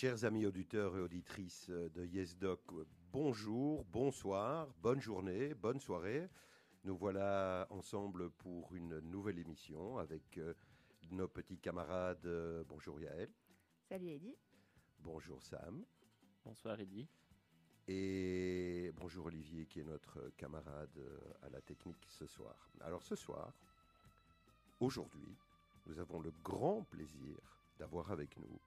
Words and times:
Chers 0.00 0.24
amis 0.24 0.46
auditeurs 0.46 0.96
et 0.96 1.00
auditrices 1.00 1.68
de 1.70 2.06
YesDoc, 2.06 2.60
bonjour, 3.10 3.84
bonsoir, 3.86 4.68
bonne 4.80 5.00
journée, 5.00 5.54
bonne 5.54 5.80
soirée. 5.80 6.28
Nous 6.84 6.96
voilà 6.96 7.66
ensemble 7.70 8.30
pour 8.30 8.76
une 8.76 9.00
nouvelle 9.00 9.40
émission 9.40 9.98
avec 9.98 10.38
euh, 10.38 10.54
nos 11.10 11.26
petits 11.26 11.58
camarades. 11.58 12.28
bonjour 12.68 13.00
Yaël, 13.00 13.28
Salut 13.88 14.10
Eddy. 14.10 14.36
bonjour 15.00 15.42
Sam 15.42 15.84
Bonsoir 16.44 16.78
Eddy. 16.78 17.08
et 17.88 18.92
bonjour 18.94 19.26
Olivier 19.26 19.66
qui 19.66 19.80
est 19.80 19.84
notre 19.84 20.30
camarade 20.36 20.96
euh, 20.98 21.18
à 21.42 21.48
la 21.48 21.60
technique 21.60 22.06
ce 22.08 22.24
soir. 22.28 22.70
Alors 22.82 23.02
ce 23.02 23.16
soir, 23.16 23.52
aujourd'hui, 24.78 25.36
nous 25.86 25.98
avons 25.98 26.20
le 26.20 26.30
grand 26.44 26.84
plaisir 26.84 27.36
d'avoir 27.80 28.12
avec 28.12 28.36
nous 28.38 28.60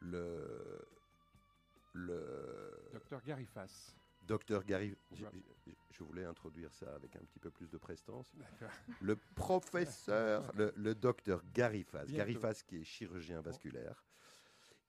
le, 0.00 0.86
le 1.94 2.88
Docteur 2.92 3.22
Garifas. 3.22 3.94
docteur 4.26 4.64
Gary. 4.64 4.96
Je 5.90 6.04
voulais 6.04 6.24
introduire 6.24 6.72
ça 6.72 6.94
avec 6.94 7.14
un 7.16 7.20
petit 7.20 7.38
peu 7.38 7.50
plus 7.50 7.68
de 7.70 7.76
prestance. 7.78 8.32
Le 9.00 9.16
professeur, 9.34 10.50
le, 10.56 10.72
le 10.76 10.94
docteur 10.94 11.42
Garifas. 11.52 12.06
Garifas 12.06 12.62
qui 12.66 12.78
est 12.78 12.84
chirurgien 12.84 13.40
vasculaire, 13.40 14.04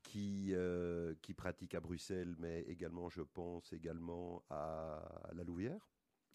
qui, 0.03 0.51
euh, 0.53 1.13
qui 1.21 1.33
pratique 1.33 1.75
à 1.75 1.79
Bruxelles, 1.79 2.35
mais 2.39 2.61
également, 2.63 3.09
je 3.09 3.21
pense, 3.21 3.73
également 3.73 4.43
à 4.49 5.01
la 5.33 5.43
Louvière, 5.43 5.89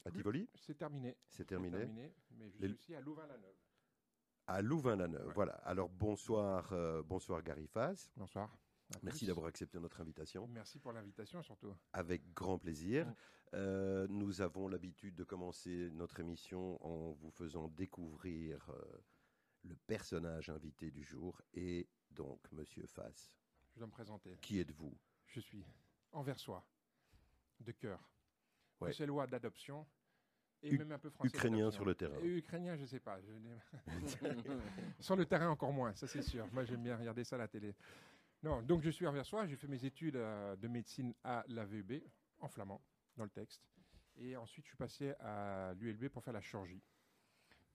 à. 0.05 0.11
Tivoli. 0.11 0.49
C'est 0.55 0.75
terminé. 0.77 1.17
C'est 1.29 1.45
terminé. 1.47 1.87
Mais 1.87 2.51
je 2.51 2.59
Les- 2.61 2.67
suis 2.69 2.75
aussi 2.75 2.95
à 2.95 3.01
Louvain-la-Neuve. 3.01 3.55
À 4.49 4.63
Louvain-la-Neuve. 4.63 5.27
Ouais. 5.29 5.35
Voilà. 5.35 5.55
Alors, 5.65 5.89
bonsoir, 5.89 6.69
euh, 6.73 7.03
bonsoir 7.03 7.43
Garifas. 7.43 8.11
Bonsoir. 8.17 8.57
À 8.95 8.99
Merci 9.03 9.27
d'avoir 9.27 9.47
accepté 9.47 9.79
notre 9.81 10.01
invitation. 10.01 10.47
Merci 10.49 10.79
pour 10.79 10.93
l'invitation 10.93 11.43
surtout. 11.43 11.75
Avec 11.93 12.33
grand 12.35 12.59
plaisir. 12.59 13.07
Mm. 13.07 13.15
Euh, 13.55 14.07
nous 14.09 14.41
avons 14.41 14.69
l'habitude 14.69 15.15
de 15.17 15.25
commencer 15.25 15.91
notre 15.93 16.21
émission 16.21 16.85
en 16.85 17.13
vous 17.13 17.31
faisant 17.31 17.69
découvrir 17.69 18.69
euh, 18.71 19.03
le 19.65 19.75
personnage 19.87 20.51
invité 20.51 20.91
du 20.91 21.03
jour 21.05 21.41
et 21.55 21.89
donc 22.11 22.41
Monsieur 22.53 22.87
Fass. 22.87 23.33
Je 23.75 23.79
dois 23.79 23.87
me 23.87 23.93
présenter. 23.93 24.37
Qui 24.41 24.61
êtes-vous? 24.61 24.97
Je 25.27 25.41
suis 25.41 25.65
anversois, 26.13 26.65
de 27.61 27.73
cœur, 27.73 27.99
Ouais. 28.81 28.89
bruxellois 28.89 29.27
d'adoption 29.27 29.87
et 30.63 30.71
U- 30.75 30.79
même 30.79 30.93
un 30.93 30.99
peu 30.99 31.11
français. 31.11 31.29
Ukrainien 31.35 31.71
sur 31.71 31.85
le 31.85 31.95
terrain. 31.95 32.17
Et 32.21 32.37
ukrainien, 32.39 32.77
je 32.77 32.83
ne 32.83 32.87
sais 32.87 33.01
pas. 33.01 33.19
je 33.21 33.31
sur 35.01 35.17
le 35.17 35.25
terrain 35.27 35.49
encore 35.49 35.73
moins, 35.73 35.95
ça 35.95 36.07
c'est 36.07 36.23
sûr. 36.23 36.47
Moi 36.53 36.65
j'aime 36.65 36.83
bien 36.83 36.97
regarder 36.97 37.25
ça 37.25 37.37
à 37.37 37.39
la 37.41 37.49
télé. 37.49 37.75
Non, 38.43 38.63
donc 38.63 38.83
je 38.83 38.91
suis 38.91 39.07
anversois, 39.07 39.47
j'ai 39.47 39.57
fait 39.57 39.67
mes 39.67 39.85
études 39.85 40.17
euh, 40.17 40.57
de 40.57 40.69
médecine 40.69 41.15
à 41.25 41.45
l'AVEB, 41.49 42.03
en 42.39 42.49
flamand, 42.49 42.83
dans 43.17 43.25
le 43.25 43.31
texte. 43.31 43.67
Et 44.17 44.37
ensuite 44.37 44.65
je 44.65 44.71
suis 44.71 44.77
passé 44.77 45.11
à 45.21 45.73
l'ULB 45.75 46.09
pour 46.09 46.23
faire 46.23 46.33
la 46.33 46.41
chirurgie. 46.41 46.83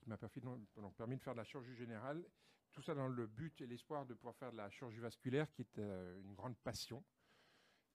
qui 0.02 0.09
m'a 0.09 0.17
permis 0.17 1.17
de 1.17 1.22
faire 1.22 1.34
de 1.34 1.39
la 1.39 1.44
chirurgie 1.44 1.76
générale. 1.76 2.23
Tout 2.72 2.82
ça 2.82 2.95
dans 2.95 3.08
le 3.08 3.28
but 3.28 3.59
et 3.62 3.67
l'espoir 3.67 4.05
de 4.05 4.14
pouvoir 4.14 4.36
faire 4.36 4.52
de 4.52 4.58
la 4.58 4.70
chirurgie 4.70 5.00
vasculaire, 5.00 5.52
qui 5.52 5.64
est 5.64 5.80
euh, 5.80 6.21
une 6.21 6.33
grande 6.36 6.58
passion. 6.58 7.04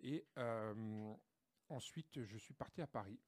Et 0.01 0.27
euh, 0.37 1.15
ensuite, 1.69 2.23
je 2.25 2.37
suis 2.37 2.53
parti 2.53 2.83
à 2.83 2.87
Paris, 2.87 3.19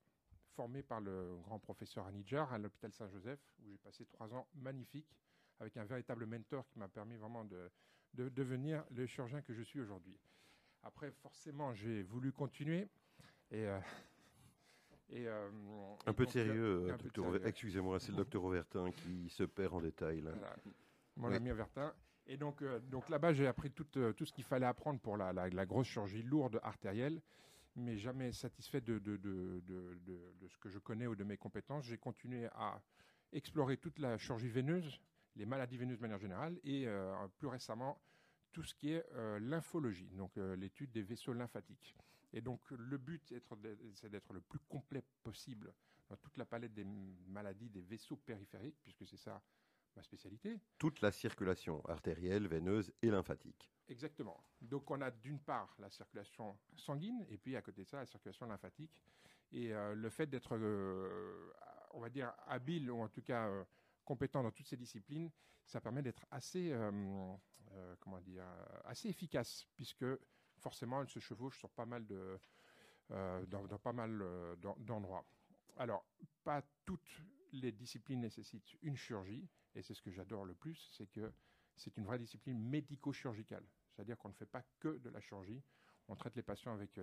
formé 0.51 0.83
par 0.83 1.01
le 1.01 1.39
grand 1.39 1.59
professeur 1.59 2.07
Anidjar 2.07 2.53
à 2.53 2.59
l'hôpital 2.59 2.93
Saint-Joseph, 2.93 3.41
où 3.61 3.71
j'ai 3.71 3.79
passé 3.79 4.05
trois 4.07 4.35
ans 4.35 4.47
magnifiques, 4.55 5.17
avec 5.59 5.77
un 5.77 5.85
véritable 5.85 6.27
mentor 6.27 6.69
qui 6.69 6.79
m'a 6.79 6.89
permis 6.89 7.17
vraiment 7.17 7.45
de, 7.45 7.71
de 8.15 8.29
devenir 8.29 8.85
le 8.91 9.07
chirurgien 9.07 9.41
que 9.43 9.53
je 9.53 9.63
suis 9.63 9.81
aujourd'hui. 9.81 10.19
Après, 10.83 11.11
forcément, 11.11 11.75
j'ai 11.75 12.03
voulu 12.03 12.33
continuer. 12.33 12.89
Et, 13.51 13.67
euh, 13.67 13.79
et, 15.11 15.27
euh, 15.27 15.49
Un 16.07 16.11
et 16.13 16.15
peu 16.15 16.25
donc, 16.25 16.33
sérieux, 16.33 16.93
un 16.93 16.97
peu 16.97 17.47
Excusez-moi, 17.47 17.99
c'est 18.01 18.11
le 18.13 18.17
docteur 18.19 18.45
Auvertin 18.45 18.91
qui 18.91 19.29
se 19.29 19.45
perd 19.45 19.75
en 19.75 19.81
détail. 19.81 20.21
là. 20.23 20.33
Voilà. 20.33 20.57
Mon 21.17 21.29
Ouais. 21.29 21.37
ami 21.37 21.51
Avertin. 21.51 21.93
Et 22.27 22.37
donc, 22.37 22.61
euh, 22.63 22.79
donc 22.81 23.09
là-bas, 23.09 23.33
j'ai 23.33 23.47
appris 23.47 23.71
tout, 23.71 23.87
euh, 23.97 24.13
tout 24.13 24.25
ce 24.27 24.33
qu'il 24.33 24.45
fallait 24.45 24.67
apprendre 24.67 25.01
pour 25.01 25.17
la, 25.17 25.33
la- 25.33 25.49
la 25.49 25.67
grosse 25.67 25.87
chirurgie 25.87 26.23
lourde 26.23 26.61
artérielle, 26.63 27.23
mais 27.75 27.97
jamais 27.97 28.33
satisfait 28.33 28.81
de, 28.83 28.99
de- 28.99 29.17
de- 29.17 29.99
de 30.39 30.49
ce 30.49 30.59
que 30.59 30.69
je 30.69 30.79
connais 30.79 31.07
ou 31.07 31.17
de 31.17 31.25
mes 31.25 31.39
compétences. 31.39 31.87
J'ai 31.87 31.97
continué 31.97 32.47
à 32.55 32.81
explorer 33.33 33.79
toute 33.79 33.99
la 33.99 34.19
chirurgie 34.19 34.49
veineuse, 34.49 35.01
les 35.37 35.47
maladies 35.47 35.77
veineuses 35.77 35.99
de 35.99 36.03
manière 36.03 36.19
générale, 36.19 36.59
et 36.65 36.87
euh, 36.87 37.15
plus 37.39 37.49
récemment, 37.49 38.01
tout 38.53 38.63
ce 38.63 38.75
qui 38.75 38.93
est 38.93 39.05
euh, 39.13 39.39
lymphologie, 39.39 40.11
donc 40.17 40.37
euh, 40.37 40.57
l'étude 40.57 40.91
des 40.91 41.03
vaisseaux 41.03 41.33
lymphatiques. 41.33 41.97
Et 42.33 42.41
donc, 42.41 42.61
le 42.71 42.99
but, 42.99 43.35
c'est 43.95 44.11
d'être 44.11 44.33
le 44.33 44.41
plus 44.41 44.59
complet 44.69 45.03
possible 45.23 45.73
dans 46.09 46.17
toute 46.17 46.37
la 46.37 46.45
palette 46.45 46.75
des 46.75 46.85
maladies 47.27 47.71
des 47.71 47.81
vaisseaux 47.81 48.17
périphériques, 48.17 48.77
puisque 48.83 49.07
c'est 49.07 49.17
ça 49.17 49.43
ma 49.97 50.03
spécialité. 50.03 50.61
Toute 50.79 51.01
la 51.01 51.11
circulation 51.11 51.85
artérielle, 51.87 52.47
veineuse 52.47 52.93
et 53.03 53.11
lymphatique. 53.11 53.71
Exactement. 53.89 54.45
Donc 54.61 54.91
on 54.91 55.01
a 55.01 55.11
d'une 55.11 55.41
part 55.41 55.75
la 55.79 55.91
circulation 55.91 56.59
sanguine 56.77 57.25
et 57.31 57.39
puis 57.39 57.57
à 57.57 57.63
côté 57.63 57.85
de 57.85 57.89
ça 57.89 57.99
la 57.99 58.07
circulation 58.07 58.47
lymphatique. 58.47 59.03
Et 59.51 59.73
euh, 59.73 59.95
le 59.95 60.11
fait 60.11 60.27
d'être, 60.27 60.55
euh, 60.57 61.51
on 61.93 62.01
va 62.01 62.11
dire, 62.11 62.33
habile 62.47 62.91
ou 62.91 63.01
en 63.01 63.09
tout 63.09 63.23
cas 63.23 63.49
euh, 63.49 63.65
compétent 64.09 64.43
dans 64.43 64.51
toutes 64.51 64.67
ces 64.67 64.79
disciplines, 64.79 65.31
ça 65.67 65.83
permet 65.83 66.01
d'être 66.01 66.25
assez, 66.31 66.73
euh, 66.73 66.91
euh, 67.73 67.95
comment 68.01 68.21
dire, 68.23 68.43
assez 68.85 69.11
efficace 69.11 69.67
puisque 69.77 70.07
forcément 70.57 71.03
elle 71.03 71.11
se 71.11 71.19
chevauche 71.19 71.59
sur 71.59 71.69
pas 71.69 71.85
mal 71.85 72.07
de, 72.07 72.41
euh, 73.11 73.45
dans, 73.45 73.67
pas 73.79 73.93
mal 73.93 74.19
d'en- 74.63 74.77
d'endroits. 74.79 75.27
Alors, 75.77 76.07
pas 76.43 76.63
toutes 76.87 77.23
les 77.53 77.71
disciplines 77.71 78.21
nécessitent 78.21 78.79
une 78.81 78.97
chirurgie, 78.97 79.47
et 79.75 79.83
c'est 79.83 79.93
ce 79.93 80.01
que 80.01 80.11
j'adore 80.11 80.47
le 80.47 80.55
plus, 80.55 80.89
c'est 80.97 81.07
que 81.07 81.31
c'est 81.77 81.95
une 81.99 82.07
vraie 82.07 82.19
discipline 82.19 82.59
médico-chirurgicale. 82.59 83.67
C'est-à-dire 83.91 84.17
qu'on 84.17 84.31
ne 84.31 84.35
fait 84.35 84.47
pas 84.47 84.65
que 84.81 84.97
de 84.99 85.11
la 85.11 85.21
chirurgie. 85.21 85.63
On 86.09 86.17
traite 86.17 86.35
les 86.35 86.43
patients 86.43 86.73
avec. 86.73 86.99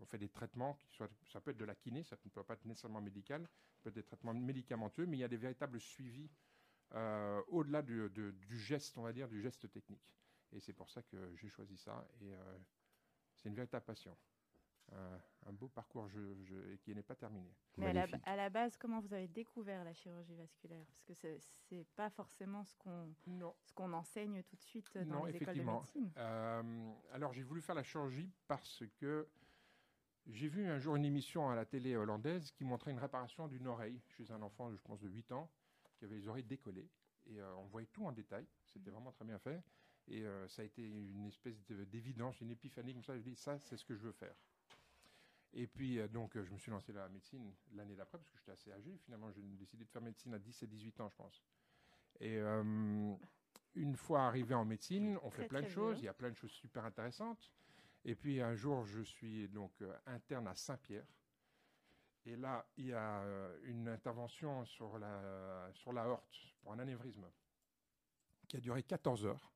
On 0.00 0.06
fait 0.06 0.18
des 0.18 0.28
traitements 0.28 0.74
qui 0.74 0.88
soient. 0.90 1.08
Ça 1.26 1.40
peut 1.40 1.50
être 1.50 1.56
de 1.58 1.64
la 1.64 1.74
kiné, 1.74 2.02
ça 2.02 2.16
ne 2.24 2.30
peut 2.30 2.42
pas 2.42 2.54
être 2.54 2.64
nécessairement 2.64 3.00
médical. 3.00 3.42
Ça 3.76 3.82
peut 3.84 3.88
être 3.90 3.94
des 3.96 4.02
traitements 4.02 4.34
médicamenteux, 4.34 5.06
mais 5.06 5.16
il 5.16 5.20
y 5.20 5.24
a 5.24 5.28
des 5.28 5.36
véritables 5.36 5.80
suivis 5.80 6.30
euh, 6.94 7.40
au-delà 7.48 7.82
du, 7.82 8.08
de- 8.10 8.32
du 8.32 8.58
geste, 8.58 8.98
on 8.98 9.02
va 9.02 9.12
dire, 9.12 9.28
du 9.28 9.40
geste 9.40 9.70
technique. 9.70 10.12
Et 10.52 10.58
c'est 10.60 10.72
pour 10.72 10.90
ça 10.90 11.02
que 11.02 11.34
j'ai 11.36 11.48
choisi 11.48 11.76
ça. 11.76 12.04
Et 12.20 12.32
euh, 12.34 12.58
c'est 13.36 13.48
une 13.48 13.54
véritable 13.54 13.84
passion. 13.84 14.16
Euh, 14.92 15.18
un 15.46 15.52
beau 15.52 15.68
parcours 15.68 16.08
je, 16.08 16.18
je- 16.42 16.74
qui 16.78 16.92
n'est 16.92 17.02
pas 17.04 17.14
terminé. 17.14 17.48
Mais 17.76 17.86
à 17.86 17.92
la, 17.92 18.00
Magnifique. 18.00 18.22
à 18.26 18.34
la 18.34 18.50
base, 18.50 18.76
comment 18.76 18.98
vous 18.98 19.12
avez 19.14 19.28
découvert 19.28 19.84
la 19.84 19.94
chirurgie 19.94 20.34
vasculaire? 20.34 20.84
Parce 20.86 21.04
que 21.04 21.14
c'est- 21.14 21.38
c'est 21.68 21.86
pas 21.94 22.10
forcément 22.10 22.64
ce 22.64 22.74
qu'on 22.74 23.14
Non. 23.28 23.54
ce 23.62 23.72
qu'on 23.72 23.92
enseigne 23.92 24.42
tout 24.42 24.56
de 24.56 24.62
suite 24.62 24.92
dans 24.98 25.04
Non, 25.04 25.24
les 25.26 25.36
écoles 25.36 25.38
de 25.38 25.42
effectivement. 25.44 25.78
médecine. 25.78 26.10
Euh, 26.16 26.92
alors 27.12 27.32
j'ai 27.32 27.44
voulu 27.44 27.62
faire 27.62 27.76
la 27.76 27.84
chirurgie 27.84 28.32
parce 28.48 28.82
que 28.98 29.28
j'ai 30.26 30.48
vu 30.48 30.66
un 30.68 30.78
jour 30.78 30.96
une 30.96 31.04
émission 31.04 31.48
à 31.50 31.54
la 31.54 31.64
télé 31.64 31.96
hollandaise 31.96 32.50
qui 32.52 32.64
montrait 32.64 32.90
une 32.90 32.98
réparation 32.98 33.48
d'une 33.48 33.66
oreille 33.66 34.00
chez 34.16 34.30
un 34.30 34.42
enfant, 34.42 34.70
je 34.72 34.80
pense, 34.82 35.00
de 35.00 35.08
8 35.08 35.32
ans, 35.32 35.50
qui 35.98 36.04
avait 36.04 36.16
les 36.16 36.28
oreilles 36.28 36.44
décollées. 36.44 36.88
Et 37.26 37.40
euh, 37.40 37.54
on 37.56 37.64
voyait 37.66 37.88
tout 37.92 38.04
en 38.06 38.12
détail. 38.12 38.46
C'était 38.64 38.90
vraiment 38.90 39.12
très 39.12 39.24
bien 39.24 39.38
fait. 39.38 39.62
Et 40.08 40.22
euh, 40.24 40.48
ça 40.48 40.62
a 40.62 40.64
été 40.64 40.82
une 40.86 41.26
espèce 41.26 41.62
de- 41.66 41.84
d'évidence, 41.84 42.40
une 42.40 42.50
épiphanie 42.50 42.94
comme 42.94 43.04
ça. 43.04 43.16
Je 43.16 43.22
dis, 43.22 43.34
ça, 43.36 43.58
c'est 43.58 43.76
ce 43.76 43.84
que 43.84 43.94
je 43.94 44.02
veux 44.02 44.12
faire. 44.12 44.34
Et 45.52 45.66
puis, 45.66 45.98
euh, 45.98 46.08
donc, 46.08 46.40
je 46.40 46.50
me 46.52 46.58
suis 46.58 46.70
lancé 46.70 46.92
dans 46.92 47.00
la 47.00 47.08
médecine 47.08 47.52
l'année 47.74 47.94
d'après, 47.96 48.18
parce 48.18 48.30
que 48.30 48.38
j'étais 48.38 48.52
assez 48.52 48.72
âgé. 48.72 48.96
Finalement, 49.04 49.30
j'ai 49.30 49.42
décidé 49.42 49.84
de 49.84 49.90
faire 49.90 50.02
médecine 50.02 50.32
à 50.34 50.38
10 50.38 50.62
et 50.62 50.66
18 50.66 51.00
ans, 51.00 51.08
je 51.08 51.16
pense. 51.16 51.42
Et 52.20 52.38
une 53.74 53.96
fois 53.96 54.22
arrivé 54.26 54.54
en 54.54 54.64
médecine, 54.64 55.18
on 55.22 55.30
fait 55.30 55.42
plein 55.48 55.60
de 55.62 55.66
choses. 55.74 55.96
Il 56.02 56.04
y 56.04 56.08
a 56.08 56.14
plein 56.14 56.30
de 56.30 56.36
choses 56.36 56.50
super 56.50 56.84
intéressantes. 56.84 57.50
Et 58.04 58.14
puis, 58.14 58.40
un 58.40 58.54
jour, 58.54 58.84
je 58.84 59.02
suis 59.02 59.48
donc 59.48 59.72
euh, 59.82 59.94
interne 60.06 60.48
à 60.48 60.54
Saint-Pierre. 60.54 61.06
Et 62.26 62.36
là, 62.36 62.66
il 62.76 62.86
y 62.86 62.92
a 62.92 63.22
euh, 63.22 63.58
une 63.64 63.88
intervention 63.88 64.64
sur 64.64 64.98
la, 64.98 65.70
sur 65.72 65.92
la 65.92 66.06
horte 66.08 66.36
pour 66.60 66.72
un 66.72 66.78
anévrisme 66.78 67.26
qui 68.48 68.56
a 68.56 68.60
duré 68.60 68.82
14 68.82 69.24
heures, 69.26 69.52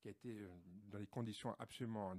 qui 0.00 0.08
a 0.08 0.10
été 0.10 0.40
euh, 0.40 0.48
dans 0.88 0.98
des 0.98 1.06
conditions 1.06 1.54
absolument 1.58 2.14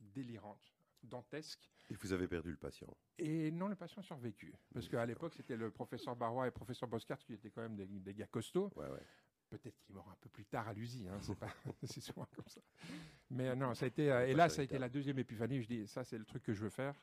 délirantes, 0.00 0.72
dantesques. 1.02 1.70
Et 1.88 1.94
vous 1.94 2.12
avez 2.12 2.28
perdu 2.28 2.50
le 2.50 2.56
patient. 2.56 2.96
Et 3.18 3.50
non, 3.50 3.68
le 3.68 3.76
patient 3.76 4.00
a 4.00 4.04
survécu. 4.04 4.54
Parce 4.72 4.88
qu'à 4.88 5.04
l'époque, 5.04 5.34
c'était 5.34 5.56
le 5.56 5.70
professeur 5.70 6.14
Barrois 6.14 6.44
et 6.44 6.48
le 6.48 6.52
professeur 6.52 6.88
Boscart 6.88 7.18
qui 7.18 7.32
étaient 7.32 7.50
quand 7.50 7.62
même 7.62 7.76
des, 7.76 7.86
des 7.86 8.14
gars 8.14 8.26
costauds. 8.28 8.72
Ouais, 8.76 8.88
ouais. 8.88 9.02
Peut-être 9.50 9.76
qu'il 9.80 9.94
meurt 9.94 10.08
un 10.08 10.16
peu 10.20 10.28
plus 10.28 10.46
tard 10.46 10.68
à 10.68 10.72
l'usine, 10.72 11.08
hein, 11.08 11.18
c'est, 11.20 11.34
pas- 11.38 11.54
c'est 11.82 12.00
souvent 12.00 12.26
comme 12.34 12.48
ça. 12.48 12.60
Mais 13.30 13.48
euh, 13.48 13.54
non, 13.54 13.74
ça 13.74 13.84
a 13.84 13.88
été. 13.88 14.10
euh, 14.10 14.26
et 14.26 14.34
là, 14.34 14.48
ça 14.48 14.62
a 14.62 14.64
été 14.64 14.78
la 14.78 14.88
deuxième 14.88 15.18
épiphanie. 15.18 15.62
Je 15.62 15.68
dis, 15.68 15.86
ça, 15.86 16.04
c'est 16.04 16.18
le 16.18 16.24
truc 16.24 16.42
que 16.42 16.54
je 16.54 16.62
veux 16.62 16.70
faire. 16.70 16.94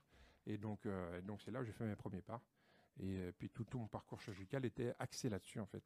Et 0.45 0.57
donc, 0.57 0.85
euh, 0.85 1.21
donc 1.21 1.41
c'est 1.41 1.51
là 1.51 1.61
où 1.61 1.63
j'ai 1.63 1.73
fait 1.73 1.85
mes 1.85 1.95
premiers 1.95 2.21
pas. 2.21 2.41
Et 2.99 3.17
euh, 3.17 3.31
puis 3.37 3.49
tout, 3.49 3.65
tout 3.65 3.77
mon 3.77 3.87
parcours 3.87 4.19
chirurgical 4.21 4.65
était 4.65 4.95
axé 4.97 5.29
là-dessus, 5.29 5.59
en 5.59 5.65
fait. 5.65 5.83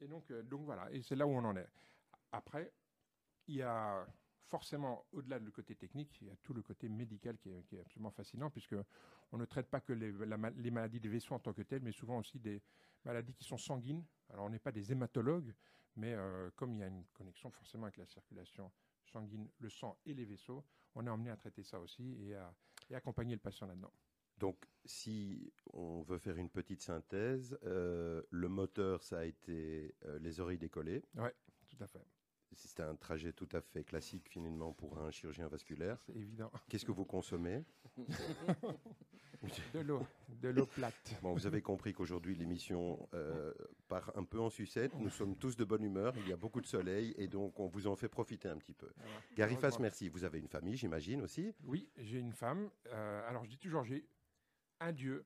Et 0.00 0.06
donc, 0.06 0.30
euh, 0.30 0.42
donc 0.42 0.64
voilà, 0.64 0.90
et 0.92 1.02
c'est 1.02 1.16
là 1.16 1.26
où 1.26 1.30
on 1.30 1.44
en 1.44 1.56
est. 1.56 1.68
après, 2.30 2.72
il 3.46 3.56
y 3.56 3.62
a 3.62 4.06
forcément, 4.44 5.06
au-delà 5.12 5.38
du 5.38 5.50
côté 5.50 5.74
technique, 5.74 6.18
il 6.20 6.28
y 6.28 6.30
a 6.30 6.36
tout 6.42 6.54
le 6.54 6.62
côté 6.62 6.88
médical 6.88 7.36
qui 7.38 7.50
est, 7.50 7.80
absolument 7.80 8.10
fascinant, 8.10 8.50
puisque 8.50 8.76
on 9.32 9.38
ne 9.38 9.44
traite 9.44 9.68
pas 9.68 9.80
que 9.80 9.92
les, 9.92 10.12
les, 10.12 10.70
maladies 10.70 11.00
des 11.00 11.08
vaisseaux 11.08 11.34
en 11.34 11.38
tant 11.38 11.52
que 11.52 11.62
telles, 11.62 11.82
mais 11.82 11.92
souvent 11.92 12.18
aussi 12.18 12.38
des 12.38 12.62
maladies 13.04 13.34
qui 13.34 13.44
sont 13.44 13.58
sanguines. 13.58 14.04
Alors, 14.30 14.46
on 14.46 14.50
n'est 14.50 14.58
pas 14.58 14.72
des 14.72 14.92
hématologues, 14.92 15.54
mais 15.96 16.14
euh, 16.14 16.50
comme 16.56 16.74
il 16.74 16.80
y 16.80 16.82
a 16.82 16.86
une 16.86 17.04
connexion 17.14 17.50
forcément 17.50 17.84
avec 17.84 17.96
la 17.96 18.06
circulation 18.06 18.70
sanguine, 19.04 19.48
le 19.58 19.70
sang 19.70 19.98
et 20.04 20.14
les 20.14 20.24
vaisseaux, 20.24 20.64
on 20.94 21.06
est 21.06 21.10
emmené 21.10 21.30
à 21.30 21.36
traiter 21.36 21.62
ça 21.62 21.80
aussi 21.80 22.16
et 22.22 22.34
à 22.34 22.54
et 22.90 22.94
accompagner 22.94 23.34
le 23.34 23.40
patient 23.40 23.66
là-dedans. 23.66 23.92
Donc, 24.38 24.64
si 24.84 25.52
on 25.72 26.02
veut 26.02 26.18
faire 26.18 26.36
une 26.36 26.50
petite 26.50 26.80
synthèse, 26.80 27.58
euh, 27.64 28.22
le 28.30 28.48
moteur, 28.48 29.02
ça 29.02 29.18
a 29.18 29.24
été 29.24 29.96
euh, 30.04 30.18
les 30.20 30.40
oreilles 30.40 30.58
décollées. 30.58 31.04
Oui, 31.16 31.30
tout 31.68 31.82
à 31.82 31.86
fait. 31.86 32.04
C'est 32.54 32.80
un 32.80 32.96
trajet 32.96 33.32
tout 33.32 33.48
à 33.52 33.60
fait 33.60 33.84
classique 33.84 34.28
finalement 34.28 34.72
pour 34.72 34.98
un 34.98 35.10
chirurgien 35.10 35.48
vasculaire. 35.48 35.98
C'est 36.06 36.16
évident. 36.16 36.50
Qu'est-ce 36.68 36.84
que 36.84 36.92
vous 36.92 37.04
consommez? 37.04 37.64
De 39.72 39.80
l'eau, 39.80 40.04
de 40.42 40.48
l'eau 40.48 40.66
plate. 40.66 41.14
Bon, 41.22 41.32
vous 41.32 41.46
avez 41.46 41.62
compris 41.62 41.92
qu'aujourd'hui 41.92 42.34
l'émission 42.34 43.08
euh, 43.14 43.54
part 43.86 44.10
un 44.16 44.24
peu 44.24 44.40
en 44.40 44.50
sucette. 44.50 44.92
Nous 44.98 45.10
sommes 45.10 45.36
tous 45.36 45.54
de 45.54 45.64
bonne 45.64 45.84
humeur. 45.84 46.12
Il 46.16 46.28
y 46.28 46.32
a 46.32 46.36
beaucoup 46.36 46.60
de 46.60 46.66
soleil 46.66 47.14
et 47.16 47.28
donc 47.28 47.60
on 47.60 47.68
vous 47.68 47.86
en 47.86 47.94
fait 47.94 48.08
profiter 48.08 48.48
un 48.48 48.56
petit 48.56 48.74
peu. 48.74 48.90
Gary 49.36 49.56
Fass, 49.56 49.78
merci. 49.78 50.08
Vous 50.08 50.24
avez 50.24 50.40
une 50.40 50.48
famille, 50.48 50.76
j'imagine 50.76 51.22
aussi. 51.22 51.54
Oui, 51.62 51.88
j'ai 51.96 52.18
une 52.18 52.32
femme. 52.32 52.68
Euh, 52.88 53.28
alors 53.28 53.44
je 53.44 53.50
dis 53.50 53.58
toujours 53.58 53.84
j'ai 53.84 54.08
un 54.80 54.92
dieu, 54.92 55.24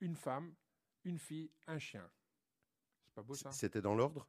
une 0.00 0.16
femme, 0.16 0.54
une 1.04 1.18
fille, 1.18 1.50
un 1.66 1.78
chien. 1.78 2.08
C'est 3.04 3.14
pas 3.14 3.22
beau 3.22 3.34
ça? 3.34 3.52
C'était 3.52 3.82
dans 3.82 3.94
l'ordre? 3.94 4.26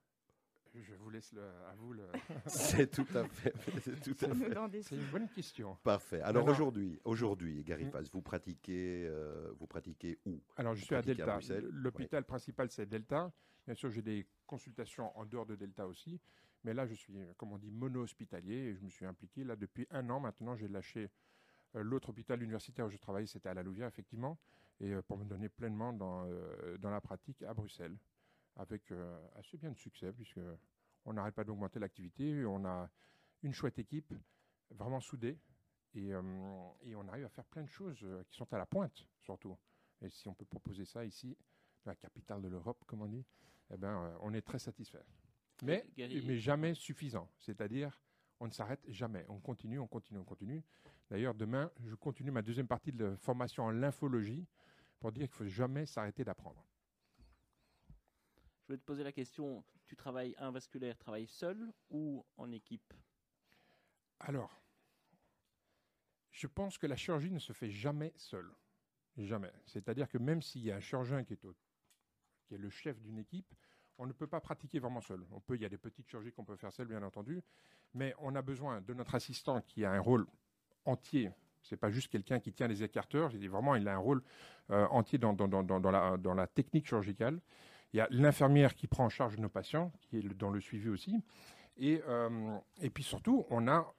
Je 0.76 0.94
vous 0.96 1.10
laisse 1.10 1.34
le, 1.34 1.42
à 1.42 1.76
vous 1.76 1.94
le. 1.94 2.08
c'est 2.46 2.90
tout 2.90 3.06
à 3.16 3.26
fait. 3.26 3.54
C'est 4.82 4.96
une 4.96 5.12
bonne 5.12 5.28
question. 5.30 5.78
Parfait. 5.84 6.22
Alors 6.22 6.48
aujourd'hui, 6.48 7.00
aujourd'hui, 7.04 7.64
Gary 7.64 7.86
Paz, 7.86 8.10
vous 8.12 8.22
pratiquez, 8.22 9.06
euh, 9.08 9.52
vous 9.60 9.68
pratiquez 9.68 10.20
où? 10.26 10.42
Alors 10.56 10.76
je 10.76 10.84
suis 10.84 10.96
à 10.96 11.02
Delta. 11.02 11.40
L'hôpital 11.72 12.24
principal 12.24 12.70
c'est 12.72 12.86
Delta. 12.86 13.32
Bien 13.66 13.76
sûr, 13.76 13.90
j'ai 13.92 14.02
des 14.02 14.26
consultations 14.48 15.16
en 15.18 15.26
dehors 15.26 15.46
de 15.46 15.56
Delta 15.56 15.86
aussi. 15.86 16.20
Mais 16.64 16.74
là, 16.74 16.86
je 16.86 16.94
suis, 16.94 17.14
comme 17.38 17.52
on 17.54 17.58
dit, 17.58 17.72
mono-hospitalier 17.72 18.56
et 18.56 18.76
je 18.76 18.82
me 18.82 18.90
suis 18.90 19.06
impliqué 19.06 19.44
là 19.44 19.56
depuis 19.56 19.88
un 19.92 20.10
an. 20.10 20.20
Maintenant, 20.20 20.56
j'ai 20.56 20.68
lâché 20.68 21.10
euh, 21.76 21.84
l'autre 21.84 22.10
hôpital 22.10 22.42
universitaire 22.42 22.86
où 22.86 22.90
je 22.90 22.98
travaillais, 22.98 23.28
c'était 23.28 23.50
à 23.50 23.54
la 23.54 23.64
Louvière, 23.64 23.88
effectivement, 23.88 24.38
et 24.80 24.94
euh, 24.94 25.02
pour 25.02 25.18
me 25.18 25.26
donner 25.26 25.50
pleinement 25.50 25.92
dans, 25.94 26.28
dans 26.80 26.92
la 26.92 27.02
pratique 27.02 27.42
à 27.44 27.54
Bruxelles 27.54 27.98
avec 28.62 28.92
euh, 28.92 29.18
assez 29.36 29.58
bien 29.58 29.72
de 29.72 29.78
succès, 29.78 30.12
puisqu'on 30.14 31.14
n'arrête 31.14 31.36
pas 31.36 31.44
d'augmenter 31.44 31.80
l'activité. 31.80 32.46
On 32.46 32.64
a 32.66 32.90
une 33.44 33.54
chouette 33.54 33.80
équipe, 33.80 34.14
vraiment 34.70 35.02
soudée, 35.02 35.38
et, 35.94 36.14
euh, 36.14 36.22
et, 36.84 36.96
on 36.96 37.08
arrive 37.08 37.26
à 37.26 37.30
faire 37.30 37.46
plein 37.46 37.64
de 37.64 37.70
choses 37.70 38.00
euh, 38.04 38.24
qui 38.30 38.38
sont 38.38 38.52
à 38.54 38.58
la 38.58 38.66
pointe, 38.66 39.06
surtout. 39.20 39.58
Et 40.02 40.10
si 40.10 40.28
on 40.28 40.34
peut 40.34 40.46
proposer 40.46 40.86
ça 40.86 41.04
ici, 41.04 41.38
dans 41.84 41.92
la 41.92 41.96
capitale 41.96 42.42
de 42.42 42.48
l'Europe, 42.48 42.84
comme 42.86 43.02
on 43.02 43.08
dit, 43.08 43.26
eh 43.74 43.78
ben, 43.78 44.16
on 44.22 44.34
est 44.34 44.42
très 44.42 44.60
satisfait. 44.60 45.04
Mais, 45.64 45.86
mais 45.98 46.38
jamais 46.38 46.74
suffisant. 46.74 47.30
C'est-à-dire, 47.40 48.00
on 48.40 48.48
ne 48.48 48.52
s'arrête 48.52 48.84
jamais. 48.88 49.26
On 49.28 49.40
continue, 49.40 49.80
on 49.80 49.88
continue, 49.88 50.20
on 50.20 50.24
continue. 50.24 50.64
D'ailleurs, 51.10 51.36
demain, 51.36 51.72
je 51.84 51.94
continue 51.96 52.32
ma 52.32 52.42
deuxième 52.42 52.68
partie 52.68 52.92
de 52.92 53.16
formation 53.16 53.64
en 53.66 53.72
lymphologie 53.72 54.48
pour 55.00 55.12
dire 55.12 55.30
qu'il 55.30 55.44
ne 55.46 55.50
faut 55.50 55.56
jamais 55.56 55.86
s'arrêter 55.86 56.24
d'apprendre. 56.24 56.66
Je 58.72 58.76
vais 58.76 58.80
te 58.80 58.86
poser 58.86 59.04
la 59.04 59.12
question, 59.12 59.66
tu 59.86 59.98
travailles, 59.98 60.34
un 60.38 60.50
vasculaire 60.50 60.98
travaille 60.98 61.28
seul 61.28 61.74
ou 61.90 62.26
en 62.38 62.54
équipe? 62.54 62.94
Alors, 64.22 64.62
je 66.30 66.48
pense 66.48 66.78
que 66.78 66.88
la 66.88 66.96
chirurgie 66.96 67.32
ne 67.32 67.40
se 67.40 67.52
fait 67.52 67.70
jamais 67.70 68.14
seule. 68.16 68.50
Jamais. 69.18 69.52
C'est-à-dire 69.66 70.08
que 70.08 70.18
même 70.18 70.42
s'il 70.42 70.64
y 70.64 70.72
a 70.72 70.78
un 70.78 70.80
chirurgien 70.80 71.26
qui 71.26 71.34
est, 71.34 71.46
est 72.52 72.58
le 72.58 72.70
chef 72.70 72.98
d'une 73.02 73.18
équipe, 73.18 73.54
on 73.98 74.06
ne 74.06 74.14
peut 74.14 74.28
pas 74.28 74.40
pratiquer 74.40 74.80
vraiment 74.80 75.02
seul. 75.02 75.22
On 75.32 75.42
peut, 75.42 75.56
il 75.56 75.62
y 75.62 75.66
a 75.66 75.70
des 75.70 75.78
petites 75.78 76.08
chirurgies 76.08 76.32
qu'on 76.32 76.46
peut 76.46 76.56
faire 76.56 76.72
seul, 76.72 76.88
bien 76.88 77.04
entendu, 77.04 77.44
mais 77.94 78.16
on 78.20 78.34
a 78.36 78.42
besoin 78.42 78.80
de 78.80 78.94
notre 78.94 79.16
assistant 79.16 79.60
qui 79.60 79.84
a 79.84 79.92
un 79.92 80.00
rôle 80.00 80.26
entier. 80.86 81.30
C'est 81.62 81.76
pas 81.76 81.92
juste 81.92 82.10
quelqu'un 82.10 82.40
qui 82.40 82.54
tient 82.54 82.70
les 82.70 82.84
écarteurs. 82.84 83.32
Vraiment, 83.32 83.76
il 83.76 83.86
a 83.90 83.96
un 83.96 83.98
rôle 83.98 84.24
euh, 84.70 84.88
entier 84.92 85.20
dans 85.20 86.34
la 86.36 86.48
technique 86.48 86.88
chirurgicale. 86.88 87.42
Il 87.94 87.98
y 87.98 88.00
a 88.00 88.08
l'infirmière 88.10 88.76
qui 88.76 88.88
prend 88.88 89.06
en 89.06 89.10
charge 89.10 89.38
nos 89.38 89.50
patients, 89.50 89.92
qui 90.02 90.18
est 90.18 90.38
dans 90.38 90.50
le 90.50 90.62
suivi 90.62 90.90
aussi. 90.90 91.24
Et, 91.78 92.02
euh, 92.08 92.58
et 92.82 92.90
puis 92.90 93.04
surtout, 93.04 93.46
on 93.50 93.68
a, 93.68 93.94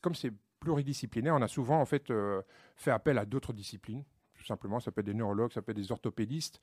comme 0.00 0.14
c'est 0.14 0.32
pluridisciplinaire, 0.60 1.34
on 1.34 1.42
a 1.42 1.48
souvent 1.48 1.80
en 1.80 1.84
fait 1.84 2.10
euh, 2.10 2.42
fait 2.76 2.90
appel 2.90 3.18
à 3.18 3.24
d'autres 3.24 3.52
disciplines. 3.52 4.04
Tout 4.34 4.44
simplement, 4.44 4.80
ça 4.80 4.90
peut 4.90 5.00
être 5.00 5.06
des 5.06 5.14
neurologues, 5.14 5.52
ça 5.52 5.62
peut 5.62 5.72
être 5.72 5.76
des 5.76 5.92
orthopédistes 5.92 6.60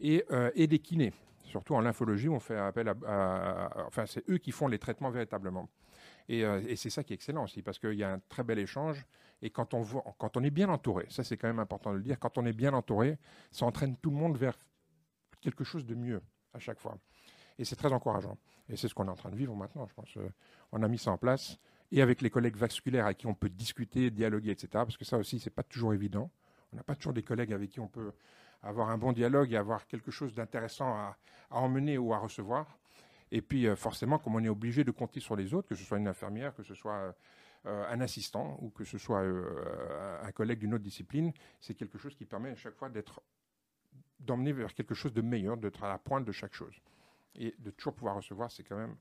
et, 0.00 0.24
euh, 0.30 0.50
et 0.54 0.66
des 0.66 0.78
kinés. 0.78 1.12
Surtout 1.44 1.74
en 1.74 1.80
lymphologie, 1.80 2.28
on 2.28 2.40
fait 2.40 2.56
appel 2.56 2.88
à, 2.88 3.86
enfin, 3.86 4.06
c'est 4.06 4.28
eux 4.30 4.38
qui 4.38 4.52
font 4.52 4.68
les 4.68 4.78
traitements 4.78 5.10
véritablement. 5.10 5.68
Et, 6.28 6.40
et 6.40 6.76
c'est 6.76 6.88
ça 6.88 7.02
qui 7.04 7.12
est 7.12 7.16
excellent 7.16 7.44
aussi, 7.44 7.62
parce 7.62 7.78
qu'il 7.78 7.94
y 7.94 8.04
a 8.04 8.12
un 8.12 8.20
très 8.20 8.42
bel 8.42 8.58
échange. 8.58 9.04
Et 9.42 9.50
quand 9.50 9.74
on, 9.74 9.82
voit, 9.82 10.04
quand 10.18 10.36
on 10.36 10.44
est 10.44 10.50
bien 10.50 10.68
entouré, 10.68 11.04
ça 11.10 11.24
c'est 11.24 11.36
quand 11.36 11.48
même 11.48 11.58
important 11.58 11.90
de 11.90 11.96
le 11.96 12.02
dire, 12.02 12.18
quand 12.18 12.38
on 12.38 12.46
est 12.46 12.52
bien 12.52 12.72
entouré, 12.72 13.18
ça 13.50 13.66
entraîne 13.66 13.96
tout 13.96 14.10
le 14.10 14.16
monde 14.16 14.36
vers 14.36 14.56
quelque 15.42 15.64
chose 15.64 15.84
de 15.84 15.94
mieux 15.94 16.22
à 16.54 16.58
chaque 16.58 16.80
fois. 16.80 16.96
Et 17.58 17.64
c'est 17.64 17.76
très 17.76 17.92
encourageant. 17.92 18.38
Et 18.68 18.76
c'est 18.76 18.88
ce 18.88 18.94
qu'on 18.94 19.06
est 19.06 19.10
en 19.10 19.16
train 19.16 19.30
de 19.30 19.36
vivre 19.36 19.54
maintenant, 19.54 19.86
je 19.86 19.94
pense. 19.94 20.16
Euh, 20.16 20.28
on 20.72 20.82
a 20.82 20.88
mis 20.88 20.98
ça 20.98 21.10
en 21.10 21.18
place. 21.18 21.58
Et 21.90 22.00
avec 22.00 22.22
les 22.22 22.30
collègues 22.30 22.56
vasculaires 22.56 23.04
avec 23.04 23.18
qui 23.18 23.26
on 23.26 23.34
peut 23.34 23.50
discuter, 23.50 24.10
dialoguer, 24.10 24.50
etc. 24.50 24.68
Parce 24.72 24.96
que 24.96 25.04
ça 25.04 25.18
aussi, 25.18 25.38
c'est 25.38 25.50
pas 25.50 25.62
toujours 25.62 25.92
évident. 25.92 26.30
On 26.72 26.76
n'a 26.76 26.82
pas 26.82 26.94
toujours 26.94 27.12
des 27.12 27.22
collègues 27.22 27.52
avec 27.52 27.70
qui 27.70 27.80
on 27.80 27.88
peut 27.88 28.12
avoir 28.62 28.88
un 28.88 28.96
bon 28.96 29.12
dialogue 29.12 29.52
et 29.52 29.56
avoir 29.56 29.86
quelque 29.86 30.10
chose 30.10 30.34
d'intéressant 30.34 30.94
à, 30.94 31.18
emmener 31.50 31.98
ou 31.98 32.14
à 32.14 32.18
recevoir. 32.18 32.78
Et 33.30 33.42
puis, 33.42 33.66
euh, 33.66 33.76
forcément, 33.76 34.18
comme 34.18 34.36
on 34.36 34.44
est 34.44 34.48
obligé 34.48 34.84
de 34.84 34.90
compter 34.90 35.20
sur 35.20 35.36
les 35.36 35.52
autres, 35.52 35.68
que 35.68 35.74
ce 35.74 35.84
soit 35.84 35.98
une 35.98 36.08
infirmière, 36.08 36.54
que 36.54 36.62
ce 36.62 36.74
soit 36.74 37.14
euh, 37.66 37.86
un 37.90 38.00
assistant 38.00 38.56
ou 38.62 38.70
que 38.70 38.84
ce 38.84 38.96
soit 38.96 39.20
un 39.20 40.32
collègue 40.32 40.60
d'une 40.60 40.74
autre 40.74 40.84
discipline, 40.84 41.32
c'est 41.60 41.74
quelque 41.74 41.98
chose 41.98 42.14
qui 42.14 42.24
permet 42.24 42.50
à 42.50 42.56
chaque 42.56 42.74
fois 42.74 42.88
d'être 42.88 43.20
d'emmener 44.24 44.52
vers 44.52 44.74
quelque 44.74 44.94
chose 44.94 45.12
de 45.12 45.22
meilleur, 45.22 45.56
d'être 45.56 45.82
à 45.84 45.88
la 45.88 45.98
pointe 45.98 46.24
de 46.24 46.32
chaque 46.32 46.54
chose. 46.54 46.74
Et 47.34 47.54
de 47.58 47.70
toujours 47.70 47.94
pouvoir 47.94 48.16
recevoir, 48.16 48.50
c'est 48.50 48.62
quand 48.62 48.76
même 48.76 48.96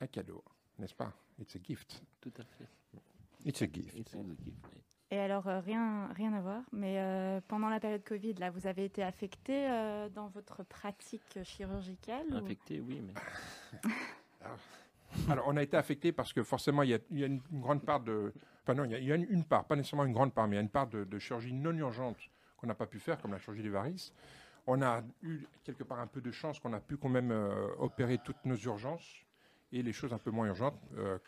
un 0.00 0.06
cadeau, 0.06 0.42
n'est-ce 0.78 0.94
pas? 0.94 1.12
It's 1.38 1.56
a 1.56 1.58
gift. 1.62 2.02
Tout 2.20 2.32
à 2.38 2.44
fait. 2.44 2.68
It's 3.44 3.62
a 3.62 3.66
gift. 3.66 4.14
Et 5.10 5.18
alors, 5.18 5.46
euh, 5.46 5.60
rien, 5.60 6.08
rien 6.14 6.32
à 6.32 6.40
voir, 6.40 6.62
mais 6.72 6.98
euh, 6.98 7.40
pendant 7.46 7.68
la 7.68 7.80
période 7.80 8.02
Covid, 8.02 8.34
là, 8.34 8.50
vous 8.50 8.66
avez 8.66 8.86
été 8.86 9.02
affecté 9.02 9.68
euh, 9.68 10.08
dans 10.08 10.28
votre 10.28 10.62
pratique 10.64 11.42
chirurgicale 11.42 12.34
Affecté, 12.34 12.80
oui, 12.80 13.02
mais... 13.02 13.12
alors, 15.28 15.44
on 15.48 15.56
a 15.56 15.62
été 15.62 15.76
affecté 15.76 16.12
parce 16.12 16.32
que 16.32 16.42
forcément, 16.42 16.82
il 16.82 16.90
y 16.90 16.94
a, 16.94 16.98
il 17.10 17.18
y 17.18 17.24
a 17.24 17.26
une, 17.26 17.42
grande 17.52 17.84
part 17.84 18.00
de... 18.00 18.32
Enfin 18.62 18.74
non, 18.74 18.84
il 18.84 19.04
y 19.04 19.12
a, 19.12 19.16
une, 19.16 19.44
part, 19.44 19.66
pas 19.66 19.76
nécessairement 19.76 20.06
une 20.06 20.14
grande 20.14 20.32
part, 20.32 20.48
mais 20.48 20.56
il 20.56 20.58
y 20.58 20.60
a 20.60 20.62
une 20.62 20.70
part 20.70 20.86
de, 20.86 21.04
de 21.04 21.18
chirurgie 21.18 21.52
non 21.52 21.76
urgente 21.76 22.16
qu'on 22.62 22.68
n'a 22.68 22.74
pas 22.74 22.86
pu 22.86 23.00
faire, 23.00 23.20
comme 23.20 23.32
la 23.32 23.38
chirurgie 23.38 23.62
des 23.62 23.68
varices. 23.68 24.14
On 24.68 24.80
a 24.82 25.02
eu 25.22 25.40
quelque 25.64 25.82
part 25.82 25.98
un 25.98 26.06
peu 26.06 26.20
de 26.20 26.30
chance 26.30 26.60
qu'on 26.60 26.72
a 26.72 26.80
pu 26.80 26.96
quand 26.96 27.08
même 27.08 27.32
euh, 27.32 27.66
opérer 27.78 28.18
toutes 28.24 28.44
nos 28.44 28.54
urgences 28.54 29.26
et 29.72 29.82
les 29.82 29.92
choses 29.92 30.12
un 30.12 30.18
peu 30.18 30.30
moins 30.30 30.46
urgentes 30.46 30.80
euh, 30.96 31.18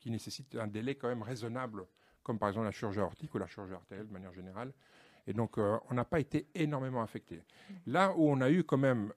qui 0.00 0.10
nécessitent 0.10 0.56
un 0.56 0.66
délai 0.66 0.96
quand 0.96 1.06
même 1.06 1.22
raisonnable, 1.22 1.86
comme 2.24 2.40
par 2.40 2.48
exemple 2.48 2.66
la 2.66 2.72
chirurgie 2.72 2.98
aortique 2.98 3.32
ou 3.34 3.38
la 3.38 3.46
chirurgie 3.46 3.74
artérielle 3.74 4.08
de 4.08 4.12
manière 4.12 4.32
générale. 4.32 4.72
Et 5.28 5.32
donc, 5.32 5.58
euh, 5.58 5.78
on 5.90 5.94
n'a 5.94 6.04
pas 6.04 6.18
été 6.18 6.48
énormément 6.54 7.02
affecté. 7.02 7.44
Là 7.86 8.12
où 8.16 8.28
on 8.28 8.40
a 8.40 8.50
eu 8.50 8.64
quand 8.64 8.78
même 8.78 9.12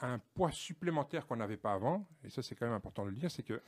un 0.00 0.18
poids 0.34 0.52
supplémentaire 0.52 1.26
qu'on 1.26 1.36
n'avait 1.36 1.56
pas 1.58 1.74
avant, 1.74 2.08
et 2.24 2.30
ça 2.30 2.42
c'est 2.42 2.54
quand 2.54 2.64
même 2.64 2.76
important 2.76 3.04
de 3.04 3.10
le 3.10 3.16
dire, 3.16 3.30
c'est 3.30 3.42
que 3.42 3.60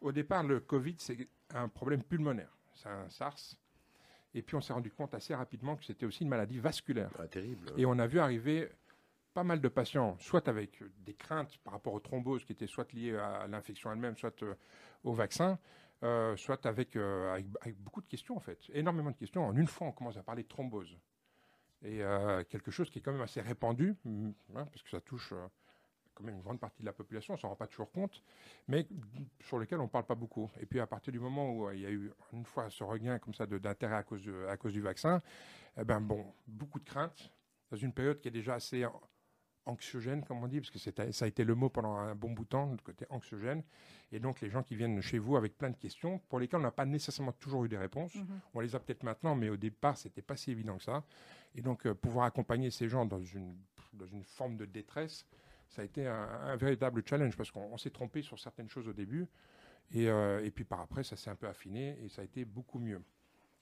au 0.00 0.12
départ, 0.12 0.44
le 0.44 0.60
Covid, 0.60 0.94
c'est 0.98 1.28
un 1.50 1.68
problème 1.68 2.02
pulmonaire. 2.02 2.56
C'est 2.74 2.88
un 2.88 3.08
SARS 3.10 3.56
et 4.34 4.42
puis 4.42 4.56
on 4.56 4.60
s'est 4.60 4.72
rendu 4.72 4.90
compte 4.90 5.14
assez 5.14 5.34
rapidement 5.34 5.76
que 5.76 5.84
c'était 5.84 6.06
aussi 6.06 6.22
une 6.22 6.28
maladie 6.28 6.58
vasculaire. 6.58 7.10
Ah, 7.18 7.26
terrible. 7.26 7.72
Et 7.76 7.86
on 7.86 7.98
a 7.98 8.06
vu 8.06 8.20
arriver 8.20 8.70
pas 9.34 9.44
mal 9.44 9.60
de 9.60 9.68
patients, 9.68 10.16
soit 10.18 10.48
avec 10.48 10.82
des 11.04 11.14
craintes 11.14 11.58
par 11.58 11.72
rapport 11.72 11.94
aux 11.94 12.00
thromboses 12.00 12.44
qui 12.44 12.52
étaient 12.52 12.66
soit 12.66 12.92
liées 12.92 13.16
à 13.16 13.46
l'infection 13.46 13.92
elle-même, 13.92 14.16
soit 14.16 14.42
euh, 14.42 14.54
au 15.04 15.12
vaccin, 15.12 15.58
euh, 16.02 16.36
soit 16.36 16.66
avec, 16.66 16.96
euh, 16.96 17.32
avec, 17.60 17.78
beaucoup 17.78 18.00
de 18.00 18.06
questions 18.06 18.36
en 18.36 18.40
fait, 18.40 18.58
énormément 18.72 19.10
de 19.10 19.16
questions. 19.16 19.46
En 19.46 19.56
une 19.56 19.66
fois, 19.66 19.86
on 19.88 19.92
commence 19.92 20.16
à 20.16 20.22
parler 20.22 20.42
de 20.42 20.48
thrombose. 20.48 20.96
Et 21.82 22.02
quelque 22.50 22.70
chose 22.70 22.90
qui 22.90 22.98
est 22.98 23.02
quand 23.02 23.12
même 23.12 23.22
assez 23.22 23.40
répandu, 23.40 23.96
hein, 24.04 24.66
parce 24.66 24.82
que 24.82 24.90
ça 24.90 25.00
touche 25.00 25.32
même 26.22 26.36
une 26.36 26.42
grande 26.42 26.60
partie 26.60 26.82
de 26.82 26.86
la 26.86 26.92
population, 26.92 27.34
on 27.34 27.36
s'en 27.36 27.48
rend 27.48 27.56
pas 27.56 27.66
toujours 27.66 27.90
compte, 27.90 28.22
mais 28.68 28.86
sur 29.40 29.58
lequel 29.58 29.80
on 29.80 29.84
ne 29.84 29.88
parle 29.88 30.06
pas 30.06 30.14
beaucoup. 30.14 30.50
Et 30.60 30.66
puis 30.66 30.80
à 30.80 30.86
partir 30.86 31.12
du 31.12 31.20
moment 31.20 31.50
où 31.50 31.68
euh, 31.68 31.74
il 31.74 31.80
y 31.80 31.86
a 31.86 31.90
eu 31.90 32.12
une 32.32 32.44
fois 32.44 32.70
ce 32.70 32.84
regain 32.84 33.18
comme 33.18 33.34
ça 33.34 33.46
d'intérêt 33.46 33.96
à 33.96 34.02
cause, 34.02 34.30
à 34.48 34.56
cause 34.56 34.72
du 34.72 34.80
vaccin, 34.80 35.20
eh 35.78 35.84
ben 35.84 36.00
bon, 36.00 36.24
beaucoup 36.46 36.78
de 36.78 36.84
craintes 36.84 37.32
dans 37.70 37.76
une 37.76 37.92
période 37.92 38.20
qui 38.20 38.28
est 38.28 38.32
déjà 38.32 38.54
assez 38.54 38.84
anxiogène, 39.66 40.24
comme 40.24 40.42
on 40.42 40.48
dit, 40.48 40.60
parce 40.60 40.70
que 40.70 40.78
ça 40.78 41.24
a 41.24 41.28
été 41.28 41.44
le 41.44 41.54
mot 41.54 41.68
pendant 41.68 41.96
un 41.96 42.14
bon 42.14 42.30
bout 42.30 42.44
de 42.44 42.48
temps, 42.48 42.70
le 42.70 42.78
côté 42.78 43.06
anxiogène. 43.10 43.62
Et 44.12 44.18
donc, 44.18 44.40
les 44.40 44.50
gens 44.50 44.62
qui 44.62 44.74
viennent 44.74 45.00
chez 45.00 45.18
vous 45.18 45.36
avec 45.36 45.56
plein 45.56 45.70
de 45.70 45.76
questions, 45.76 46.18
pour 46.28 46.40
lesquelles 46.40 46.60
on 46.60 46.64
n'a 46.64 46.70
pas 46.70 46.86
nécessairement 46.86 47.32
toujours 47.32 47.64
eu 47.64 47.68
des 47.68 47.78
réponses. 47.78 48.14
Mhm. 48.14 48.40
On 48.54 48.60
les 48.60 48.74
a 48.74 48.80
peut-être 48.80 49.02
maintenant, 49.02 49.34
mais 49.34 49.48
au 49.48 49.56
départ, 49.56 49.96
c'était 49.96 50.22
pas 50.22 50.36
si 50.36 50.50
évident 50.50 50.76
que 50.76 50.82
ça. 50.82 51.04
Et 51.54 51.62
donc, 51.62 51.86
euh, 51.86 51.94
pouvoir 51.94 52.26
accompagner 52.26 52.70
ces 52.70 52.88
gens 52.88 53.06
dans 53.06 53.20
une, 53.20 53.56
dans 53.92 54.06
une 54.06 54.24
forme 54.24 54.56
de 54.56 54.64
détresse, 54.64 55.26
ça 55.70 55.82
a 55.82 55.84
été 55.84 56.06
un, 56.06 56.28
un 56.42 56.56
véritable 56.56 57.02
challenge 57.06 57.36
parce 57.36 57.50
qu'on 57.50 57.72
on 57.72 57.78
s'est 57.78 57.90
trompé 57.90 58.22
sur 58.22 58.38
certaines 58.38 58.68
choses 58.68 58.88
au 58.88 58.92
début. 58.92 59.28
Et, 59.92 60.08
euh, 60.08 60.44
et 60.44 60.50
puis 60.50 60.64
par 60.64 60.80
après, 60.80 61.02
ça 61.02 61.16
s'est 61.16 61.30
un 61.30 61.36
peu 61.36 61.48
affiné 61.48 61.98
et 62.02 62.08
ça 62.08 62.22
a 62.22 62.24
été 62.24 62.44
beaucoup 62.44 62.78
mieux. 62.78 63.02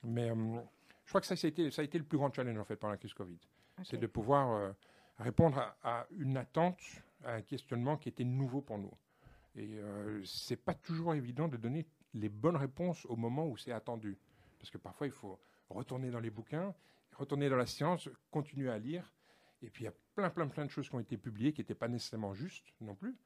Mais 0.02 0.30
euh, 0.30 0.60
je 1.04 1.10
crois 1.10 1.20
que 1.20 1.26
ça, 1.26 1.36
ça, 1.36 1.46
a 1.46 1.48
été, 1.48 1.70
ça 1.70 1.82
a 1.82 1.84
été 1.84 1.98
le 1.98 2.04
plus 2.04 2.18
grand 2.18 2.32
challenge 2.32 2.58
en 2.58 2.64
fait 2.64 2.76
pendant 2.76 2.92
la 2.92 2.98
crise 2.98 3.14
Covid. 3.14 3.38
C'est 3.84 3.98
de 3.98 4.06
pouvoir 4.06 4.50
euh, 4.50 4.72
répondre 5.18 5.58
à, 5.58 5.76
à 5.82 6.06
une 6.18 6.36
attente, 6.36 6.80
à 7.24 7.34
un 7.34 7.42
questionnement 7.42 7.96
qui 7.96 8.08
était 8.08 8.24
nouveau 8.24 8.60
pour 8.60 8.78
nous. 8.78 8.92
Et 9.56 9.80
c'est 10.24 10.56
pas 10.56 10.74
toujours 10.74 11.14
évident 11.14 11.48
de 11.48 11.56
donner 11.56 11.84
les 12.14 12.28
bonnes 12.28 12.54
réponses 12.54 13.04
au 13.06 13.16
moment 13.16 13.48
où 13.48 13.56
c'est 13.56 13.72
attendu. 13.72 14.16
Parce 14.58 14.70
que 14.70 14.78
parfois, 14.78 15.08
il 15.08 15.12
faut 15.12 15.40
retourner 15.68 16.10
dans 16.10 16.20
les 16.20 16.30
bouquins, 16.30 16.72
retourner 17.16 17.48
dans 17.48 17.56
la 17.56 17.66
science, 17.66 18.08
continuer 18.30 18.70
à 18.70 18.78
lire. 18.78 19.12
Et 19.62 19.70
puis, 19.70 19.84
il 19.84 19.86
y 19.86 19.88
a 19.88 19.94
plein, 20.14 20.30
plein, 20.30 20.46
plein 20.46 20.64
de 20.64 20.70
choses 20.70 20.88
qui 20.88 20.94
ont 20.94 21.00
été 21.00 21.16
publiées 21.16 21.52
qui 21.52 21.60
n'étaient 21.60 21.74
pas 21.74 21.88
nécessairement 21.88 22.34
justes 22.34 22.72
non 22.80 22.94
plus. 22.94 23.16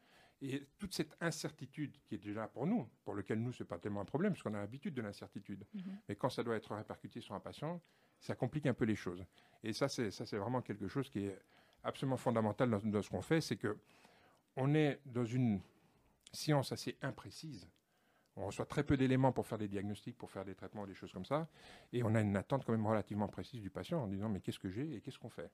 Et 0.41 0.67
toute 0.79 0.93
cette 0.93 1.17
incertitude 1.21 1.97
qui 2.05 2.17
est 2.17 2.19
déjà 2.19 2.49
pour 2.49 2.67
nous, 2.67 2.89
pour 3.05 3.15
lequel 3.15 3.41
nous, 3.41 3.53
ce 3.53 3.63
n'est 3.63 3.69
pas 3.69 3.79
tellement 3.79 4.01
un 4.01 4.05
problème, 4.05 4.33
parce 4.33 4.43
qu'on 4.43 4.55
a 4.55 4.59
l'habitude 4.59 4.95
de 4.95 5.03
l'incertitude. 5.03 5.65
Mhm. 5.73 5.99
Mais 6.09 6.17
quand 6.17 6.31
ça 6.31 6.43
doit 6.43 6.57
être 6.57 6.75
répercuté 6.75 7.21
sur 7.21 7.35
un 7.35 7.41
patient, 7.41 7.81
ça 8.19 8.35
complique 8.35 8.67
un 8.67 8.75
peu 8.75 8.85
les 8.85 8.97
choses. 8.97 9.25
Et 9.63 9.73
ça, 9.73 9.89
c'est 9.89 10.11
ça, 10.11 10.27
c'est 10.27 10.39
vraiment 10.39 10.63
quelque 10.63 10.89
chose 10.89 11.09
qui 11.09 11.27
est 11.27 11.39
absolument 11.85 12.17
fondamental 12.17 12.71
dans, 12.71 12.81
dans 12.81 13.03
ce 13.03 13.11
qu'on 13.11 13.23
fait, 13.23 13.41
c'est 13.41 13.57
que 13.57 13.77
on 14.57 14.75
est 14.75 15.01
dans 15.07 15.25
une 15.25 15.61
science 16.33 16.73
assez 16.73 16.97
imprécise. 17.03 17.69
On 18.37 18.47
reçoit 18.47 18.67
très 18.67 18.83
peu 18.83 18.97
d'éléments 18.97 19.33
pour 19.33 19.47
faire 19.47 19.59
des 19.59 19.69
diagnostics, 19.69 20.17
pour 20.17 20.31
faire 20.31 20.45
des 20.45 20.55
traitements, 20.55 20.87
des 20.87 20.95
choses 20.95 21.13
comme 21.13 21.25
ça. 21.25 21.49
Et 21.93 22.03
on 22.03 22.15
a 22.15 22.21
une 22.21 22.37
attente 22.37 22.65
quand 22.65 22.73
même 22.73 22.87
relativement 22.87 23.29
précise 23.29 23.61
du 23.61 23.71
patient 23.71 24.03
en 24.03 24.07
disant 24.07 24.29
mais 24.29 24.41
qu'est-ce 24.41 24.59
que 24.59 24.71
j'ai 24.71 24.95
et 24.95 25.01
qu'est-ce 25.01 25.19
qu'on 25.19 25.31
fait? 25.31 25.51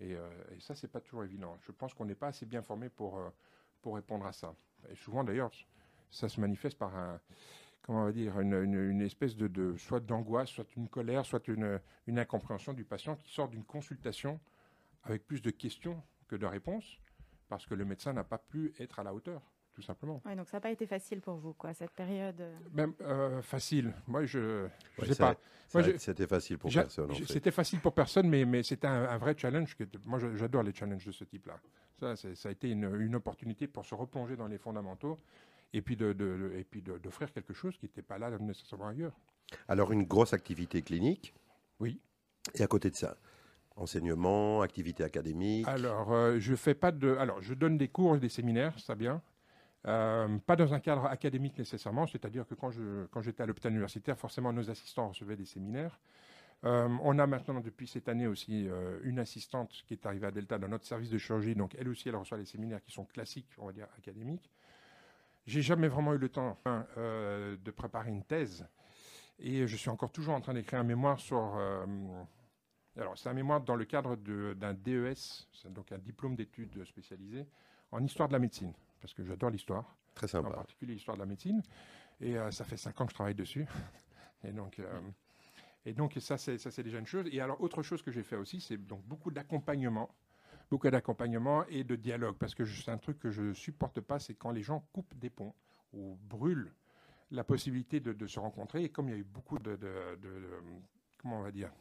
Et, 0.00 0.14
euh, 0.14 0.28
et 0.56 0.60
ça, 0.60 0.74
c'est 0.74 0.88
pas 0.88 1.00
toujours 1.00 1.24
évident. 1.24 1.56
Je 1.60 1.72
pense 1.72 1.94
qu'on 1.94 2.04
n'est 2.04 2.14
pas 2.14 2.28
assez 2.28 2.46
bien 2.46 2.62
formé 2.62 2.88
pour, 2.88 3.18
euh, 3.18 3.28
pour 3.82 3.94
répondre 3.96 4.26
à 4.26 4.32
ça. 4.32 4.54
Et 4.90 4.94
souvent, 4.94 5.24
d'ailleurs, 5.24 5.50
ça 6.10 6.28
se 6.28 6.40
manifeste 6.40 6.78
par 6.78 6.96
un, 6.96 7.20
comment 7.82 8.02
on 8.02 8.04
va 8.04 8.12
dire, 8.12 8.38
une, 8.40 8.54
une- 8.54 8.90
une 8.90 9.00
espèce 9.02 9.36
de, 9.36 9.48
de 9.48 9.76
soit 9.76 10.00
d'angoisse, 10.00 10.50
soit 10.50 10.76
une 10.76 10.88
colère, 10.88 11.24
soit 11.26 11.46
une, 11.48 11.80
une 12.06 12.18
incompréhension 12.18 12.72
du 12.72 12.84
patient 12.84 13.16
qui 13.16 13.32
sort 13.32 13.48
d'une 13.48 13.64
consultation 13.64 14.40
avec 15.04 15.26
plus 15.26 15.42
de 15.42 15.50
questions 15.50 16.02
que 16.28 16.36
de 16.36 16.46
réponses, 16.46 16.98
parce 17.48 17.66
que 17.66 17.74
le 17.74 17.84
médecin 17.84 18.12
n'a 18.12 18.24
pas 18.24 18.38
pu 18.38 18.74
être 18.78 18.98
à 18.98 19.02
la 19.02 19.14
hauteur, 19.14 19.42
tout 19.78 19.82
simplement. 19.82 20.20
Ouais, 20.26 20.34
donc 20.34 20.48
ça 20.48 20.56
n'a 20.56 20.60
pas 20.60 20.72
été 20.72 20.86
facile 20.88 21.20
pour 21.20 21.36
vous, 21.36 21.52
quoi, 21.52 21.72
cette 21.72 21.92
période. 21.92 22.40
euh. 22.40 22.58
Même 22.72 22.94
euh, 23.02 23.40
facile. 23.42 23.92
Moi, 24.08 24.24
je 24.24 24.38
ne 24.40 24.68
Ouais, 24.98 25.06
sais 25.06 25.14
ça- 25.14 25.36
pas. 25.70 25.82
C'était 25.98 26.26
facile 26.26 26.58
pour 26.58 26.68
personne. 26.72 27.10
en 27.12 27.14
j- 27.14 27.24
fait. 27.24 27.32
C'était 27.34 27.50
facile 27.52 27.78
pour 27.78 27.92
personne, 27.94 28.28
mais, 28.28 28.44
mais 28.44 28.64
c'était 28.64 28.88
un, 28.88 29.04
un 29.04 29.18
vrai 29.18 29.36
challenge. 29.38 29.76
Que, 29.76 29.84
moi, 30.04 30.18
j'adore 30.34 30.64
les 30.64 30.74
challenges 30.74 31.06
de 31.06 31.12
ce 31.12 31.22
type-là. 31.22 31.60
Ça, 32.00 32.16
ça 32.16 32.48
a 32.48 32.50
été 32.52 32.70
une, 32.72 32.92
une 33.00 33.14
opportunité 33.14 33.68
pour 33.68 33.84
se 33.86 33.94
replonger 33.94 34.34
dans 34.34 34.48
les 34.48 34.58
fondamentaux 34.58 35.16
et 35.72 35.80
puis 35.80 35.94
de, 35.94 36.12
de- 36.12 36.36
de- 36.50 36.52
et 36.56 36.64
puis 36.64 36.82
de- 36.82 36.98
d'offrir 36.98 37.30
quelque 37.32 37.52
chose 37.54 37.76
qui 37.78 37.84
n'était 37.84 38.02
pas 38.02 38.18
là 38.18 38.36
nécessairement 38.40 38.88
ailleurs. 38.88 39.16
Alors, 39.68 39.92
une 39.92 40.02
grosse 40.04 40.32
activité 40.32 40.82
clinique. 40.82 41.32
Oui. 41.78 42.00
Et 42.54 42.62
à 42.62 42.66
côté 42.66 42.90
de 42.90 42.96
ça, 42.96 43.16
enseignement, 43.76 44.62
activité 44.62 45.04
académique. 45.04 45.68
Alors, 45.68 46.12
euh, 46.12 46.38
je 46.40 46.54
fais 46.56 46.74
pas 46.74 46.90
de. 46.90 47.14
Alors, 47.16 47.40
je 47.42 47.54
donne 47.54 47.78
des 47.78 47.88
cours 47.88 48.16
et 48.16 48.18
des 48.18 48.28
séminaires, 48.28 48.76
ça 48.80 48.94
bien. 48.96 49.22
Euh, 49.88 50.38
pas 50.38 50.54
dans 50.54 50.74
un 50.74 50.80
cadre 50.80 51.06
académique 51.06 51.56
nécessairement, 51.56 52.06
c'est-à-dire 52.06 52.46
que 52.46 52.54
quand 52.54 53.22
j'étais 53.22 53.42
à 53.42 53.46
l'hôpital 53.46 53.72
universitaire, 53.72 54.18
forcément 54.18 54.52
nos 54.52 54.70
assistants 54.70 55.08
recevaient 55.08 55.36
des 55.36 55.46
séminaires. 55.46 55.98
Euh, 56.64 56.88
on 57.02 57.18
a 57.18 57.26
maintenant 57.26 57.60
depuis 57.60 57.86
cette 57.86 58.08
année 58.08 58.26
aussi 58.26 58.68
euh, 58.68 58.98
une 59.04 59.18
assistante 59.18 59.70
qui 59.86 59.94
est 59.94 60.04
arrivée 60.04 60.26
à 60.26 60.30
Delta 60.30 60.58
dans 60.58 60.68
notre 60.68 60.84
service 60.84 61.08
de 61.08 61.16
chirurgie, 61.16 61.54
donc 61.54 61.74
elle 61.78 61.88
aussi 61.88 62.08
elle 62.08 62.16
reçoit 62.16 62.36
des 62.36 62.44
séminaires 62.44 62.82
qui 62.82 62.90
sont 62.90 63.04
classiques, 63.04 63.48
on 63.58 63.66
va 63.66 63.72
dire 63.72 63.86
académiques. 63.96 64.50
J'ai 65.46 65.62
jamais 65.62 65.88
vraiment 65.88 66.12
eu 66.12 66.18
le 66.18 66.28
temps 66.28 66.58
hein, 66.66 66.84
de 66.96 67.70
préparer 67.70 68.10
une 68.10 68.24
thèse 68.24 68.66
et 69.38 69.66
je 69.66 69.76
suis 69.76 69.88
encore 69.88 70.12
toujours 70.12 70.34
en 70.34 70.40
train 70.42 70.52
d'écrire 70.52 70.80
un 70.80 70.84
mémoire 70.84 71.18
sur 71.18 71.58
alors, 72.98 73.16
c'est 73.16 73.28
un 73.28 73.34
mémoire 73.34 73.60
dans 73.60 73.76
le 73.76 73.84
cadre 73.84 74.16
d'un 74.16 74.74
DES, 74.74 75.14
c'est 75.52 75.72
donc 75.72 75.92
un 75.92 75.98
diplôme 75.98 76.34
d'études 76.34 76.84
spécialisées 76.84 77.46
en 77.92 78.04
histoire 78.04 78.28
de 78.28 78.32
la 78.32 78.40
médecine, 78.40 78.72
parce 79.00 79.14
que 79.14 79.24
j'adore 79.24 79.50
l'histoire, 79.50 79.96
Très 80.14 80.34
en 80.34 80.42
particulier 80.42 80.94
l'histoire 80.94 81.16
de 81.16 81.22
la 81.22 81.26
médecine. 81.26 81.62
Et 82.20 82.36
euh, 82.36 82.50
ça 82.50 82.64
fait 82.64 82.76
cinq 82.76 83.00
ans 83.00 83.04
que 83.06 83.10
je 83.12 83.14
travaille 83.14 83.34
dessus. 83.34 83.66
Et 84.44 84.52
donc, 84.52 84.78
euh, 84.78 85.00
et 85.84 85.94
donc 85.94 86.16
ça, 86.20 86.36
c'est 86.38 86.58
ça, 86.58 86.70
c'est 86.70 86.82
déjà 86.82 86.98
une 86.98 87.06
chose. 87.06 87.26
Et 87.32 87.40
alors, 87.40 87.60
autre 87.60 87.82
chose 87.82 88.02
que 88.02 88.12
j'ai 88.12 88.22
fait 88.22 88.36
aussi, 88.36 88.60
c'est 88.60 88.76
donc 88.76 89.02
beaucoup 89.04 89.30
d'accompagnement, 89.30 90.10
beaucoup 90.70 90.88
d'accompagnement 90.90 91.64
et 91.66 91.82
de 91.82 91.96
dialogue, 91.96 92.36
parce 92.36 92.54
que 92.54 92.64
c'est 92.64 92.90
un 92.90 92.98
truc 92.98 93.18
que 93.18 93.30
je 93.30 93.52
supporte 93.52 94.00
pas, 94.00 94.18
c'est 94.18 94.34
quand 94.34 94.50
les 94.52 94.62
gens 94.62 94.86
coupent 94.92 95.14
des 95.16 95.30
ponts 95.30 95.54
ou 95.92 96.16
brûlent 96.22 96.72
la 97.30 97.42
possibilité 97.42 98.00
de, 98.00 98.12
de 98.12 98.26
se 98.26 98.38
rencontrer. 98.38 98.84
Et 98.84 98.90
comme 98.90 99.08
il 99.08 99.12
y 99.12 99.14
a 99.14 99.18
eu 99.18 99.24
beaucoup 99.24 99.58
de, 99.58 99.76
de- 99.76 100.16
de- 100.20 100.40
de- 100.40 100.62
comment 101.20 101.40
on 101.40 101.42
va 101.42 101.52
dire, 101.52 101.72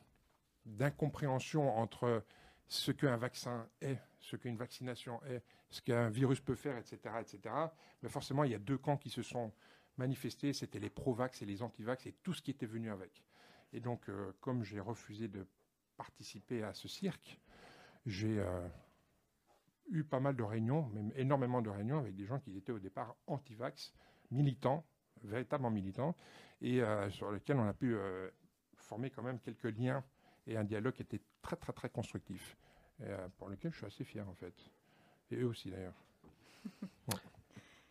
d'incompréhension 0.66 1.78
entre 1.78 2.24
ce 2.68 2.92
qu'un 2.92 3.18
vaccin 3.18 3.68
est, 3.82 3.98
ce 4.20 4.36
qu'une 4.36 4.58
vaccination 4.58 5.24
est, 5.24 5.42
ce 5.70 5.82
qu'un 5.82 6.10
virus 6.10 6.40
peut 6.42 6.56
faire, 6.56 6.78
etc., 6.78 6.98
etc. 7.20 7.56
Mais 8.02 8.10
forcément, 8.10 8.44
il 8.44 8.52
y 8.52 8.56
a 8.56 8.60
deux 8.60 8.78
camps 8.78 8.98
qui 8.98 9.10
se 9.10 9.22
sont 9.22 9.54
manifestés. 9.98 10.54
C'était 10.54 10.80
les 10.80 10.90
pro-vax 10.90 11.42
et 11.42 11.46
les 11.46 11.62
anti-vax 11.62 12.06
et 12.06 12.14
tout 12.24 12.34
ce 12.34 12.42
qui 12.42 12.52
était 12.52 12.66
venu 12.66 12.92
avec. 12.92 13.24
Et 13.74 13.80
donc, 13.80 14.10
euh, 14.10 14.34
comme 14.40 14.64
j'ai 14.64 14.80
refusé 14.80 15.28
de 15.28 15.46
participer 15.96 16.64
à 16.64 16.74
ce 16.74 16.88
cirque, 16.88 17.40
j'ai 18.06 18.40
euh, 18.40 18.68
eu 19.90 20.04
pas 20.04 20.20
mal 20.20 20.36
de 20.36 20.44
réunions, 20.44 20.88
même 20.90 21.12
énormément 21.16 21.62
de 21.62 21.70
réunions 21.70 22.00
avec 22.00 22.16
des 22.16 22.26
gens 22.26 22.40
qui 22.40 22.56
étaient 22.56 22.72
au 22.72 22.80
départ 22.80 23.16
anti-vax, 23.28 23.94
militants, 24.32 24.86
véritablement 25.24 25.72
militants, 25.72 26.16
et 26.62 26.82
euh, 26.82 27.10
sur 27.10 27.32
lesquels 27.32 27.58
on 27.58 27.68
a 27.68 27.74
pu 27.74 27.96
former 28.76 29.10
quand 29.10 29.24
même 29.24 29.40
quelques 29.40 29.78
liens 29.78 30.04
et 30.48 30.58
un 30.58 30.64
dialogue 30.64 30.94
qui 30.94 31.04
était 31.04 31.22
très 31.42 31.56
très 31.56 31.74
très 31.74 31.90
constructif, 31.90 32.58
et, 33.00 33.04
euh, 33.06 33.28
pour 33.38 33.50
lequel 33.50 33.72
je 33.72 33.78
suis 33.78 33.86
assez 33.86 34.04
fier 34.04 34.28
en 34.28 34.34
fait. 34.36 34.54
Et 35.32 35.36
eux 35.38 35.48
aussi 35.48 35.70
d'ailleurs. 35.70 35.96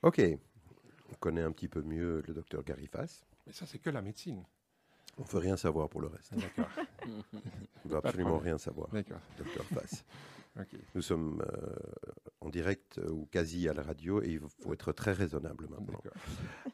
Ok. 0.03 0.21
On 1.11 1.15
connaît 1.15 1.43
un 1.43 1.51
petit 1.51 1.69
peu 1.69 1.83
mieux 1.83 2.23
le 2.29 2.35
docteur 2.35 2.63
Garifas. 2.63 3.25
Mais 3.47 3.53
ça 3.53 3.67
c'est 3.67 3.79
que 3.79 3.91
la 3.91 4.03
médecine. 4.03 4.45
On 5.19 5.23
ne 5.23 5.29
veut 5.29 5.39
rien 5.39 5.57
savoir 5.57 5.89
pour 5.89 6.01
le 6.01 6.09
reste. 6.09 6.35
D'accord. 6.35 6.69
On 7.07 7.89
ne 7.89 7.91
veut 7.91 7.97
absolument 7.97 8.39
rien 8.39 8.59
savoir, 8.59 8.89
D'accord. 8.91 9.21
docteur 9.39 9.65
Fass. 9.65 10.05
Ok. 10.59 10.69
Nous 10.95 11.03
sommes 11.03 11.43
euh, 11.53 11.75
en 12.41 12.49
direct 12.49 12.97
euh, 12.97 13.11
ou 13.11 13.27
quasi 13.31 13.69
à 13.69 13.75
la 13.75 13.83
radio 13.83 14.23
et 14.23 14.31
il 14.31 14.41
faut 14.41 14.73
être 14.73 14.91
très 14.93 15.13
raisonnable 15.13 15.69
maintenant. 15.69 16.01
D'accord. 16.03 16.19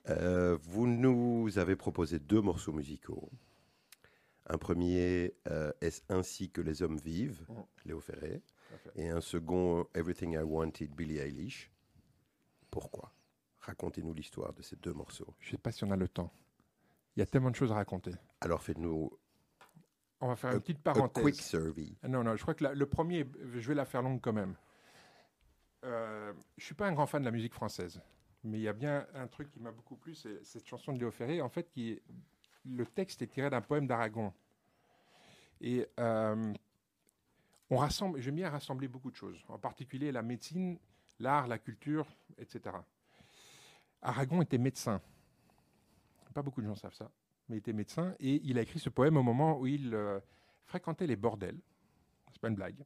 Euh, 0.08 0.56
vous 0.62 0.86
nous 0.86 1.58
avez 1.58 1.74
proposé 1.74 2.20
deux 2.20 2.40
morceaux 2.40 2.72
musicaux. 2.72 3.28
Un 4.46 4.58
premier, 4.58 5.34
euh, 5.49 5.72
Est-ce 5.80 6.02
ainsi 6.08 6.50
que 6.50 6.61
les 6.61 6.82
hommes 6.82 6.99
vivent, 6.99 7.44
Mm. 7.49 7.62
Léo 7.87 8.00
Ferré, 8.00 8.42
et 8.96 9.08
un 9.08 9.20
second, 9.20 9.87
Everything 9.94 10.32
I 10.34 10.38
Wanted, 10.42 10.90
Billie 10.94 11.18
Eilish. 11.18 11.70
Pourquoi? 12.70 13.12
Racontez-nous 13.61 14.14
l'histoire 14.14 14.52
de 14.52 14.62
ces 14.62 14.76
deux 14.76 14.92
morceaux. 14.92 15.34
Je 15.38 15.50
sais 15.52 15.58
pas 15.58 15.70
si 15.70 15.84
on 15.84 15.90
a 15.90 15.96
le 15.96 16.08
temps. 16.08 16.32
Il 17.16 17.20
y 17.20 17.22
a 17.22 17.26
tellement 17.26 17.50
de 17.50 17.54
choses 17.56 17.70
à 17.70 17.75
raconter. 17.76 18.11
Alors 18.40 18.62
faites-nous 18.62 19.11
On 20.20 20.28
va 20.28 20.37
faire 20.37 20.50
A- 20.50 20.54
une 20.54 20.61
petite 20.61 20.78
parenthèse. 20.82 21.22
quick 21.22 21.34
survey. 21.40 21.96
Ah 22.02 22.08
Non, 22.08 22.22
non, 22.25 22.34
je 22.37 22.42
crois 22.42 22.54
que 22.54 22.62
la- 22.64 22.75
le 22.75 22.87
premier, 22.87 23.26
je 23.54 23.68
vais 23.68 23.75
la 23.75 23.84
faire 23.84 24.02
longue 24.02 24.20
quand 24.20 24.32
même. 24.32 24.54
Euh, 25.84 26.32
je 26.56 26.64
suis 26.64 26.75
pas 26.75 26.87
un 26.87 26.92
grand 26.92 27.06
fan 27.06 27.22
de 27.22 27.26
la 27.26 27.32
musique 27.32 27.54
française, 27.54 28.00
mais 28.44 28.58
il 28.58 28.62
y 28.62 28.68
a 28.68 28.72
bien 28.72 29.06
un 29.14 29.26
truc 29.26 29.50
qui 29.50 29.58
m'a 29.61 29.72
beaucoup 29.72 29.96
plu, 29.96 30.14
c'est 30.14 30.42
cette 30.44 30.64
chanson 30.66 30.92
de 30.92 30.99
Léo 31.00 31.11
Ferré. 31.11 31.40
En 31.42 31.49
fait, 31.49 31.68
qui 31.70 31.90
est- 31.90 32.02
le 32.64 32.87
texte 32.87 33.23
est 33.23 33.26
tiré 33.26 33.50
d'un 33.50 33.61
poème 33.61 33.87
d'Aragon. 33.87 34.33
Et 35.61 35.87
euh, 35.99 36.52
on 37.71 37.76
rassemble, 37.76 38.21
j'aime 38.21 38.37
bien 38.37 38.50
rassembler 38.50 38.88
beaucoup 38.88 39.11
de 39.11 39.16
choses, 39.16 39.45
en 39.49 39.59
particulier 39.59 40.12
la 40.12 40.23
médecine, 40.23 40.78
l'art, 41.19 41.47
la 41.47 41.59
culture, 41.59 42.07
etc. 42.38 42.76
Aragon 44.02 44.42
était 44.42 44.59
médecin. 44.59 45.00
Pas 46.35 46.42
beaucoup 46.42 46.62
de 46.62 46.66
gens 46.66 46.75
savent 46.75 46.95
ça, 46.95 47.11
mais 47.49 47.57
il 47.57 47.59
était 47.59 47.73
médecin 47.73 48.14
et 48.19 48.40
il 48.45 48.59
a 48.59 48.62
écrit 48.62 48.78
ce 48.78 48.88
poème 48.88 49.16
au 49.16 49.23
moment 49.23 49.59
où 49.59 49.66
il 49.66 49.95
euh, 49.95 50.19
fréquentait 50.64 51.07
les 51.07 51.16
bordels. 51.16 51.61
C'est 52.33 52.40
pas 52.40 52.49
une 52.49 52.54
blague. 52.54 52.83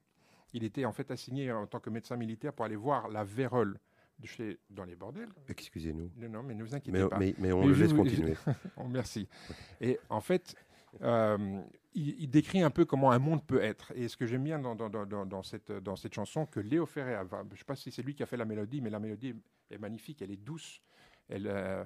Il 0.53 0.65
était 0.65 0.85
en 0.85 0.93
fait 0.93 1.11
assigné 1.11 1.53
en 1.53 1.67
tant 1.67 1.81
que 1.81 1.91
médecin 1.91 2.17
militaire 2.17 2.53
pour 2.53 2.65
aller 2.65 2.77
voir 2.77 3.09
la 3.09 3.25
vérole 3.25 3.79
chez, 4.25 4.59
dans 4.71 4.85
les 4.85 4.97
bordels. 4.97 5.29
Excusez-nous. 5.49 6.11
Non, 6.17 6.29
non, 6.29 6.43
mais 6.43 6.55
ne 6.55 6.63
vous 6.65 6.75
inquiétez 6.75 6.99
Mais, 7.03 7.09
pas. 7.09 7.19
mais, 7.19 7.35
mais 7.39 7.53
on 7.53 7.61
Mais 7.61 7.67
le 7.69 7.75
laisse 7.75 7.93
vous- 7.93 8.03
continuer. 8.03 8.35
Oh, 8.77 8.85
merci. 8.89 9.29
Et 9.81 9.99
en 10.09 10.21
fait, 10.21 10.55
euh, 11.03 11.61
il, 11.95 12.29
décrit 12.29 12.63
un 12.63 12.71
peu 12.71 12.85
comment 12.85 13.11
un 13.11 13.19
monde 13.19 13.45
peut 13.47 13.63
être. 13.63 13.93
Et 13.95 14.09
ce 14.09 14.17
que 14.17 14.27
j'aime 14.27 14.45
bien 14.45 14.59
dans, 14.59 14.75
dans, 14.75 15.43
cette, 15.43 15.71
dans 15.73 15.97
cette 15.97 16.15
chanson, 16.15 16.47
que 16.47 16.61
Léo 16.61 16.87
Ferré, 16.87 17.15
a, 17.15 17.25
je 17.31 17.53
ne 17.53 17.57
sais 17.57 17.65
pas 17.65 17.77
si 17.77 17.91
c'est 17.91 18.03
lui 18.03 18.15
qui 18.15 18.23
a 18.23 18.27
fait 18.27 18.37
la 18.37 18.45
mélodie, 18.45 18.81
mais 18.81 18.91
la 18.91 18.99
mélodie 18.99 19.35
est 19.71 19.79
magnifique, 19.79 20.23
elle 20.23 20.31
est 20.31 20.37
douce, 20.37 20.81
elle, 21.29 21.47
euh, 21.47 21.85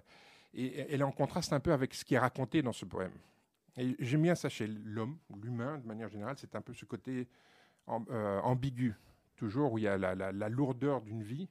et 0.54 0.80
elle 0.92 1.00
est 1.00 1.04
en 1.04 1.12
contraste 1.12 1.52
un 1.52 1.60
peu 1.60 1.72
avec 1.72 1.94
ce 1.94 2.04
qui 2.04 2.14
est 2.14 2.18
raconté 2.18 2.62
dans 2.62 2.72
ce 2.72 2.84
poème. 2.84 3.12
Et 3.76 3.94
j'aime 4.00 4.22
bien 4.22 4.34
ça 4.34 4.48
chez 4.48 4.66
l'homme, 4.66 5.16
l'humain 5.42 5.78
de 5.78 5.86
manière 5.86 6.08
générale, 6.08 6.36
c'est 6.38 6.54
un 6.56 6.60
peu 6.60 6.74
ce 6.74 6.84
côté 6.84 7.28
euh, 7.88 8.40
ambigu, 8.40 8.94
toujours 9.36 9.72
où 9.72 9.78
il 9.78 9.84
y 9.84 9.88
a 9.88 9.96
la, 9.96 10.14
la 10.14 10.48
lourdeur 10.48 11.00
d'une 11.02 11.22
vie, 11.22 11.48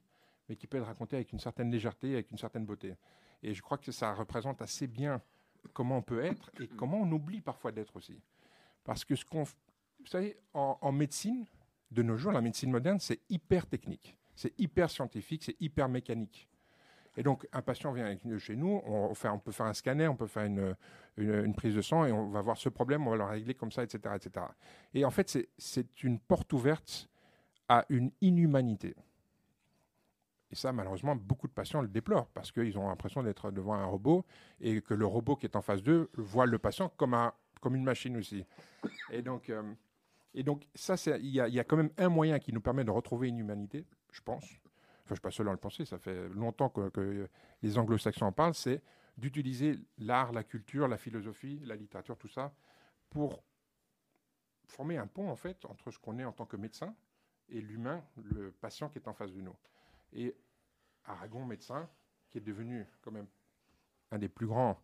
mais 0.50 0.56
qui 0.56 0.66
peut 0.66 0.78
être 0.78 0.86
racontée 0.86 1.14
avec 1.14 1.32
une 1.32 1.38
certaine 1.38 1.70
légèreté, 1.70 2.14
avec 2.14 2.32
une 2.32 2.36
certaine 2.36 2.66
beauté. 2.66 2.96
Et 3.40 3.54
je 3.54 3.62
crois 3.62 3.78
que 3.78 3.92
ça 3.92 4.12
représente 4.12 4.60
assez 4.60 4.88
bien 4.88 5.22
comment 5.72 5.98
on 5.98 6.02
peut 6.02 6.24
être 6.24 6.50
et 6.60 6.66
comment 6.66 7.00
on 7.00 7.12
oublie 7.12 7.40
parfois 7.40 7.70
d'être 7.70 7.94
aussi. 7.96 8.20
Parce 8.82 9.04
que 9.04 9.14
ce 9.14 9.24
qu'on. 9.24 9.44
Vous 9.44 10.06
savez, 10.06 10.36
en, 10.52 10.92
médecine, 10.92 11.46
de 11.90 12.02
nos 12.02 12.16
jours, 12.16 12.32
la 12.32 12.40
médecine 12.40 12.70
moderne, 12.70 12.98
c'est 12.98 13.20
hyper 13.28 13.66
technique, 13.66 14.16
c'est 14.34 14.58
hyper 14.58 14.90
scientifique, 14.90 15.44
c'est 15.44 15.56
hyper 15.60 15.88
mécanique. 15.88 16.48
Et 17.16 17.22
donc, 17.22 17.46
un 17.52 17.62
patient 17.62 17.92
vient 17.92 18.16
chez 18.38 18.56
nous, 18.56 18.80
on, 18.86 19.14
fait, 19.14 19.28
on 19.28 19.38
peut 19.38 19.52
faire 19.52 19.66
un 19.66 19.74
scanner, 19.74 20.08
on 20.08 20.16
peut 20.16 20.26
faire 20.26 20.44
une, 20.44 20.74
une, 21.16 21.54
prise 21.54 21.74
de 21.74 21.82
sang 21.82 22.06
et 22.06 22.12
on 22.12 22.30
va 22.30 22.40
voir 22.40 22.56
ce 22.56 22.70
problème, 22.70 23.06
on 23.06 23.10
va 23.10 23.16
le 23.16 23.24
régler 23.24 23.54
comme 23.54 23.70
ça, 23.70 23.84
etc. 23.84 24.14
etc. 24.16 24.46
Et 24.94 25.04
en 25.04 25.10
fait, 25.10 25.38
c'est 25.58 26.02
une 26.02 26.18
porte 26.18 26.52
ouverte 26.52 27.08
à 27.68 27.84
une 27.88 28.10
inhumanité. 28.20 28.96
Et 30.50 30.56
ça, 30.56 30.72
malheureusement, 30.72 31.14
beaucoup 31.14 31.46
de 31.46 31.52
patients 31.52 31.80
le 31.80 31.88
déplorent 31.88 32.28
parce 32.28 32.50
qu'ils 32.50 32.76
ont 32.78 32.88
l'impression 32.88 33.22
d'être 33.22 33.50
devant 33.50 33.74
un 33.74 33.84
robot 33.84 34.24
et 34.60 34.80
que 34.80 34.94
le 34.94 35.06
robot 35.06 35.36
qui 35.36 35.46
est 35.46 35.56
en 35.56 35.62
face 35.62 35.82
d'eux 35.82 36.10
voit 36.14 36.46
le 36.46 36.58
patient 36.58 36.88
comme, 36.96 37.14
un, 37.14 37.32
comme 37.60 37.76
une 37.76 37.84
machine 37.84 38.16
aussi. 38.16 38.44
Et 39.10 39.22
donc, 39.22 39.48
euh, 39.48 39.62
et 40.34 40.42
donc 40.42 40.66
ça, 40.74 40.94
il 41.18 41.26
y, 41.26 41.40
a 41.40 41.64
quand 41.64 41.76
même 41.76 41.90
un 41.98 42.08
moyen 42.08 42.38
qui 42.38 42.52
nous 42.52 42.60
permet 42.60 42.84
de 42.84 42.90
retrouver 42.90 43.28
une 43.28 43.38
humanité, 43.38 43.86
je 44.12 44.20
pense. 44.22 44.44
Enfin, 44.44 44.54
je 45.06 45.12
ne 45.12 45.16
suis 45.16 45.22
pas 45.22 45.30
seul 45.30 45.48
à 45.48 45.52
le 45.52 45.56
penser, 45.56 45.84
ça 45.84 45.98
fait 45.98 46.28
longtemps 46.30 46.68
que, 46.68 46.88
que 46.88 47.28
les 47.62 47.78
anglo-saxons 47.78 48.26
en 48.26 48.32
parlent, 48.32 48.54
c'est 48.54 48.82
d'utiliser 49.16 49.78
l'art, 49.98 50.32
la 50.32 50.44
culture, 50.44 50.88
la 50.88 50.96
philosophie, 50.96 51.60
la 51.64 51.76
littérature, 51.76 52.16
tout 52.16 52.28
ça, 52.28 52.52
pour 53.10 53.42
former 54.66 54.98
un 54.98 55.06
pont, 55.06 55.28
en 55.28 55.36
fait, 55.36 55.64
entre 55.64 55.90
ce 55.90 55.98
qu'on 55.98 56.18
est 56.18 56.24
en 56.24 56.32
tant 56.32 56.46
que 56.46 56.56
médecin 56.56 56.94
et 57.48 57.60
l'humain, 57.60 58.02
le 58.16 58.52
patient 58.52 58.88
qui 58.88 58.98
est 58.98 59.08
en 59.08 59.12
face 59.12 59.32
de 59.32 59.40
nous. 59.40 59.56
Et 60.12 60.34
Aragon, 61.04 61.44
médecin, 61.44 61.88
qui 62.30 62.38
est 62.38 62.42
devenu 62.42 62.86
quand 63.02 63.10
même 63.10 63.26
un 64.10 64.18
des 64.18 64.28
plus 64.28 64.46
grands 64.46 64.80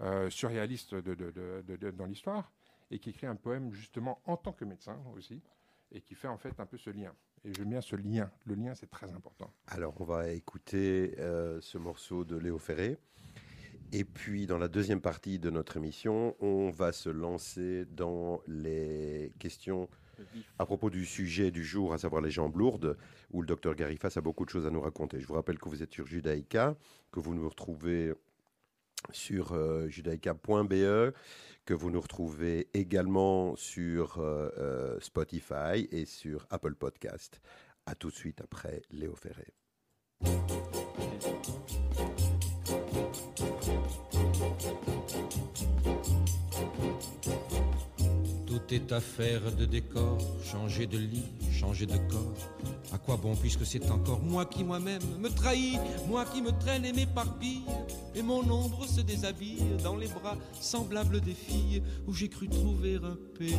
euh, 0.00 0.30
surréalistes 0.30 0.94
dans 0.94 2.06
l'histoire, 2.06 2.52
et 2.90 2.98
qui 2.98 3.10
écrit 3.10 3.26
un 3.26 3.36
poème 3.36 3.72
justement 3.72 4.20
en 4.24 4.36
tant 4.36 4.52
que 4.52 4.64
médecin 4.64 4.98
aussi, 5.14 5.42
et 5.90 6.00
qui 6.00 6.14
fait 6.14 6.28
en 6.28 6.38
fait 6.38 6.58
un 6.60 6.66
peu 6.66 6.78
ce 6.78 6.90
lien. 6.90 7.14
Et 7.44 7.52
j'aime 7.52 7.70
bien 7.70 7.80
ce 7.80 7.96
lien. 7.96 8.30
Le 8.46 8.54
lien, 8.54 8.74
c'est 8.74 8.90
très 8.90 9.10
important. 9.12 9.52
Alors, 9.68 9.94
on 10.00 10.04
va 10.04 10.30
écouter 10.30 11.14
euh, 11.18 11.60
ce 11.60 11.78
morceau 11.78 12.24
de 12.24 12.36
Léo 12.36 12.58
Ferré. 12.58 12.98
Et 13.92 14.04
puis, 14.04 14.46
dans 14.46 14.58
la 14.58 14.68
deuxième 14.68 15.00
partie 15.00 15.38
de 15.38 15.48
notre 15.48 15.76
émission, 15.76 16.36
on 16.40 16.70
va 16.70 16.92
se 16.92 17.08
lancer 17.08 17.86
dans 17.86 18.42
les 18.46 19.32
questions 19.38 19.88
à 20.58 20.66
propos 20.66 20.90
du 20.90 21.04
sujet 21.04 21.50
du 21.50 21.64
jour, 21.64 21.92
à 21.92 21.98
savoir 21.98 22.22
les 22.22 22.30
jambes 22.30 22.56
lourdes, 22.56 22.96
où 23.30 23.40
le 23.42 23.46
docteur 23.46 23.74
Garifas 23.74 24.12
a 24.16 24.20
beaucoup 24.20 24.44
de 24.44 24.50
choses 24.50 24.66
à 24.66 24.70
nous 24.70 24.80
raconter. 24.80 25.20
Je 25.20 25.26
vous 25.26 25.34
rappelle 25.34 25.58
que 25.58 25.68
vous 25.68 25.82
êtes 25.82 25.92
sur 25.92 26.06
Judaïka, 26.06 26.76
que 27.12 27.20
vous 27.20 27.34
nous 27.34 27.48
retrouvez 27.48 28.12
sur 29.12 29.52
euh, 29.52 29.88
judaïka.be, 29.88 31.14
que 31.64 31.74
vous 31.74 31.90
nous 31.90 32.00
retrouvez 32.00 32.68
également 32.74 33.56
sur 33.56 34.18
euh, 34.18 34.50
euh, 34.58 35.00
Spotify 35.00 35.88
et 35.90 36.04
sur 36.04 36.46
Apple 36.50 36.74
Podcast. 36.74 37.40
À 37.86 37.94
tout 37.94 38.10
de 38.10 38.14
suite 38.14 38.40
après 38.40 38.82
Léo 38.90 39.14
Ferré. 39.14 39.54
Est 48.72 48.92
affaire 48.92 49.40
de 49.56 49.64
décor, 49.64 50.18
changer 50.44 50.86
de 50.86 50.98
lit, 50.98 51.24
changer 51.52 51.86
de 51.86 51.96
corps. 51.96 52.34
À 52.92 52.98
quoi 52.98 53.16
bon 53.16 53.34
puisque 53.36 53.64
c'est 53.64 53.90
encore 53.90 54.20
moi 54.20 54.44
qui 54.46 54.64
moi-même 54.64 55.02
me 55.18 55.28
trahis, 55.28 55.78
moi 56.06 56.24
qui 56.24 56.42
me 56.42 56.50
traîne 56.50 56.84
et 56.84 56.92
m'éparpille, 56.92 57.62
et 58.14 58.22
mon 58.22 58.40
ombre 58.50 58.86
se 58.86 59.00
déshabille 59.00 59.76
dans 59.82 59.96
les 59.96 60.08
bras 60.08 60.36
semblables 60.60 61.20
des 61.20 61.34
filles 61.34 61.82
où 62.06 62.12
j'ai 62.12 62.28
cru 62.28 62.48
trouver 62.48 62.96
un 62.96 63.16
pays. 63.38 63.56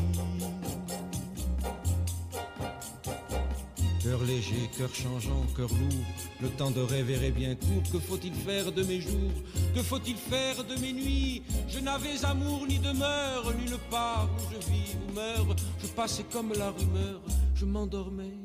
Cœur 4.01 4.23
léger, 4.23 4.69
cœur 4.77 4.93
changeant, 4.95 5.45
cœur 5.57 5.67
lourd, 5.67 6.05
le 6.41 6.47
temps 6.49 6.71
de 6.71 6.79
rêver 6.79 7.15
est 7.25 7.31
bien 7.31 7.53
court. 7.55 7.83
Que 7.91 7.99
faut-il 7.99 8.33
faire 8.33 8.71
de 8.71 8.81
mes 8.83 9.01
jours? 9.01 9.33
Que 9.75 9.83
faut-il 9.83 10.15
faire 10.15 10.63
de 10.63 10.79
mes 10.79 10.93
nuits? 10.93 11.43
Je 11.67 11.79
n'avais 11.79 12.23
amour 12.23 12.65
ni 12.65 12.79
demeure, 12.79 13.53
nulle 13.57 13.77
part 13.91 14.29
où 14.37 14.53
je 14.53 14.71
vis 14.71 14.95
ou 14.95 15.13
meurs. 15.13 15.55
Je 15.81 15.87
passais 15.87 16.23
comme 16.31 16.53
la 16.53 16.71
rumeur, 16.71 17.19
je 17.55 17.65
m'endormais 17.65 18.37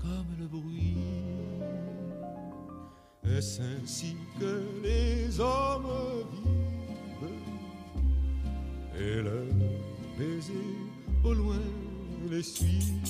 comme 0.00 0.36
le 0.38 0.46
bruit. 0.46 0.98
Est-ce 3.24 3.62
ainsi 3.62 4.16
que 4.38 4.62
les 4.82 5.40
hommes 5.40 5.86
vivent? 6.30 7.30
Et 9.00 9.22
leurs 9.22 9.54
baisers 10.18 10.52
au 11.24 11.32
loin 11.32 11.62
les 12.30 12.42
suivent 12.42 13.00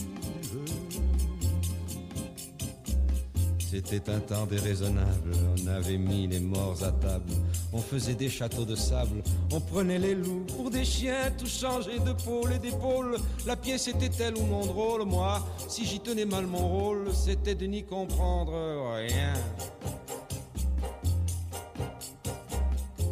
c'était 3.70 4.10
un 4.10 4.18
temps 4.18 4.46
déraisonnable, 4.46 5.30
on 5.56 5.66
avait 5.68 5.96
mis 5.96 6.26
les 6.26 6.40
morts 6.40 6.82
à 6.82 6.90
table, 6.90 7.32
on 7.72 7.78
faisait 7.78 8.16
des 8.16 8.28
châteaux 8.28 8.64
de 8.64 8.74
sable, 8.74 9.22
on 9.52 9.60
prenait 9.60 10.00
les 10.00 10.16
loups 10.16 10.44
pour 10.56 10.72
des 10.72 10.84
chiens, 10.84 11.30
tout 11.38 11.46
changé 11.46 12.00
de 12.00 12.12
pôle 12.24 12.52
et 12.52 12.58
d'épaule. 12.58 13.16
La 13.46 13.54
pièce 13.54 13.86
était-elle 13.86 14.36
ou 14.36 14.44
mon 14.44 14.66
drôle 14.66 15.04
Moi, 15.04 15.46
si 15.68 15.84
j'y 15.84 16.00
tenais 16.00 16.24
mal 16.24 16.46
mon 16.46 16.66
rôle, 16.66 17.14
c'était 17.14 17.54
de 17.54 17.66
n'y 17.66 17.84
comprendre 17.84 18.52
rien. 18.96 19.34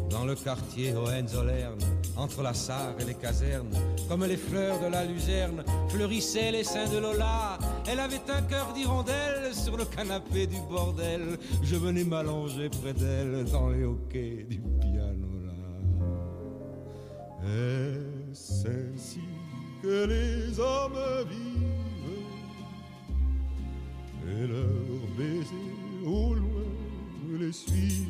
Dans 0.09 0.25
le 0.25 0.35
quartier 0.35 0.93
Hohenzollern, 0.93 1.79
entre 2.19 2.41
la 2.41 2.53
Sarre 2.53 2.95
et 2.99 3.05
les 3.05 3.13
casernes, 3.13 3.71
comme 4.07 4.25
les 4.25 4.37
fleurs 4.37 4.79
de 4.81 4.87
la 4.87 5.05
luzerne, 5.05 5.63
fleurissaient 5.87 6.51
les 6.51 6.63
seins 6.63 6.89
de 6.89 6.97
Lola. 6.97 7.57
Elle 7.87 7.99
avait 7.99 8.29
un 8.29 8.41
cœur 8.41 8.73
d'hirondelle 8.73 9.53
sur 9.53 9.77
le 9.77 9.85
canapé 9.85 10.45
du 10.45 10.57
bordel. 10.69 11.37
Je 11.63 11.75
venais 11.75 12.03
m'allonger 12.03 12.69
près 12.69 12.93
d'elle 12.93 13.45
dans 13.45 13.69
les 13.69 13.85
hoquets 13.85 14.45
du 14.49 14.59
piano 14.81 15.27
Est-ce 17.43 18.67
ainsi 18.67 19.21
que 19.81 20.05
les 20.05 20.59
hommes 20.59 20.99
vivent? 21.29 21.57
Et 24.27 24.47
leurs 24.47 25.07
baisers 25.17 26.05
au 26.05 26.33
loin 26.33 26.59
les 27.39 27.51
suivent 27.51 28.09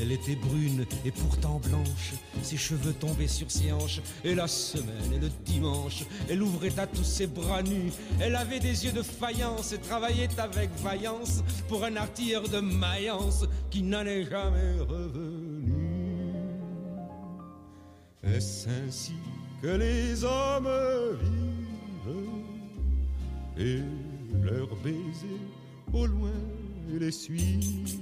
Elle 0.00 0.12
était 0.12 0.36
brune 0.36 0.86
et 1.04 1.10
pourtant 1.10 1.60
blanche, 1.68 2.14
ses 2.42 2.56
cheveux 2.56 2.94
tombaient 2.94 3.28
sur 3.28 3.50
ses 3.50 3.70
hanches, 3.70 4.00
et 4.24 4.34
la 4.34 4.48
semaine 4.48 5.12
et 5.14 5.18
le 5.18 5.28
dimanche, 5.44 6.04
elle 6.28 6.42
ouvrait 6.42 6.78
à 6.78 6.86
tous 6.86 7.04
ses 7.04 7.26
bras 7.26 7.62
nus. 7.62 7.92
Elle 8.18 8.34
avait 8.34 8.60
des 8.60 8.86
yeux 8.86 8.92
de 8.92 9.02
faïence 9.02 9.72
et 9.72 9.78
travaillait 9.78 10.38
avec 10.38 10.70
vaillance 10.82 11.42
pour 11.68 11.84
un 11.84 11.96
artilleur 11.96 12.48
de 12.48 12.60
Mayence 12.60 13.44
qui 13.68 13.82
n'en 13.82 14.06
est 14.06 14.24
jamais 14.24 14.80
revenu. 14.80 15.74
Est-ce 18.22 18.68
ainsi 18.68 19.16
que 19.60 19.68
les 19.68 20.24
hommes 20.24 20.68
vivent 21.20 22.16
et 23.58 23.80
leurs 24.42 24.74
baisers 24.76 25.46
au 25.92 26.06
loin 26.06 26.30
les 26.88 27.12
suivent? 27.12 27.98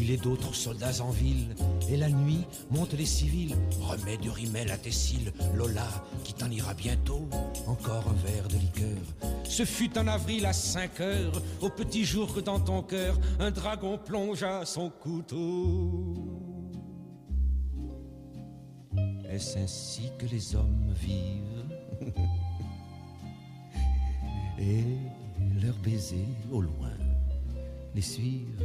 Il 0.00 0.12
est 0.12 0.22
d'autres 0.22 0.54
soldats 0.54 1.02
en 1.02 1.10
ville, 1.10 1.56
et 1.90 1.96
la 1.96 2.08
nuit 2.08 2.44
montent 2.70 2.92
les 2.92 3.04
civils. 3.04 3.56
Remets 3.80 4.16
du 4.16 4.30
rimel 4.30 4.70
à 4.70 4.78
tes 4.78 4.92
cils, 4.92 5.32
Lola, 5.56 5.88
qui 6.22 6.34
t'en 6.34 6.48
ira 6.50 6.72
bientôt. 6.72 7.28
Encore 7.66 8.04
un 8.08 8.26
verre 8.26 8.46
de 8.46 8.56
liqueur. 8.56 8.96
Ce 9.44 9.64
fut 9.64 9.98
en 9.98 10.06
avril 10.06 10.46
à 10.46 10.52
5 10.52 11.00
heures, 11.00 11.42
au 11.60 11.68
petit 11.68 12.04
jour 12.04 12.32
que 12.32 12.40
dans 12.40 12.60
ton 12.60 12.82
cœur, 12.82 13.18
un 13.40 13.50
dragon 13.50 13.98
plongea 13.98 14.64
son 14.64 14.88
couteau. 14.88 16.14
Est-ce 19.28 19.58
ainsi 19.58 20.12
que 20.16 20.26
les 20.26 20.54
hommes 20.54 20.94
vivent 20.94 21.66
Et 24.60 24.84
leurs 25.60 25.76
baisers 25.78 26.16
au 26.52 26.60
loin 26.60 26.92
les 27.94 28.02
suivent 28.02 28.62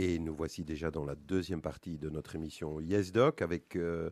Et 0.00 0.20
nous 0.20 0.34
voici 0.34 0.62
déjà 0.62 0.92
dans 0.92 1.04
la 1.04 1.16
deuxième 1.16 1.60
partie 1.60 1.98
de 1.98 2.08
notre 2.08 2.36
émission 2.36 2.78
Yes 2.80 3.10
Doc 3.10 3.42
avec 3.42 3.74
euh, 3.74 4.10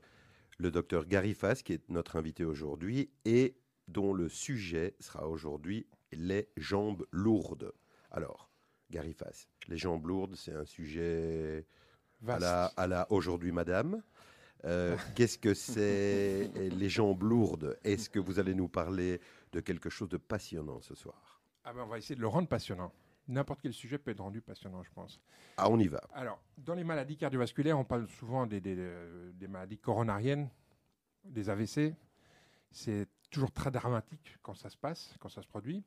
le 0.58 0.72
docteur 0.72 1.06
Gary 1.06 1.32
Fass 1.32 1.62
qui 1.62 1.74
est 1.74 1.88
notre 1.88 2.16
invité 2.16 2.44
aujourd'hui 2.44 3.10
et 3.24 3.56
dont 3.86 4.12
le 4.12 4.28
sujet 4.28 4.96
sera 4.98 5.28
aujourd'hui 5.28 5.86
les 6.10 6.48
jambes 6.56 7.06
lourdes. 7.12 7.72
Alors, 8.10 8.50
Gary 8.90 9.12
Fass, 9.12 9.48
les 9.68 9.76
jambes 9.76 10.06
lourdes, 10.06 10.36
c'est 10.36 10.54
un 10.54 10.64
sujet 10.64 11.66
à 12.26 12.38
la, 12.38 12.66
à 12.76 12.86
la 12.86 13.10
aujourd'hui 13.10 13.52
madame. 13.52 14.02
Euh, 14.64 14.96
Qu'est-ce 15.14 15.38
que 15.38 15.54
c'est 15.54 16.50
les 16.56 16.88
jambes 16.88 17.22
lourdes 17.22 17.78
Est-ce 17.84 18.08
que 18.08 18.18
vous 18.18 18.38
allez 18.38 18.54
nous 18.54 18.68
parler 18.68 19.20
de 19.52 19.60
quelque 19.60 19.90
chose 19.90 20.08
de 20.08 20.16
passionnant 20.16 20.80
ce 20.80 20.94
soir? 20.94 21.40
Ah 21.64 21.72
ben, 21.72 21.82
on 21.82 21.86
va 21.86 21.98
essayer 21.98 22.14
de 22.14 22.20
le 22.20 22.28
rendre 22.28 22.48
passionnant. 22.48 22.92
N'importe 23.28 23.60
quel 23.60 23.72
sujet 23.72 23.98
peut 23.98 24.12
être 24.12 24.20
rendu 24.20 24.40
passionnant, 24.40 24.82
je 24.84 24.90
pense. 24.92 25.20
Ah, 25.56 25.68
on 25.68 25.78
y 25.80 25.88
va. 25.88 26.00
Alors, 26.14 26.40
dans 26.58 26.74
les 26.74 26.84
maladies 26.84 27.16
cardiovasculaires, 27.16 27.78
on 27.78 27.84
parle 27.84 28.06
souvent 28.08 28.46
des, 28.46 28.60
des, 28.60 28.76
des 29.34 29.48
maladies 29.48 29.78
coronariennes, 29.78 30.48
des 31.24 31.50
AVC. 31.50 31.94
C'est 32.70 33.08
toujours 33.30 33.50
très 33.50 33.70
dramatique 33.72 34.38
quand 34.42 34.54
ça 34.54 34.70
se 34.70 34.76
passe, 34.76 35.14
quand 35.18 35.28
ça 35.28 35.42
se 35.42 35.48
produit. 35.48 35.82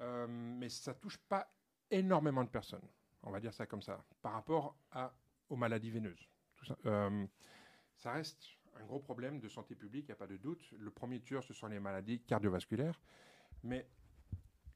Euh, 0.00 0.26
mais 0.28 0.68
ça 0.68 0.94
touche 0.94 1.18
pas 1.18 1.48
énormément 1.92 2.44
de 2.44 2.48
personnes, 2.48 2.86
on 3.22 3.30
va 3.30 3.40
dire 3.40 3.54
ça 3.54 3.66
comme 3.66 3.82
ça, 3.82 4.04
par 4.22 4.32
rapport 4.32 4.76
aux 5.48 5.56
maladies 5.56 5.90
veineuses. 5.90 6.28
Euh, 6.86 7.26
ça 7.96 8.12
reste 8.12 8.44
un 8.80 8.84
gros 8.84 9.00
problème 9.00 9.38
de 9.38 9.48
santé 9.48 9.74
publique, 9.74 10.06
il 10.06 10.08
n'y 10.08 10.12
a 10.12 10.16
pas 10.16 10.26
de 10.26 10.36
doute. 10.36 10.62
Le 10.78 10.90
premier 10.90 11.20
tueur, 11.20 11.42
ce 11.44 11.52
sont 11.52 11.66
les 11.66 11.80
maladies 11.80 12.20
cardiovasculaires. 12.20 13.00
Mais 13.62 13.86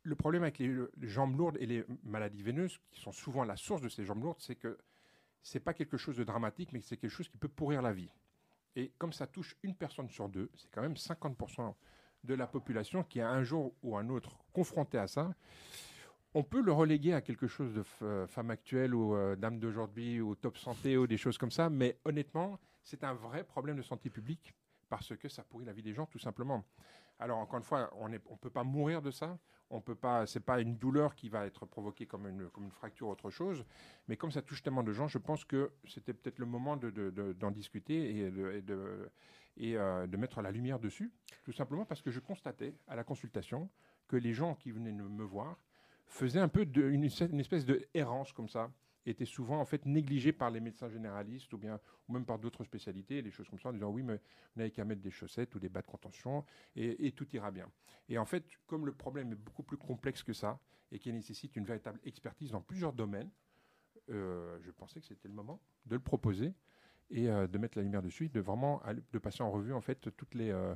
le 0.02 0.14
problème 0.14 0.42
avec 0.42 0.58
les, 0.58 0.68
les, 0.96 1.08
jambes 1.08 1.36
lourdes 1.36 1.56
et 1.58 1.66
les 1.66 1.84
maladies 2.04 2.42
veineuses, 2.42 2.78
qui 2.90 3.00
sont 3.00 3.12
souvent 3.12 3.44
la 3.44 3.56
source 3.56 3.80
de 3.80 3.88
ces 3.88 4.04
jambes 4.04 4.22
lourdes, 4.22 4.40
c'est 4.40 4.54
que 4.54 4.78
c'est 5.42 5.60
pas 5.60 5.74
quelque 5.74 5.96
chose 5.96 6.16
de 6.16 6.24
dramatique, 6.24 6.72
mais 6.72 6.80
c'est 6.80 6.96
quelque 6.96 7.10
chose 7.10 7.28
qui 7.28 7.38
peut 7.38 7.48
pourrir 7.48 7.82
la 7.82 7.92
vie. 7.92 8.10
Et 8.74 8.92
comme 8.98 9.12
ça 9.12 9.26
touche 9.26 9.56
une 9.62 9.74
personne 9.74 10.10
sur 10.10 10.28
deux, 10.28 10.50
c'est 10.54 10.70
quand 10.70 10.82
même 10.82 10.94
50% 10.94 11.74
de 12.24 12.34
la 12.34 12.46
population 12.46 13.02
qui 13.04 13.20
est 13.20 13.22
un 13.22 13.42
jour 13.42 13.74
ou 13.82 13.96
un 13.96 14.08
autre 14.08 14.36
confrontée 14.52 14.98
à 14.98 15.06
ça. 15.06 15.32
On 16.38 16.42
peut 16.42 16.60
le 16.60 16.70
reléguer 16.70 17.14
à 17.14 17.22
quelque 17.22 17.46
chose 17.46 17.72
de 17.72 17.82
euh, 18.02 18.26
femme 18.26 18.50
actuelle 18.50 18.94
ou 18.94 19.14
euh, 19.14 19.36
dame 19.36 19.58
d'aujourd'hui 19.58 20.20
ou 20.20 20.34
top 20.34 20.58
santé 20.58 20.98
ou 20.98 21.06
des 21.06 21.16
choses 21.16 21.38
comme 21.38 21.50
ça, 21.50 21.70
mais 21.70 21.96
honnêtement, 22.04 22.60
c'est 22.82 23.04
un 23.04 23.14
vrai 23.14 23.42
problème 23.42 23.78
de 23.78 23.80
santé 23.80 24.10
publique 24.10 24.52
parce 24.90 25.16
que 25.16 25.30
ça 25.30 25.44
pourrit 25.44 25.64
la 25.64 25.72
vie 25.72 25.82
des 25.82 25.94
gens 25.94 26.04
tout 26.04 26.18
simplement. 26.18 26.62
Alors 27.18 27.38
encore 27.38 27.56
une 27.56 27.64
fois, 27.64 27.90
on 27.96 28.10
ne 28.10 28.18
peut 28.18 28.50
pas 28.50 28.64
mourir 28.64 29.00
de 29.00 29.10
ça, 29.10 29.38
on 29.70 29.80
peut 29.80 29.94
pas, 29.94 30.26
c'est 30.26 30.40
pas 30.40 30.60
une 30.60 30.76
douleur 30.76 31.14
qui 31.14 31.30
va 31.30 31.46
être 31.46 31.64
provoquée 31.64 32.04
comme 32.04 32.28
une, 32.28 32.70
fracture 32.70 33.08
ou 33.08 33.12
autre 33.12 33.30
chose, 33.30 33.64
mais 34.06 34.18
comme 34.18 34.30
ça 34.30 34.42
touche 34.42 34.62
tellement 34.62 34.82
de 34.82 34.92
gens, 34.92 35.08
je 35.08 35.16
pense 35.16 35.42
que 35.42 35.72
c'était 35.88 36.12
peut-être 36.12 36.38
le 36.38 36.44
moment 36.44 36.76
d'en 36.76 36.88
de, 36.88 37.08
de, 37.08 37.32
de, 37.32 37.50
discuter 37.50 38.14
et 38.14 38.30
de, 38.30 39.10
euh, 39.62 40.06
de 40.06 40.16
mettre 40.18 40.42
la 40.42 40.50
lumière 40.50 40.80
dessus, 40.80 41.10
tout 41.44 41.52
simplement 41.52 41.86
parce 41.86 42.02
que 42.02 42.10
je 42.10 42.20
constatais 42.20 42.74
à 42.88 42.94
la 42.94 43.04
consultation 43.04 43.70
que 44.06 44.16
les 44.16 44.34
gens 44.34 44.54
qui 44.54 44.70
venaient 44.70 44.92
me 44.92 45.24
voir 45.24 45.56
faisaient 46.06 46.40
un 46.40 46.48
peu 46.48 46.66
une, 46.74 47.04
espèce 47.04 47.64
de 47.64 47.86
errance 47.94 48.32
comme 48.32 48.48
ça, 48.48 48.72
étaient 49.04 49.24
souvent 49.24 49.60
en 49.60 49.64
fait 49.64 49.86
négligés 49.86 50.32
par 50.32 50.50
les 50.50 50.60
médecins 50.60 50.88
généralistes 50.88 51.52
ou 51.52 51.58
bien 51.58 51.78
ou 52.08 52.12
même 52.12 52.24
par 52.24 52.38
d'autres 52.38 52.64
spécialités, 52.64 53.22
des 53.22 53.30
choses 53.30 53.48
comme 53.48 53.60
ça, 53.60 53.68
en 53.68 53.72
disant 53.72 53.90
oui 53.90 54.02
mais 54.02 54.16
vous 54.16 54.58
n'avez 54.58 54.70
qu'à 54.70 54.84
mettre 54.84 55.02
des 55.02 55.10
chaussettes 55.10 55.54
ou 55.54 55.60
des 55.60 55.68
bas 55.68 55.82
de 55.82 55.86
contention 55.86 56.44
et, 56.74 57.06
et, 57.06 57.12
tout 57.12 57.28
ira 57.34 57.50
bien. 57.50 57.70
Et 58.08 58.18
en 58.18 58.24
fait, 58.24 58.44
comme 58.66 58.86
le 58.86 58.92
problème 58.92 59.32
est 59.32 59.36
beaucoup 59.36 59.62
plus 59.62 59.76
complexe 59.76 60.22
que 60.22 60.32
ça 60.32 60.58
et 60.90 60.98
qui 60.98 61.12
nécessite 61.12 61.54
une 61.56 61.64
véritable 61.64 62.00
expertise 62.04 62.50
dans 62.50 62.60
plusieurs 62.60 62.92
domaines, 62.92 63.30
euh, 64.10 64.58
je 64.62 64.70
pensais 64.70 65.00
que 65.00 65.06
c'était 65.06 65.28
le 65.28 65.34
moment 65.34 65.60
de 65.86 65.94
le 65.94 66.00
proposer 66.00 66.54
et 67.10 67.28
euh, 67.28 67.46
de 67.46 67.58
mettre 67.58 67.78
la 67.78 67.84
lumière 67.84 68.02
dessus, 68.02 68.28
de 68.28 68.40
vraiment 68.40 68.82
de 69.12 69.18
passer 69.18 69.42
en 69.42 69.50
revue 69.50 69.72
en 69.72 69.80
fait 69.80 70.08
toutes 70.16 70.34
les, 70.34 70.50
euh, 70.50 70.74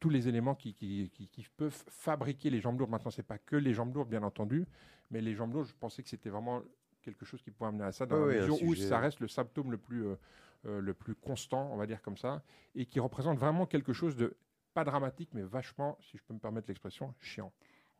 tous 0.00 0.08
les 0.08 0.28
éléments 0.28 0.54
qui, 0.54 0.74
qui, 0.74 1.10
qui, 1.12 1.28
qui, 1.28 1.46
peuvent 1.56 1.82
fabriquer 1.88 2.50
les 2.50 2.60
jambes 2.60 2.78
lourdes. 2.78 2.90
Maintenant, 2.90 3.10
c'est 3.10 3.22
pas 3.22 3.38
que 3.38 3.56
les 3.56 3.72
jambes 3.74 3.94
lourdes, 3.94 4.08
bien 4.08 4.22
entendu, 4.22 4.66
mais 5.10 5.20
les 5.20 5.34
jambes 5.34 5.52
lourdes, 5.52 5.68
je 5.68 5.74
pensais 5.74 6.02
que 6.02 6.08
c'était 6.08 6.30
vraiment 6.30 6.62
quelque 7.02 7.24
chose 7.24 7.42
qui 7.42 7.50
pouvait 7.50 7.68
amener 7.68 7.84
à 7.84 7.92
ça 7.92 8.06
dans 8.06 8.24
la 8.24 8.34
mesure 8.34 8.62
où 8.62 8.74
ça 8.74 8.98
reste 8.98 9.20
le 9.20 9.28
symptôme 9.28 9.72
le 9.72 9.78
plus, 9.78 10.06
euh, 10.06 10.80
le 10.80 10.94
plus 10.94 11.14
constant, 11.14 11.70
on 11.72 11.76
va 11.76 11.86
dire 11.86 12.00
comme 12.00 12.16
ça, 12.16 12.42
et 12.74 12.86
qui 12.86 13.00
représente 13.00 13.38
vraiment 13.38 13.66
quelque 13.66 13.92
chose 13.92 14.16
de 14.16 14.36
pas 14.74 14.84
dramatique, 14.84 15.30
mais 15.34 15.42
vachement, 15.42 15.98
si 16.00 16.16
je 16.16 16.22
peux 16.22 16.32
me 16.32 16.38
permettre 16.38 16.68
l'expression, 16.68 17.14
chiant. 17.20 17.52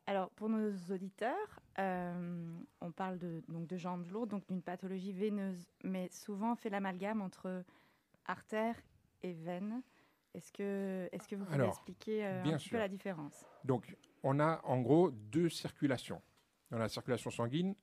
Alors, 0.05 0.29
pour 0.31 0.49
nos 0.49 0.71
auditeurs, 0.93 1.59
euh, 1.79 2.59
on 2.81 2.91
parle 2.91 3.17
de, 3.19 3.41
donc 3.47 3.67
de 3.67 3.77
jambes 3.77 4.05
lourdes, 4.11 4.29
donc 4.29 4.45
d'une 4.47 4.61
pathologie 4.61 5.13
veineuse, 5.13 5.65
mais 5.83 6.09
souvent 6.09 6.53
on 6.53 6.55
fait 6.55 6.69
l'amalgame 6.69 7.21
entre 7.21 7.63
artère 8.25 8.75
et 9.21 9.31
veine. 9.31 9.81
Est-ce 10.33 10.51
que, 10.51 11.07
est 11.11 11.27
que 11.27 11.35
vous 11.35 11.45
pouvez 11.45 11.55
Alors, 11.55 11.69
expliquer 11.69 12.25
euh, 12.25 12.43
un 12.43 12.57
petit 12.57 12.69
peu 12.69 12.77
la 12.77 12.89
différence? 12.89 13.45
Donc, 13.63 13.95
on 14.23 14.39
a 14.39 14.61
en 14.65 14.81
gros 14.81 15.11
deux 15.11 15.47
circulations. 15.49 16.21
On 16.71 16.77
a 16.77 16.79
la 16.79 16.89
circulation 16.89 17.29
sanguine 17.29 17.75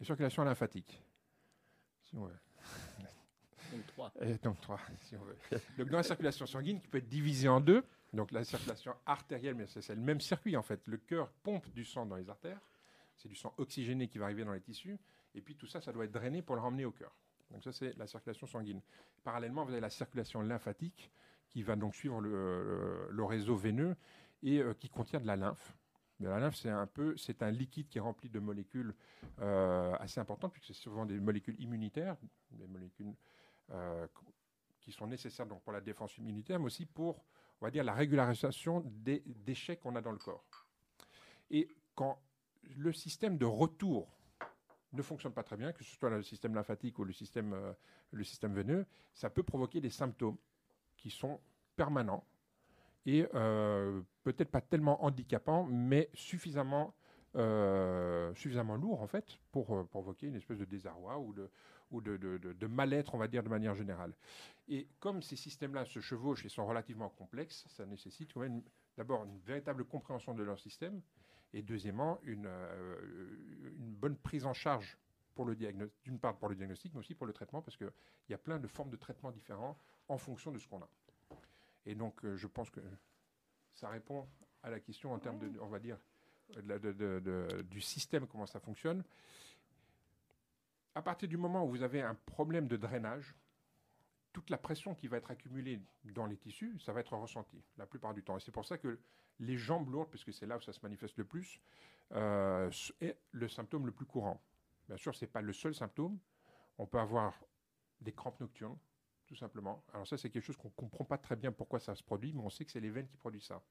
et 0.00 0.04
circulation 0.04 0.44
lymphatique. 0.44 1.02
Si 2.02 2.14
on 2.14 2.24
veut. 2.24 2.38
Donc 3.72 3.86
trois. 3.86 4.12
Et 4.20 4.34
donc 4.38 4.60
trois, 4.60 4.80
si 4.98 5.16
on 5.16 5.24
veut. 5.24 5.36
Donc 5.76 5.88
dans 5.88 5.96
la 5.96 6.02
circulation 6.02 6.46
sanguine, 6.46 6.78
qui 6.80 6.88
peut 6.88 6.98
être 6.98 7.08
divisée 7.08 7.48
en 7.48 7.60
deux, 7.60 7.84
donc 8.12 8.32
la 8.32 8.44
circulation 8.44 8.94
artérielle, 9.06 9.54
mais 9.54 9.66
c'est 9.66 9.94
le 9.94 10.00
même 10.00 10.20
circuit 10.20 10.56
en 10.56 10.62
fait. 10.62 10.80
Le 10.86 10.96
cœur 10.96 11.30
pompe 11.42 11.68
du 11.70 11.84
sang 11.84 12.06
dans 12.06 12.16
les 12.16 12.30
artères, 12.30 12.60
c'est 13.16 13.28
du 13.28 13.34
sang 13.34 13.52
oxygéné 13.58 14.08
qui 14.08 14.18
va 14.18 14.26
arriver 14.26 14.44
dans 14.44 14.52
les 14.52 14.60
tissus, 14.60 14.98
et 15.34 15.40
puis 15.40 15.56
tout 15.56 15.66
ça, 15.66 15.80
ça 15.80 15.92
doit 15.92 16.04
être 16.04 16.12
drainé 16.12 16.42
pour 16.42 16.56
le 16.56 16.62
ramener 16.62 16.84
au 16.84 16.92
cœur. 16.92 17.14
Donc 17.50 17.64
ça, 17.64 17.72
c'est 17.72 17.96
la 17.96 18.06
circulation 18.06 18.46
sanguine. 18.46 18.80
Parallèlement, 19.24 19.64
vous 19.64 19.72
avez 19.72 19.80
la 19.80 19.90
circulation 19.90 20.40
lymphatique 20.42 21.10
qui 21.48 21.62
va 21.62 21.76
donc 21.76 21.94
suivre 21.94 22.20
le, 22.20 23.24
réseau 23.24 23.56
veineux 23.56 23.96
et 24.42 24.58
euh, 24.58 24.74
qui 24.74 24.88
contient 24.88 25.20
de 25.20 25.26
la 25.26 25.36
lymphe. 25.36 25.76
La 26.20 26.38
lymphe, 26.40 26.56
c'est 26.56 26.68
un 26.68 26.86
peu, 26.86 27.16
c'est 27.16 27.42
un 27.42 27.50
liquide 27.50 27.88
qui 27.88 27.98
est 27.98 28.00
rempli 28.00 28.28
de 28.28 28.40
molécules 28.40 28.94
euh, 29.40 29.94
assez 30.00 30.20
importantes, 30.20 30.52
puisque 30.52 30.68
c'est 30.68 30.82
souvent 30.82 31.06
des 31.06 31.20
molécules 31.20 31.58
immunitaires, 31.60 32.16
des 32.50 32.66
molécules 32.66 33.14
euh, 33.70 34.06
qui 34.80 34.92
sont 34.92 35.06
nécessaires 35.06 35.46
donc 35.46 35.62
pour 35.62 35.72
la 35.72 35.80
défense 35.80 36.16
immunitaire, 36.18 36.58
mais 36.58 36.66
aussi 36.66 36.86
pour, 36.86 37.24
on 37.60 37.66
va 37.66 37.70
dire, 37.70 37.84
la 37.84 37.94
régularisation 37.94 38.82
des 38.86 39.22
déchets 39.26 39.76
qu'on 39.76 39.96
a 39.96 40.00
dans 40.00 40.12
le 40.12 40.18
corps. 40.18 40.66
Et 41.50 41.68
quand 41.94 42.20
le 42.76 42.92
système 42.92 43.38
de 43.38 43.44
retour 43.44 44.08
ne 44.92 45.02
fonctionne 45.02 45.32
pas 45.32 45.42
très 45.42 45.56
bien, 45.56 45.72
que 45.72 45.84
ce 45.84 45.96
soit 45.96 46.10
le 46.10 46.22
système 46.22 46.54
lymphatique 46.54 46.98
ou 46.98 47.04
le 47.04 47.12
système, 47.12 47.52
euh, 47.52 47.72
le 48.12 48.24
système 48.24 48.54
veineux, 48.54 48.86
ça 49.14 49.30
peut 49.30 49.42
provoquer 49.42 49.80
des 49.80 49.90
symptômes 49.90 50.36
qui 50.96 51.10
sont 51.10 51.40
permanents 51.76 52.24
et 53.06 53.26
euh, 53.34 54.02
peut-être 54.22 54.50
pas 54.50 54.60
tellement 54.60 55.02
handicapants, 55.04 55.64
mais 55.64 56.10
suffisamment, 56.14 56.94
euh, 57.36 58.34
suffisamment 58.34 58.76
lourds 58.76 59.02
en 59.02 59.06
fait 59.06 59.38
pour 59.52 59.76
euh, 59.76 59.84
provoquer 59.84 60.28
une 60.28 60.36
espèce 60.36 60.58
de 60.58 60.64
désarroi 60.64 61.18
ou 61.18 61.32
de, 61.32 61.50
ou 61.90 62.00
de, 62.00 62.16
de, 62.16 62.38
de, 62.38 62.52
de 62.52 62.66
mal-être, 62.66 63.14
on 63.14 63.18
va 63.18 63.28
dire, 63.28 63.42
de 63.42 63.48
manière 63.48 63.74
générale. 63.74 64.14
Et 64.68 64.88
comme 65.00 65.22
ces 65.22 65.36
systèmes-là 65.36 65.84
se 65.84 66.00
chevauchent 66.00 66.44
et 66.44 66.48
sont 66.48 66.66
relativement 66.66 67.08
complexes, 67.10 67.66
ça 67.68 67.86
nécessite 67.86 68.32
quand 68.32 68.40
même 68.40 68.62
d'abord 68.96 69.24
une 69.24 69.38
véritable 69.40 69.84
compréhension 69.84 70.34
de 70.34 70.42
leur 70.42 70.58
système 70.58 71.00
et 71.52 71.62
deuxièmement 71.62 72.18
une, 72.24 72.46
euh, 72.46 73.36
une 73.76 73.94
bonne 73.94 74.16
prise 74.16 74.44
en 74.44 74.52
charge 74.52 74.98
pour 75.34 75.44
le 75.44 75.54
d'une 75.54 76.18
part 76.18 76.36
pour 76.36 76.48
le 76.48 76.56
diagnostic, 76.56 76.92
mais 76.92 77.00
aussi 77.00 77.14
pour 77.14 77.26
le 77.26 77.32
traitement, 77.32 77.62
parce 77.62 77.76
qu'il 77.76 77.92
y 78.28 78.34
a 78.34 78.38
plein 78.38 78.58
de 78.58 78.66
formes 78.66 78.90
de 78.90 78.96
traitement 78.96 79.30
différents 79.30 79.78
en 80.08 80.18
fonction 80.18 80.50
de 80.50 80.58
ce 80.58 80.66
qu'on 80.66 80.82
a. 80.82 80.88
Et 81.86 81.94
donc, 81.94 82.24
euh, 82.24 82.36
je 82.36 82.48
pense 82.48 82.70
que 82.70 82.80
ça 83.72 83.88
répond 83.88 84.26
à 84.64 84.70
la 84.70 84.80
question 84.80 85.12
en 85.12 85.18
termes 85.20 85.38
de, 85.38 85.58
on 85.60 85.68
va 85.68 85.78
dire, 85.78 85.96
du 87.70 87.80
système, 87.80 88.26
comment 88.26 88.46
ça 88.46 88.60
fonctionne. 88.60 89.04
À 90.94 91.02
partir 91.02 91.28
du 91.28 91.36
moment 91.36 91.64
où 91.64 91.70
vous 91.70 91.82
avez 91.82 92.02
un 92.02 92.14
problème 92.14 92.66
de 92.66 92.76
drainage, 92.76 93.34
toute 94.32 94.50
la 94.50 94.58
pression 94.58 94.94
qui 94.94 95.08
va 95.08 95.16
être 95.16 95.30
accumulée 95.30 95.80
dans 96.04 96.26
les 96.26 96.36
tissus, 96.36 96.78
ça 96.80 96.92
va 96.92 97.00
être 97.00 97.16
ressenti 97.16 97.62
la 97.76 97.86
plupart 97.86 98.14
du 98.14 98.22
temps. 98.22 98.36
Et 98.36 98.40
c'est 98.40 98.52
pour 98.52 98.64
ça 98.64 98.78
que 98.78 98.98
les 99.40 99.56
jambes 99.56 99.90
lourdes, 99.90 100.10
puisque 100.10 100.32
c'est 100.32 100.46
là 100.46 100.56
où 100.56 100.60
ça 100.60 100.72
se 100.72 100.80
manifeste 100.82 101.16
le 101.16 101.24
plus, 101.24 101.60
euh, 102.12 102.70
est 103.00 103.18
le 103.32 103.48
symptôme 103.48 103.86
le 103.86 103.92
plus 103.92 104.06
courant. 104.06 104.40
Bien 104.88 104.96
sûr, 104.96 105.14
ce 105.14 105.24
n'est 105.24 105.30
pas 105.30 105.42
le 105.42 105.52
seul 105.52 105.74
symptôme. 105.74 106.18
On 106.78 106.86
peut 106.86 106.98
avoir 106.98 107.34
des 108.00 108.12
crampes 108.12 108.40
nocturnes, 108.40 108.78
tout 109.26 109.34
simplement. 109.34 109.84
Alors 109.92 110.06
ça, 110.06 110.16
c'est 110.16 110.30
quelque 110.30 110.44
chose 110.44 110.56
qu'on 110.56 110.68
ne 110.68 110.74
comprend 110.74 111.04
pas 111.04 111.18
très 111.18 111.36
bien 111.36 111.52
pourquoi 111.52 111.80
ça 111.80 111.94
se 111.94 112.02
produit, 112.02 112.32
mais 112.32 112.40
on 112.40 112.50
sait 112.50 112.64
que 112.64 112.70
c'est 112.70 112.80
les 112.80 112.90
veines 112.90 113.08
qui 113.08 113.16
produisent 113.16 113.46
ça. 113.46 113.62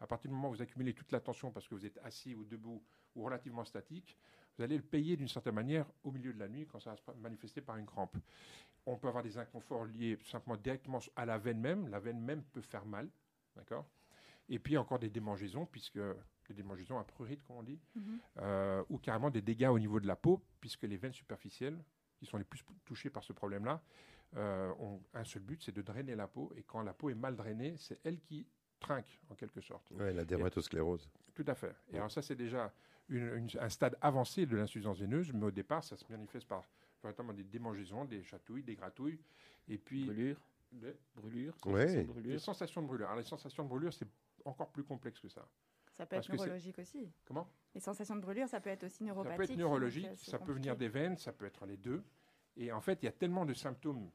À 0.00 0.06
partir 0.06 0.30
du 0.30 0.34
moment 0.34 0.48
où 0.48 0.52
vous 0.54 0.62
accumulez 0.62 0.94
toute 0.94 1.12
la 1.12 1.20
tension 1.20 1.50
parce 1.50 1.68
que 1.68 1.74
vous 1.74 1.84
êtes 1.84 1.98
assis 2.04 2.34
ou 2.34 2.44
debout 2.44 2.82
ou 3.14 3.22
relativement 3.22 3.64
statique, 3.64 4.16
vous 4.56 4.64
allez 4.64 4.76
le 4.76 4.82
payer 4.82 5.16
d'une 5.16 5.28
certaine 5.28 5.54
manière 5.54 5.86
au 6.04 6.10
milieu 6.10 6.32
de 6.32 6.38
la 6.38 6.48
nuit 6.48 6.66
quand 6.66 6.80
ça 6.80 6.90
va 6.90 6.96
se 6.96 7.02
manifester 7.18 7.60
par 7.60 7.76
une 7.76 7.86
crampe. 7.86 8.16
On 8.86 8.96
peut 8.96 9.08
avoir 9.08 9.22
des 9.22 9.36
inconforts 9.36 9.84
liés 9.84 10.18
simplement 10.24 10.56
directement 10.56 11.00
à 11.16 11.26
la 11.26 11.38
veine 11.38 11.60
même. 11.60 11.88
La 11.88 12.00
veine 12.00 12.20
même 12.20 12.42
peut 12.42 12.62
faire 12.62 12.86
mal, 12.86 13.08
d'accord? 13.54 13.86
Et 14.48 14.58
puis 14.58 14.76
encore 14.76 14.98
des 14.98 15.10
démangeaisons, 15.10 15.66
puisque 15.66 16.00
des 16.48 16.54
démangeaisons 16.54 16.98
à 16.98 17.04
prurite, 17.04 17.42
comme 17.44 17.56
on 17.56 17.62
dit, 17.62 17.78
Mhm. 17.94 18.18
euh, 18.38 18.84
ou 18.88 18.98
carrément 18.98 19.30
des 19.30 19.42
dégâts 19.42 19.68
au 19.70 19.78
niveau 19.78 20.00
de 20.00 20.06
la 20.06 20.16
peau, 20.16 20.42
puisque 20.60 20.82
les 20.82 20.96
veines 20.96 21.12
superficielles, 21.12 21.78
qui 22.16 22.26
sont 22.26 22.38
les 22.38 22.44
plus 22.44 22.64
touchées 22.84 23.10
par 23.10 23.22
ce 23.22 23.32
problème-là, 23.32 23.80
euh, 24.36 24.72
ont 24.80 25.00
un 25.14 25.24
seul 25.24 25.42
but, 25.42 25.62
c'est 25.62 25.72
de 25.72 25.82
drainer 25.82 26.14
la 26.16 26.26
peau. 26.26 26.52
Et 26.56 26.62
quand 26.64 26.82
la 26.82 26.92
peau 26.92 27.10
est 27.10 27.14
mal 27.14 27.36
drainée, 27.36 27.76
c'est 27.78 28.00
elle 28.04 28.20
qui 28.20 28.46
trinque, 28.80 29.20
en 29.30 29.34
quelque 29.34 29.60
sorte. 29.60 29.90
Ouais, 29.92 30.12
la 30.12 30.24
dermatosclérose. 30.24 31.08
Tout 31.34 31.44
à 31.46 31.54
fait. 31.54 31.74
Et 31.92 31.96
alors 31.96 32.10
ça, 32.10 32.22
c'est 32.22 32.34
déjà 32.36 32.72
une- 33.08 33.34
une- 33.36 33.48
un 33.60 33.68
stade 33.68 33.96
avancé 34.00 34.46
de 34.46 34.56
l'insuffisance 34.56 34.98
veineuse, 34.98 35.32
mais 35.32 35.46
au 35.46 35.50
départ, 35.50 35.84
ça 35.84 35.96
se 35.96 36.04
manifeste 36.10 36.46
par 36.48 36.64
véritablement 37.02 37.34
des 37.34 37.44
démangeaisons, 37.44 38.04
des 38.04 38.22
chatouilles, 38.24 38.62
des 38.62 38.74
gratouilles, 38.74 39.18
et 39.68 39.78
puis 39.78 40.04
Brûlure, 40.04 40.40
des, 40.72 40.94
brûlure, 41.14 41.54
Ouais. 41.66 41.86
sensation 41.88 42.14
de 42.14 42.20
des 42.20 42.38
sensations 42.38 42.82
de 42.82 42.86
brûlure. 42.86 43.06
Alors 43.06 43.18
les 43.18 43.24
sensations 43.24 43.64
de 43.64 43.68
brûlure, 43.68 43.92
c'est 43.92 44.06
encore 44.44 44.70
plus 44.70 44.84
complexe 44.84 45.20
que 45.20 45.28
ça. 45.28 45.46
Ça 45.92 46.06
peut 46.06 46.16
Parce 46.16 46.28
être 46.30 46.36
neurologique 46.36 46.78
aussi. 46.78 47.10
Comment? 47.24 47.48
Les 47.74 47.80
sensations 47.80 48.16
de 48.16 48.20
brûlure, 48.20 48.48
ça 48.48 48.60
peut 48.60 48.70
être 48.70 48.84
aussi 48.84 48.98
Ça 48.98 49.04
neuropathique. 49.04 49.36
peut 49.38 49.42
être 49.52 49.56
neurologique, 49.58 50.08
ça 50.16 50.38
peut 50.38 50.52
venir 50.52 50.76
des 50.76 50.88
veines, 50.88 51.16
ça 51.16 51.32
peut 51.32 51.46
être 51.46 51.66
les 51.66 51.76
deux. 51.76 52.02
Et 52.56 52.70
en 52.72 52.80
fait, 52.80 53.02
il 53.02 53.06
y 53.06 53.08
a 53.08 53.12
tellement 53.12 53.44
de 53.44 53.54
symptômes 53.54 54.10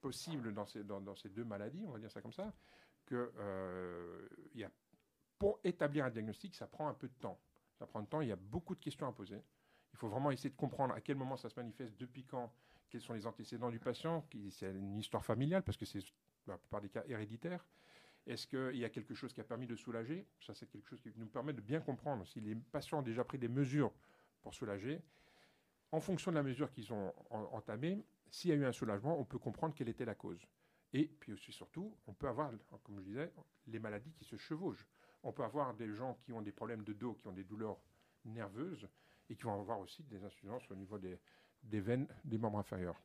possibles 0.00 0.52
dans 0.54 0.64
ces, 0.66 0.84
dans, 0.84 1.00
dans 1.00 1.14
ces 1.16 1.28
deux 1.28 1.44
maladies, 1.44 1.84
on 1.86 1.90
va 1.90 1.98
dire 1.98 2.10
ça 2.10 2.22
comme 2.22 2.32
ça, 2.32 2.52
que 3.08 3.32
euh, 3.38 4.28
pour 5.38 5.60
établir 5.64 6.04
un 6.04 6.10
diagnostic, 6.10 6.54
ça 6.54 6.66
prend 6.66 6.88
un 6.88 6.94
peu 6.94 7.08
de 7.08 7.14
temps. 7.14 7.38
Ça 7.78 7.86
prend 7.86 8.00
du 8.00 8.08
temps, 8.08 8.20
il 8.20 8.28
y 8.28 8.32
a 8.32 8.36
beaucoup 8.36 8.74
de 8.74 8.80
questions 8.80 9.06
à 9.06 9.12
poser. 9.12 9.42
Il 9.92 9.98
faut 9.98 10.08
vraiment 10.08 10.30
essayer 10.30 10.50
de 10.50 10.56
comprendre 10.56 10.94
à 10.94 11.00
quel 11.00 11.16
moment 11.16 11.36
ça 11.36 11.48
se 11.48 11.58
manifeste, 11.58 11.96
depuis 11.98 12.24
quand, 12.24 12.52
quels 12.90 13.00
sont 13.00 13.14
les 13.14 13.26
antécédents 13.26 13.70
du 13.70 13.78
patient, 13.78 14.26
c'est 14.50 14.70
une 14.70 14.98
histoire 14.98 15.24
familiale, 15.24 15.62
parce 15.62 15.76
que 15.76 15.86
c'est 15.86 16.00
dans 16.46 16.54
la 16.54 16.58
plupart 16.58 16.80
des 16.80 16.88
cas 16.88 17.04
héréditaire. 17.06 17.64
Est-ce 18.26 18.46
qu'il 18.46 18.76
y 18.76 18.84
a 18.84 18.90
quelque 18.90 19.14
chose 19.14 19.32
qui 19.32 19.40
a 19.40 19.44
permis 19.44 19.66
de 19.66 19.76
soulager? 19.76 20.26
Ça, 20.40 20.54
c'est 20.54 20.66
quelque 20.66 20.88
chose 20.88 21.00
qui 21.00 21.10
nous 21.16 21.26
permet 21.26 21.54
de 21.54 21.62
bien 21.62 21.80
comprendre 21.80 22.26
si 22.26 22.40
les 22.40 22.54
patients 22.54 22.98
ont 22.98 23.02
déjà 23.02 23.24
pris 23.24 23.38
des 23.38 23.48
mesures 23.48 23.92
pour 24.42 24.52
soulager. 24.52 25.00
En 25.92 26.00
fonction 26.00 26.30
de 26.30 26.36
la 26.36 26.42
mesure 26.42 26.70
qu'ils 26.70 26.92
ont 26.92 27.14
en- 27.30 27.48
entamée, 27.52 28.04
s'il 28.30 28.50
y 28.50 28.52
a 28.52 28.56
eu 28.56 28.66
un 28.66 28.72
soulagement, 28.72 29.18
on 29.18 29.24
peut 29.24 29.38
comprendre 29.38 29.74
quelle 29.74 29.88
était 29.88 30.04
la 30.04 30.14
cause. 30.14 30.46
Et 30.92 31.06
puis 31.20 31.32
aussi, 31.32 31.52
surtout, 31.52 31.94
on 32.06 32.14
peut 32.14 32.28
avoir, 32.28 32.50
comme 32.82 32.96
je 32.98 33.04
disais, 33.04 33.32
les 33.66 33.78
maladies 33.78 34.12
qui 34.12 34.24
se 34.24 34.36
chevauchent. 34.36 34.86
On 35.22 35.32
peut 35.32 35.44
avoir 35.44 35.74
des 35.74 35.92
gens 35.92 36.16
qui 36.24 36.32
ont 36.32 36.40
des 36.40 36.52
problèmes 36.52 36.82
de 36.84 36.92
dos, 36.92 37.14
qui 37.14 37.26
ont 37.28 37.32
des 37.32 37.44
douleurs 37.44 37.78
nerveuses, 38.24 38.88
et 39.28 39.36
qui 39.36 39.42
vont 39.42 39.60
avoir 39.60 39.78
aussi 39.80 40.02
des 40.04 40.22
insuffisances 40.24 40.62
au 40.70 40.74
niveau 40.74 40.98
des, 40.98 41.18
des 41.62 41.80
veines 41.80 42.06
des 42.24 42.38
membres 42.38 42.58
inférieurs. 42.58 42.96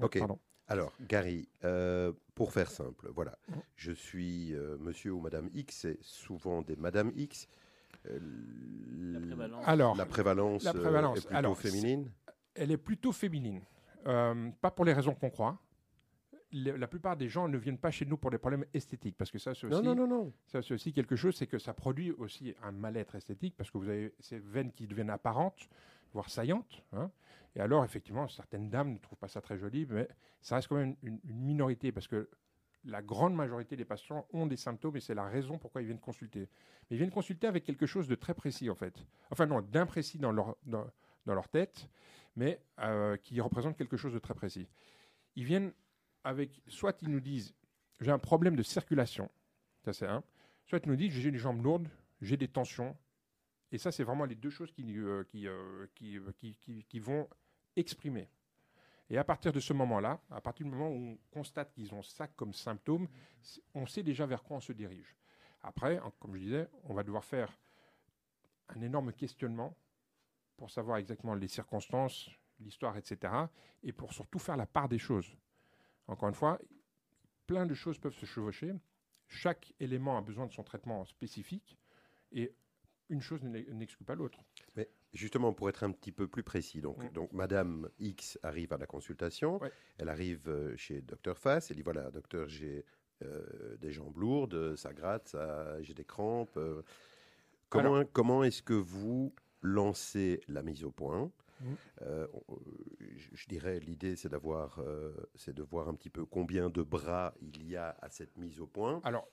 Ok. 0.00 0.18
Pardon. 0.18 0.38
Alors, 0.68 0.92
Gary, 1.00 1.48
euh, 1.64 2.12
pour 2.34 2.52
faire 2.52 2.70
simple, 2.70 3.08
voilà, 3.12 3.36
Mhm. 3.48 3.62
je 3.76 3.92
suis 3.92 4.54
euh, 4.54 4.76
monsieur 4.78 5.12
ou 5.12 5.20
madame 5.20 5.48
X, 5.52 5.74
c'est 5.80 5.98
souvent 6.02 6.62
des 6.62 6.76
madame 6.76 7.10
X. 7.16 7.48
Euh, 8.06 8.18
La 9.14 9.20
prévalence. 9.20 9.64
Alors, 9.68 9.96
la 9.96 10.06
prévalence, 10.06 10.64
La 10.64 10.70
euh, 10.74 10.80
prévalence. 10.80 11.18
est 11.18 11.22
plutôt 11.22 11.36
Alors, 11.36 11.58
féminine? 11.58 12.12
elle 12.54 12.70
est 12.70 12.76
plutôt 12.78 13.12
féminine. 13.12 13.62
Euh, 14.06 14.50
pas 14.60 14.70
pour 14.70 14.84
les 14.84 14.92
raisons 14.92 15.14
qu'on 15.14 15.30
croit. 15.30 15.58
Le- 16.52 16.76
la 16.76 16.88
plupart 16.88 17.16
des 17.16 17.28
gens 17.28 17.46
ne 17.48 17.56
viennent 17.56 17.78
pas 17.78 17.90
chez 17.92 18.04
nous 18.06 18.16
pour 18.16 18.30
des 18.30 18.38
problèmes 18.38 18.64
esthétiques, 18.74 19.16
parce 19.16 19.30
que 19.30 19.38
ça, 19.38 19.54
c'est 19.54 19.66
aussi, 19.68 19.82
non, 19.84 19.94
non, 19.94 20.06
non. 20.08 20.32
ça, 20.46 20.62
c'est 20.62 20.74
aussi 20.74 20.92
quelque 20.92 21.14
chose, 21.14 21.36
c'est 21.36 21.46
que 21.46 21.58
ça 21.58 21.72
produit 21.74 22.10
aussi 22.12 22.54
un 22.62 22.72
mal-être 22.72 23.14
esthétique, 23.14 23.54
parce 23.56 23.70
que 23.70 23.78
vous 23.78 23.88
avez 23.88 24.14
ces 24.18 24.38
veines 24.40 24.72
qui 24.72 24.86
deviennent 24.88 25.10
apparentes, 25.10 25.68
voire 26.12 26.28
saillantes. 26.28 26.82
hein. 26.92 27.10
Et 27.56 27.60
alors, 27.60 27.84
effectivement, 27.84 28.26
certaines 28.28 28.68
dames 28.68 28.92
ne 28.92 28.98
trouvent 28.98 29.18
pas 29.18 29.28
ça 29.28 29.40
très 29.40 29.58
joli, 29.58 29.86
mais 29.88 30.08
ça 30.40 30.56
reste 30.56 30.68
quand 30.68 30.76
même 30.76 30.96
une, 31.02 31.20
une 31.24 31.40
minorité, 31.40 31.92
parce 31.92 32.08
que 32.08 32.28
la 32.84 33.02
grande 33.02 33.34
majorité 33.34 33.76
des 33.76 33.84
patients 33.84 34.26
ont 34.32 34.46
des 34.46 34.56
symptômes, 34.56 34.96
et 34.96 35.00
c'est 35.00 35.14
la 35.14 35.26
raison 35.26 35.56
pourquoi 35.58 35.82
ils 35.82 35.86
viennent 35.86 36.00
consulter. 36.00 36.48
Mais 36.90 36.96
ils 36.96 36.98
viennent 36.98 37.10
consulter 37.10 37.46
avec 37.46 37.62
quelque 37.64 37.86
chose 37.86 38.08
de 38.08 38.14
très 38.16 38.34
précis, 38.34 38.70
en 38.70 38.74
fait. 38.74 38.94
Enfin, 39.30 39.46
non, 39.46 39.60
d'imprécis 39.60 40.18
dans 40.18 40.32
leur, 40.32 40.56
dans, 40.64 40.86
dans 41.26 41.34
leur 41.34 41.48
tête, 41.48 41.88
mais 42.34 42.60
euh, 42.80 43.16
qui 43.18 43.40
représente 43.40 43.76
quelque 43.76 43.96
chose 43.96 44.12
de 44.14 44.18
très 44.18 44.34
précis. 44.34 44.66
Ils 45.36 45.44
viennent 45.44 45.72
avec, 46.24 46.60
soit 46.68 47.00
ils 47.02 47.08
nous 47.08 47.20
disent, 47.20 47.54
j'ai 48.00 48.10
un 48.10 48.18
problème 48.18 48.56
de 48.56 48.62
circulation, 48.62 49.30
ça 49.84 49.92
c'est 49.92 50.06
un, 50.06 50.22
soit 50.66 50.80
ils 50.84 50.88
nous 50.88 50.96
disent, 50.96 51.12
j'ai 51.12 51.30
les 51.30 51.38
jambes 51.38 51.62
lourdes, 51.62 51.88
j'ai 52.20 52.36
des 52.36 52.48
tensions, 52.48 52.96
et 53.72 53.78
ça 53.78 53.92
c'est 53.92 54.04
vraiment 54.04 54.24
les 54.24 54.34
deux 54.34 54.50
choses 54.50 54.72
qui, 54.72 54.98
euh, 54.98 55.24
euh, 55.34 55.86
euh, 56.02 56.32
qui, 56.38 56.56
qui- 56.56 56.84
qui 56.84 56.98
vont 57.00 57.28
exprimer. 57.76 58.28
Et 59.08 59.18
à 59.18 59.24
partir 59.24 59.52
de 59.52 59.58
ce 59.60 59.72
moment-là, 59.72 60.20
à 60.30 60.40
partir 60.40 60.64
du 60.64 60.70
moment 60.72 60.88
où 60.90 60.94
on 60.94 61.18
constate 61.32 61.72
qu'ils 61.72 61.92
ont 61.94 62.02
ça 62.02 62.28
comme 62.28 62.52
symptôme, 62.54 63.08
on 63.74 63.84
sait 63.86 64.02
déjà 64.04 64.24
vers 64.24 64.42
quoi 64.42 64.58
on 64.58 64.60
se 64.60 64.72
dirige. 64.72 65.16
Après, 65.62 66.00
comme 66.20 66.34
je 66.36 66.40
disais, 66.40 66.68
on 66.84 66.94
va 66.94 67.02
devoir 67.02 67.24
faire 67.24 67.52
un 68.68 68.80
énorme 68.82 69.12
questionnement 69.12 69.76
pour 70.56 70.70
savoir 70.70 70.98
exactement 70.98 71.34
les 71.34 71.48
circonstances, 71.48 72.30
l'histoire, 72.60 72.96
etc. 72.96 73.32
Et 73.82 73.92
pour 73.92 74.12
surtout 74.12 74.38
faire 74.38 74.56
la 74.56 74.66
part 74.66 74.88
des 74.88 74.98
choses. 74.98 75.36
Encore 76.10 76.28
une 76.28 76.34
fois, 76.34 76.58
plein 77.46 77.66
de 77.66 77.74
choses 77.74 77.98
peuvent 77.98 78.14
se 78.14 78.26
chevaucher. 78.26 78.72
Chaque 79.28 79.72
élément 79.78 80.18
a 80.18 80.22
besoin 80.22 80.46
de 80.46 80.52
son 80.52 80.64
traitement 80.64 81.04
spécifique. 81.04 81.78
Et 82.32 82.52
une 83.08 83.20
chose 83.22 83.42
n'e- 83.44 83.72
n'exclut 83.72 84.04
pas 84.04 84.14
l'autre. 84.16 84.40
Mais 84.76 84.88
justement, 85.12 85.52
pour 85.52 85.68
être 85.68 85.84
un 85.84 85.92
petit 85.92 86.12
peu 86.12 86.26
plus 86.26 86.42
précis, 86.42 86.80
donc, 86.80 87.12
donc 87.12 87.32
Madame 87.32 87.88
X 88.00 88.38
arrive 88.42 88.72
à 88.72 88.76
la 88.78 88.86
consultation, 88.86 89.60
Ouais. 89.60 89.72
elle 89.98 90.08
arrive 90.08 90.48
euh, 90.48 90.76
chez 90.76 91.00
Docteur 91.00 91.38
Fass, 91.38 91.70
elle 91.70 91.76
dit 91.76 91.82
voilà, 91.82 92.10
docteur, 92.10 92.48
j'ai 92.48 92.84
euh, 93.22 93.76
des 93.78 93.92
jambes 93.92 94.16
lourdes, 94.16 94.74
ça 94.76 94.92
gratte, 94.92 95.28
ça, 95.28 95.80
j'ai 95.82 95.94
des 95.94 96.04
crampes. 96.04 96.56
euh. 96.56 96.82
comment 97.68 98.04
comment 98.04 98.42
est-ce 98.44 98.62
que 98.62 98.74
vous 98.74 99.32
lancez 99.62 100.40
la 100.48 100.62
mise 100.62 100.82
au 100.84 100.90
point? 100.90 101.30
Euh, 102.02 102.26
on- 102.48 102.58
je, 103.00 103.28
je 103.34 103.48
dirais 103.48 103.78
l'idée 103.80 104.16
c'est 104.16 104.28
d'avoir 104.28 104.78
euh, 104.78 105.12
c'est 105.34 105.54
de 105.54 105.62
voir 105.62 105.88
un 105.88 105.94
petit 105.94 106.10
peu 106.10 106.24
combien 106.24 106.70
de 106.70 106.82
bras 106.82 107.34
il 107.40 107.66
y 107.68 107.76
a 107.76 107.96
à 108.00 108.10
cette 108.10 108.36
mise 108.36 108.60
au 108.60 108.66
point. 108.66 109.00
Alors, 109.04 109.28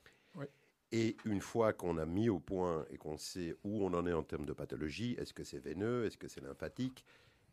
et 0.92 1.18
une 1.26 1.42
fois 1.42 1.74
qu'on 1.74 1.98
a 1.98 2.06
mis 2.06 2.30
au 2.30 2.40
point 2.40 2.86
et 2.90 2.98
qu'on 2.98 3.18
sait 3.18 3.56
où 3.64 3.84
on 3.84 3.94
en 3.94 4.06
est 4.08 4.14
en 4.14 4.24
termes 4.24 4.46
de 4.46 4.54
pathologie, 4.54 5.16
est-ce 5.20 5.34
que 5.34 5.44
c'est 5.44 5.60
veineux, 5.60 6.06
est-ce 6.06 6.18
que 6.18 6.28
c'est 6.30 6.42
lymphatique, 6.42 7.04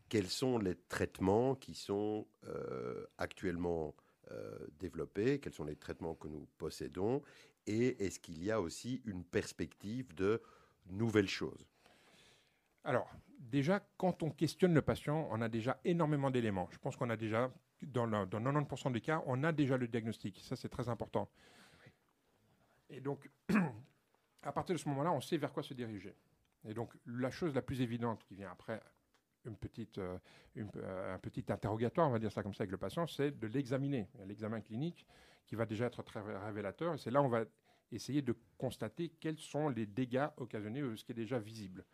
quels 0.07 0.29
sont 0.29 0.57
les 0.57 0.75
traitements 0.75 1.55
qui 1.55 1.73
sont 1.73 2.27
euh, 2.45 3.05
actuellement 3.17 3.95
euh, 4.31 4.57
développés, 4.79 5.39
quels 5.39 5.53
sont 5.53 5.65
les 5.65 5.75
traitements 5.75 6.15
que 6.15 6.27
nous 6.27 6.47
possédons, 6.57 7.21
et 7.67 8.05
est-ce 8.05 8.19
qu'il 8.19 8.41
y 8.43 8.51
a 8.51 8.61
aussi 8.61 9.01
une 9.05 9.23
perspective 9.25 10.13
de 10.15 10.41
nouvelles 10.87 11.27
choses? 11.27 11.67
Alors, 12.83 13.09
déjà, 13.49 13.79
quand 13.97 14.23
on 14.23 14.29
questionne 14.29 14.73
le 14.73 14.81
patient, 14.81 15.27
on 15.31 15.41
a 15.41 15.49
déjà 15.49 15.79
énormément 15.83 16.31
d'éléments. 16.31 16.67
Je 16.71 16.77
pense 16.77 16.95
qu'on 16.95 17.09
a 17.09 17.17
déjà, 17.17 17.51
dans, 17.81 18.05
le- 18.05 18.25
dans 18.25 18.39
90% 18.39 18.91
des 18.91 19.01
cas, 19.01 19.23
on 19.25 19.43
a 19.43 19.51
déjà 19.51 19.77
le 19.77 19.87
diagnostic. 19.87 20.39
Ça, 20.41 20.55
c'est 20.55 20.69
très 20.69 20.89
important. 20.89 21.29
Et 22.89 23.01
donc, 23.01 23.29
à 24.43 24.51
partir 24.51 24.75
de 24.75 24.79
ce 24.79 24.87
moment-là, 24.89 25.11
on 25.11 25.21
sait 25.21 25.37
vers 25.37 25.51
quoi 25.51 25.63
se 25.63 25.73
diriger. 25.73 26.15
Et 26.67 26.73
donc, 26.73 26.93
la 27.05 27.31
chose 27.31 27.53
la 27.53 27.61
plus 27.61 27.81
évidente 27.81 28.23
qui 28.23 28.35
vient 28.35 28.51
après 28.51 28.81
une 29.45 29.55
petite, 29.55 29.99
euh, 29.99 30.17
euh, 30.57 31.15
un 31.15 31.19
petit 31.19 31.45
interrogatoire, 31.49 32.07
on 32.09 32.11
va 32.11 32.19
dire 32.19 32.31
ça 32.31 32.41
comme 32.41 32.53
ça 32.53 32.63
avec 32.63 32.71
le 32.71 32.77
patient, 32.77 33.05
c'est 33.05 33.31
de 33.31 33.47
l'examiner. 33.47 34.07
L'examen 34.25 34.61
clinique 34.61 35.05
qui 35.45 35.55
va 35.55 35.65
déjà 35.65 35.85
être 35.85 36.01
très 36.03 36.21
révélateur. 36.21 36.95
Et 36.95 36.97
c'est 36.97 37.11
là 37.11 37.21
où 37.21 37.25
on 37.25 37.29
va 37.29 37.45
essayer 37.91 38.21
de 38.23 38.35
constater 38.57 39.09
quels 39.19 39.37
sont 39.37 39.69
les 39.69 39.85
dégâts 39.85 40.27
occasionnés 40.37 40.81
ou 40.81 40.95
ce 40.95 41.05
qui 41.05 41.11
est 41.11 41.15
déjà 41.15 41.37
visible. 41.37 41.85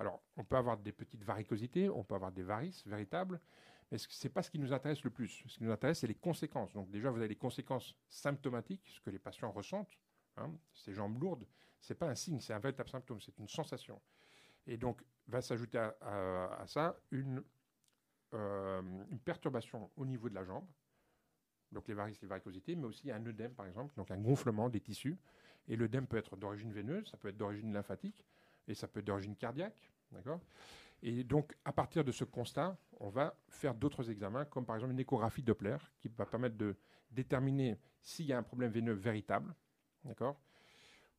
Alors, 0.00 0.22
on 0.38 0.44
peut 0.44 0.56
avoir 0.56 0.78
des 0.78 0.92
petites 0.92 1.22
varicosités, 1.22 1.90
on 1.90 2.02
peut 2.02 2.14
avoir 2.14 2.32
des 2.32 2.42
varices 2.42 2.86
véritables, 2.86 3.38
mais 3.90 3.98
ce 3.98 4.08
n'est 4.26 4.32
pas 4.32 4.42
ce 4.42 4.50
qui 4.50 4.58
nous 4.58 4.72
intéresse 4.72 5.04
le 5.04 5.10
plus. 5.10 5.44
Ce 5.46 5.58
qui 5.58 5.62
nous 5.62 5.70
intéresse, 5.70 5.98
c'est 5.98 6.06
les 6.06 6.14
conséquences. 6.14 6.72
Donc 6.72 6.90
déjà, 6.90 7.10
vous 7.10 7.18
avez 7.18 7.28
les 7.28 7.36
conséquences 7.36 7.94
symptomatiques, 8.08 8.88
ce 8.88 9.00
que 9.02 9.10
les 9.10 9.18
patients 9.18 9.52
ressentent. 9.52 9.98
hein. 10.38 10.50
ces 10.72 10.94
jambes 10.94 11.20
lourdes, 11.20 11.46
ce 11.82 11.92
n'est 11.92 11.98
pas 11.98 12.08
un 12.08 12.14
signe, 12.14 12.40
c'est 12.40 12.54
un 12.54 12.58
véritable 12.58 12.88
symptôme, 12.88 13.20
c'est 13.20 13.36
une 13.38 13.48
sensation. 13.48 14.00
Et 14.66 14.78
donc, 14.78 15.02
va 15.28 15.42
s'ajouter 15.42 15.76
à, 15.76 16.64
ça 16.66 16.98
une, 17.10 17.44
euh, 18.32 19.04
une 19.10 19.20
perturbation 19.20 19.90
au 19.96 20.06
niveau 20.06 20.30
de 20.30 20.34
la 20.34 20.44
jambe, 20.44 20.66
donc 21.72 21.86
les 21.88 21.94
varices, 21.94 22.22
les 22.22 22.28
varicosités, 22.28 22.74
mais 22.74 22.86
aussi 22.86 23.10
un 23.10 23.24
œdème, 23.26 23.52
par 23.52 23.66
exemple, 23.66 23.94
donc 23.96 24.10
un 24.10 24.18
gonflement 24.18 24.70
des 24.70 24.80
tissus. 24.80 25.18
Et 25.68 25.76
l'œdème 25.76 26.06
peut 26.06 26.16
être 26.16 26.38
d'origine 26.38 26.72
veineuse, 26.72 27.06
ça 27.10 27.18
peut 27.18 27.28
être 27.28 27.36
d'origine 27.36 27.72
lymphatique, 27.74 28.24
et 28.70 28.74
ça 28.74 28.88
peut 28.88 29.00
être 29.00 29.06
d'origine 29.06 29.36
cardiaque. 29.36 29.90
D'accord? 30.12 30.40
Et 31.02 31.24
donc, 31.24 31.56
à 31.64 31.72
partir 31.72 32.04
de 32.04 32.12
ce 32.12 32.24
constat, 32.24 32.76
on 32.98 33.08
va 33.08 33.34
faire 33.48 33.74
d'autres 33.74 34.10
examens, 34.10 34.44
comme 34.44 34.66
par 34.66 34.76
exemple 34.76 34.92
une 34.92 35.00
échographie 35.00 35.42
Doppler, 35.42 35.76
qui 35.98 36.08
va 36.08 36.26
permettre 36.26 36.56
de 36.56 36.76
déterminer 37.10 37.78
s'il 38.02 38.26
y 38.26 38.32
a 38.32 38.38
un 38.38 38.42
problème 38.42 38.70
veineux 38.70 38.92
véritable. 38.92 39.54
D'accord? 40.04 40.40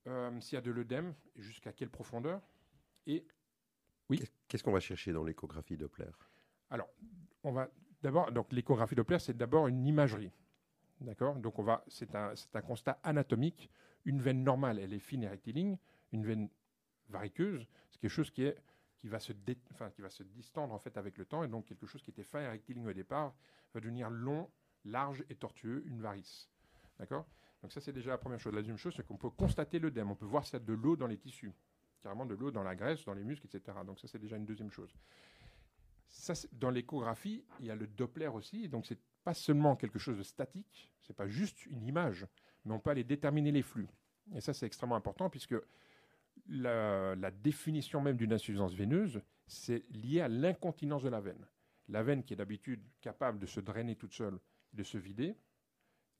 Euh, 0.07 0.39
S'il 0.39 0.55
y 0.55 0.57
a 0.57 0.61
de 0.61 0.71
l'œdème, 0.71 1.13
jusqu'à 1.35 1.73
quelle 1.73 1.89
profondeur? 1.89 2.41
Et 3.05 3.25
oui? 4.09 4.21
Qu'est-ce 4.47 4.63
qu'on 4.63 4.71
va 4.71 4.79
chercher 4.79 5.13
dans 5.13 5.23
l'échographie 5.23 5.77
Doppler? 5.77 6.09
Alors, 6.69 6.89
on 7.43 7.51
va 7.51 7.69
d'abord, 8.01 8.31
donc 8.31 8.51
l'échographie 8.51 8.95
Doppler, 8.95 9.19
c'est 9.19 9.35
d'abord 9.37 9.67
une 9.67 9.85
imagerie. 9.85 10.31
D'accord? 10.99 11.35
Donc, 11.35 11.57
on 11.57 11.63
va, 11.63 11.83
c'est 11.87 12.13
un, 12.15 12.33
un, 12.53 12.61
constat 12.61 12.99
anatomique. 13.03 13.69
Une 14.05 14.21
veine 14.21 14.43
normale, 14.43 14.79
elle 14.79 14.93
est 14.93 14.99
fine 14.99 15.23
et 15.23 15.27
rectiligne. 15.27 15.77
Une 16.11 16.25
veine 16.25 16.49
variqueuse, 17.11 17.67
c'est 17.89 17.99
quelque 17.99 18.11
chose 18.11 18.31
qui, 18.31 18.43
est, 18.43 18.57
qui, 18.97 19.07
va 19.07 19.19
se 19.19 19.33
enfin, 19.71 19.89
qui 19.91 20.01
va 20.01 20.09
se 20.09 20.23
distendre 20.23 20.73
en 20.73 20.79
fait 20.79 20.97
avec 20.97 21.17
le 21.17 21.25
temps. 21.25 21.43
Et 21.43 21.47
donc, 21.47 21.65
quelque 21.65 21.85
chose 21.85 22.01
qui 22.01 22.11
était 22.11 22.23
fin 22.23 22.41
et 22.41 22.47
rectiligne 22.47 22.87
au 22.87 22.93
départ 22.93 23.33
va 23.73 23.79
devenir 23.79 24.09
long, 24.09 24.49
large 24.85 25.23
et 25.29 25.35
tortueux, 25.35 25.83
une 25.85 26.01
varice. 26.01 26.49
D'accord? 26.99 27.25
Donc, 27.61 27.71
ça, 27.71 27.79
c'est 27.79 27.93
déjà 27.93 28.11
la 28.11 28.17
première 28.17 28.39
chose. 28.39 28.53
La 28.53 28.61
deuxième 28.61 28.77
chose, 28.77 28.93
c'est 28.95 29.05
qu'on 29.05 29.17
peut 29.17 29.29
constater 29.29 29.79
l'œdème. 29.79 30.11
On 30.11 30.15
peut 30.15 30.25
voir 30.25 30.45
s'il 30.45 30.53
y 30.53 30.61
a 30.61 30.65
de 30.65 30.73
l'eau 30.73 30.95
dans 30.95 31.07
les 31.07 31.17
tissus, 31.17 31.51
carrément 32.01 32.25
de 32.25 32.33
l'eau 32.33 32.51
dans 32.51 32.63
la 32.63 32.75
graisse, 32.75 33.05
dans 33.05 33.13
les 33.13 33.23
muscles, 33.23 33.47
etc. 33.47 33.77
Donc, 33.85 33.99
ça, 33.99 34.07
c'est 34.07 34.19
déjà 34.19 34.37
une 34.37 34.45
deuxième 34.45 34.71
chose. 34.71 34.93
Ça, 36.07 36.33
dans 36.53 36.71
l'échographie, 36.71 37.45
il 37.59 37.67
y 37.67 37.71
a 37.71 37.75
le 37.75 37.87
Doppler 37.87 38.27
aussi. 38.27 38.67
Donc, 38.67 38.85
c'est 38.85 38.99
pas 39.23 39.33
seulement 39.33 39.75
quelque 39.75 39.99
chose 39.99 40.17
de 40.17 40.23
statique, 40.23 40.91
c'est 41.01 41.15
pas 41.15 41.27
juste 41.27 41.65
une 41.67 41.83
image, 41.83 42.25
mais 42.65 42.73
on 42.73 42.79
peut 42.79 42.89
aller 42.89 43.03
déterminer 43.03 43.51
les 43.51 43.61
flux. 43.61 43.87
Et 44.33 44.41
ça, 44.41 44.53
c'est 44.53 44.65
extrêmement 44.65 44.95
important 44.95 45.29
puisque 45.29 45.55
la, 46.47 47.31
définition 47.31 48.01
même 48.01 48.17
d'une 48.17 48.33
insuffisance 48.33 48.73
veineuse, 48.73 49.21
c'est 49.47 49.85
lié 49.89 50.21
à 50.21 50.27
l'incontinence 50.27 51.03
de 51.03 51.09
la 51.09 51.21
veine. 51.21 51.45
La 51.87 52.03
veine 52.03 52.23
qui 52.23 52.33
est 52.33 52.37
d'habitude 52.37 52.83
capable 53.01 53.39
de 53.39 53.45
se 53.45 53.59
drainer 53.59 53.95
toute 53.95 54.13
seule, 54.13 54.39
de 54.73 54.83
se 54.83 54.97
vider, 54.97 55.35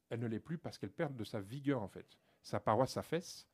elle 0.09 0.19
ne 0.19 0.27
l'est 0.27 0.39
plus 0.39 0.57
parce 0.57 0.77
qu'elle 0.77 0.91
perd 0.91 1.15
de 1.15 1.23
sa 1.23 1.39
vigueur 1.39 1.81
en 1.81 1.87
fait. 1.87 2.17
Sa 2.41 2.59
paroi 2.59 2.87
s'affaisse, 2.87 3.47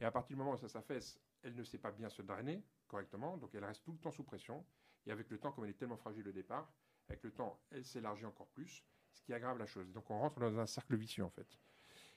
et 0.00 0.04
à 0.04 0.10
partir 0.10 0.36
du 0.36 0.38
moment 0.38 0.52
où 0.52 0.58
ça 0.58 0.68
s'affaisse, 0.68 1.20
elle 1.42 1.54
ne 1.54 1.64
sait 1.64 1.78
pas 1.78 1.90
bien 1.90 2.08
se 2.08 2.22
drainer 2.22 2.62
correctement, 2.86 3.36
donc 3.36 3.54
elle 3.54 3.64
reste 3.64 3.84
tout 3.84 3.92
le 3.92 3.98
temps 3.98 4.10
sous 4.10 4.24
pression. 4.24 4.64
Et 5.06 5.12
avec 5.12 5.30
le 5.30 5.38
temps, 5.38 5.52
comme 5.52 5.64
elle 5.64 5.70
est 5.70 5.74
tellement 5.74 5.96
fragile 5.96 6.26
au 6.28 6.32
départ, 6.32 6.72
avec 7.08 7.22
le 7.22 7.30
temps, 7.30 7.60
elle 7.70 7.84
s'élargit 7.84 8.24
encore 8.24 8.48
plus, 8.48 8.84
ce 9.12 9.22
qui 9.22 9.32
aggrave 9.32 9.58
la 9.58 9.66
chose. 9.66 9.90
Donc 9.92 10.10
on 10.10 10.18
rentre 10.18 10.40
dans 10.40 10.58
un 10.58 10.66
cercle 10.66 10.96
vicieux 10.96 11.24
en 11.24 11.30
fait. 11.30 11.58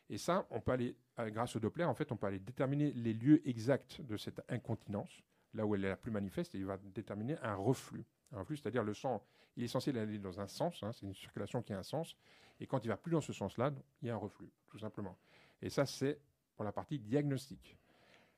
Et 0.09 0.17
ça, 0.17 0.47
on 0.49 0.59
peut 0.59 0.71
aller, 0.71 0.95
euh, 1.19 1.29
grâce 1.29 1.55
au 1.55 1.59
Doppler, 1.59 1.83
en 1.83 1.93
fait, 1.93 2.11
on 2.11 2.17
peut 2.17 2.27
aller 2.27 2.39
déterminer 2.39 2.91
les 2.93 3.13
lieux 3.13 3.47
exacts 3.47 4.01
de 4.01 4.17
cette 4.17 4.41
incontinence, 4.49 5.23
là 5.53 5.65
où 5.65 5.75
elle 5.75 5.85
est 5.85 5.89
la 5.89 5.97
plus 5.97 6.11
manifeste, 6.11 6.55
et 6.55 6.57
il 6.57 6.65
va 6.65 6.77
déterminer 6.77 7.37
un 7.41 7.55
reflux. 7.55 8.05
Un 8.31 8.39
reflux, 8.39 8.57
c'est-à-dire 8.57 8.83
le 8.83 8.93
sang, 8.93 9.23
il 9.55 9.63
est 9.63 9.67
censé 9.67 9.95
aller 9.97 10.19
dans 10.19 10.39
un 10.39 10.47
sens, 10.47 10.81
hein, 10.83 10.91
c'est 10.93 11.05
une 11.05 11.13
circulation 11.13 11.61
qui 11.61 11.73
a 11.73 11.79
un 11.79 11.83
sens, 11.83 12.15
et 12.59 12.67
quand 12.67 12.83
il 12.83 12.87
va 12.87 12.97
plus 12.97 13.11
dans 13.11 13.21
ce 13.21 13.33
sens-là, 13.33 13.71
il 14.01 14.07
y 14.07 14.11
a 14.11 14.15
un 14.15 14.17
reflux, 14.17 14.49
tout 14.67 14.79
simplement. 14.79 15.17
Et 15.61 15.69
ça, 15.69 15.85
c'est 15.85 16.19
pour 16.55 16.65
la 16.65 16.71
partie 16.71 16.99
diagnostique. 16.99 17.77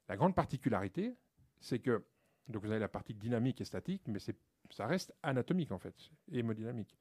La 0.10 0.18
grande 0.18 0.36
particularité, 0.36 1.16
c'est 1.60 1.80
que 1.80 2.04
donc 2.48 2.64
vous 2.64 2.72
avez 2.72 2.80
la 2.80 2.90
partie 2.90 3.14
dynamique 3.14 3.62
et 3.62 3.66
statique, 3.66 4.02
mais 4.08 4.20
ça 4.70 4.86
reste 4.86 5.14
anatomique 5.24 5.72
en 5.72 5.80
fait, 5.80 5.96
hémodynamique. 6.32 6.98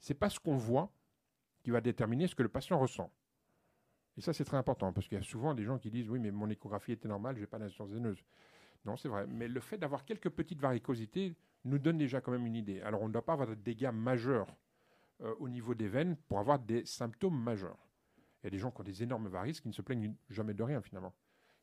C'est 0.00 0.14
pas 0.14 0.30
ce 0.30 0.40
qu'on 0.40 0.56
voit 0.56 0.90
qui 1.62 1.70
va 1.70 1.80
déterminer 1.80 2.26
ce 2.26 2.34
que 2.34 2.42
le 2.42 2.48
patient 2.48 2.78
ressent. 2.78 3.12
Et 4.18 4.20
ça, 4.20 4.32
c'est 4.32 4.44
très 4.44 4.56
important, 4.56 4.92
parce 4.92 5.06
qu'il 5.06 5.16
y 5.16 5.20
a 5.20 5.24
souvent 5.24 5.54
des 5.54 5.62
gens 5.62 5.78
qui 5.78 5.90
disent 5.90 6.10
Oui, 6.10 6.18
mais 6.18 6.32
mon 6.32 6.50
échographie 6.50 6.90
était 6.90 7.06
normale, 7.06 7.36
je 7.36 7.42
n'ai 7.42 7.46
pas 7.46 7.60
d'insuffisance 7.60 7.90
veineuse. 7.90 8.18
Non, 8.84 8.96
c'est 8.96 9.08
vrai. 9.08 9.28
Mais 9.28 9.46
le 9.46 9.60
fait 9.60 9.78
d'avoir 9.78 10.04
quelques 10.04 10.28
petites 10.28 10.60
varicosités 10.60 11.36
nous 11.64 11.78
donne 11.78 11.98
déjà 11.98 12.20
quand 12.20 12.32
même 12.32 12.44
une 12.44 12.56
idée. 12.56 12.80
Alors, 12.80 13.00
on 13.02 13.06
ne 13.06 13.12
doit 13.12 13.24
pas 13.24 13.34
avoir 13.34 13.46
de 13.46 13.54
dégâts 13.54 13.92
majeurs 13.92 14.48
euh, 15.20 15.32
au 15.38 15.48
niveau 15.48 15.72
des 15.72 15.86
veines 15.86 16.16
pour 16.26 16.40
avoir 16.40 16.58
des 16.58 16.84
symptômes 16.84 17.40
majeurs. 17.40 17.78
Il 18.42 18.46
y 18.46 18.48
a 18.48 18.50
des 18.50 18.58
gens 18.58 18.72
qui 18.72 18.80
ont 18.80 18.84
des 18.84 19.04
énormes 19.04 19.28
varices 19.28 19.60
qui 19.60 19.68
ne 19.68 19.72
se 19.72 19.82
plaignent 19.82 20.12
jamais 20.30 20.54
de 20.54 20.64
rien, 20.64 20.82
finalement. 20.82 21.14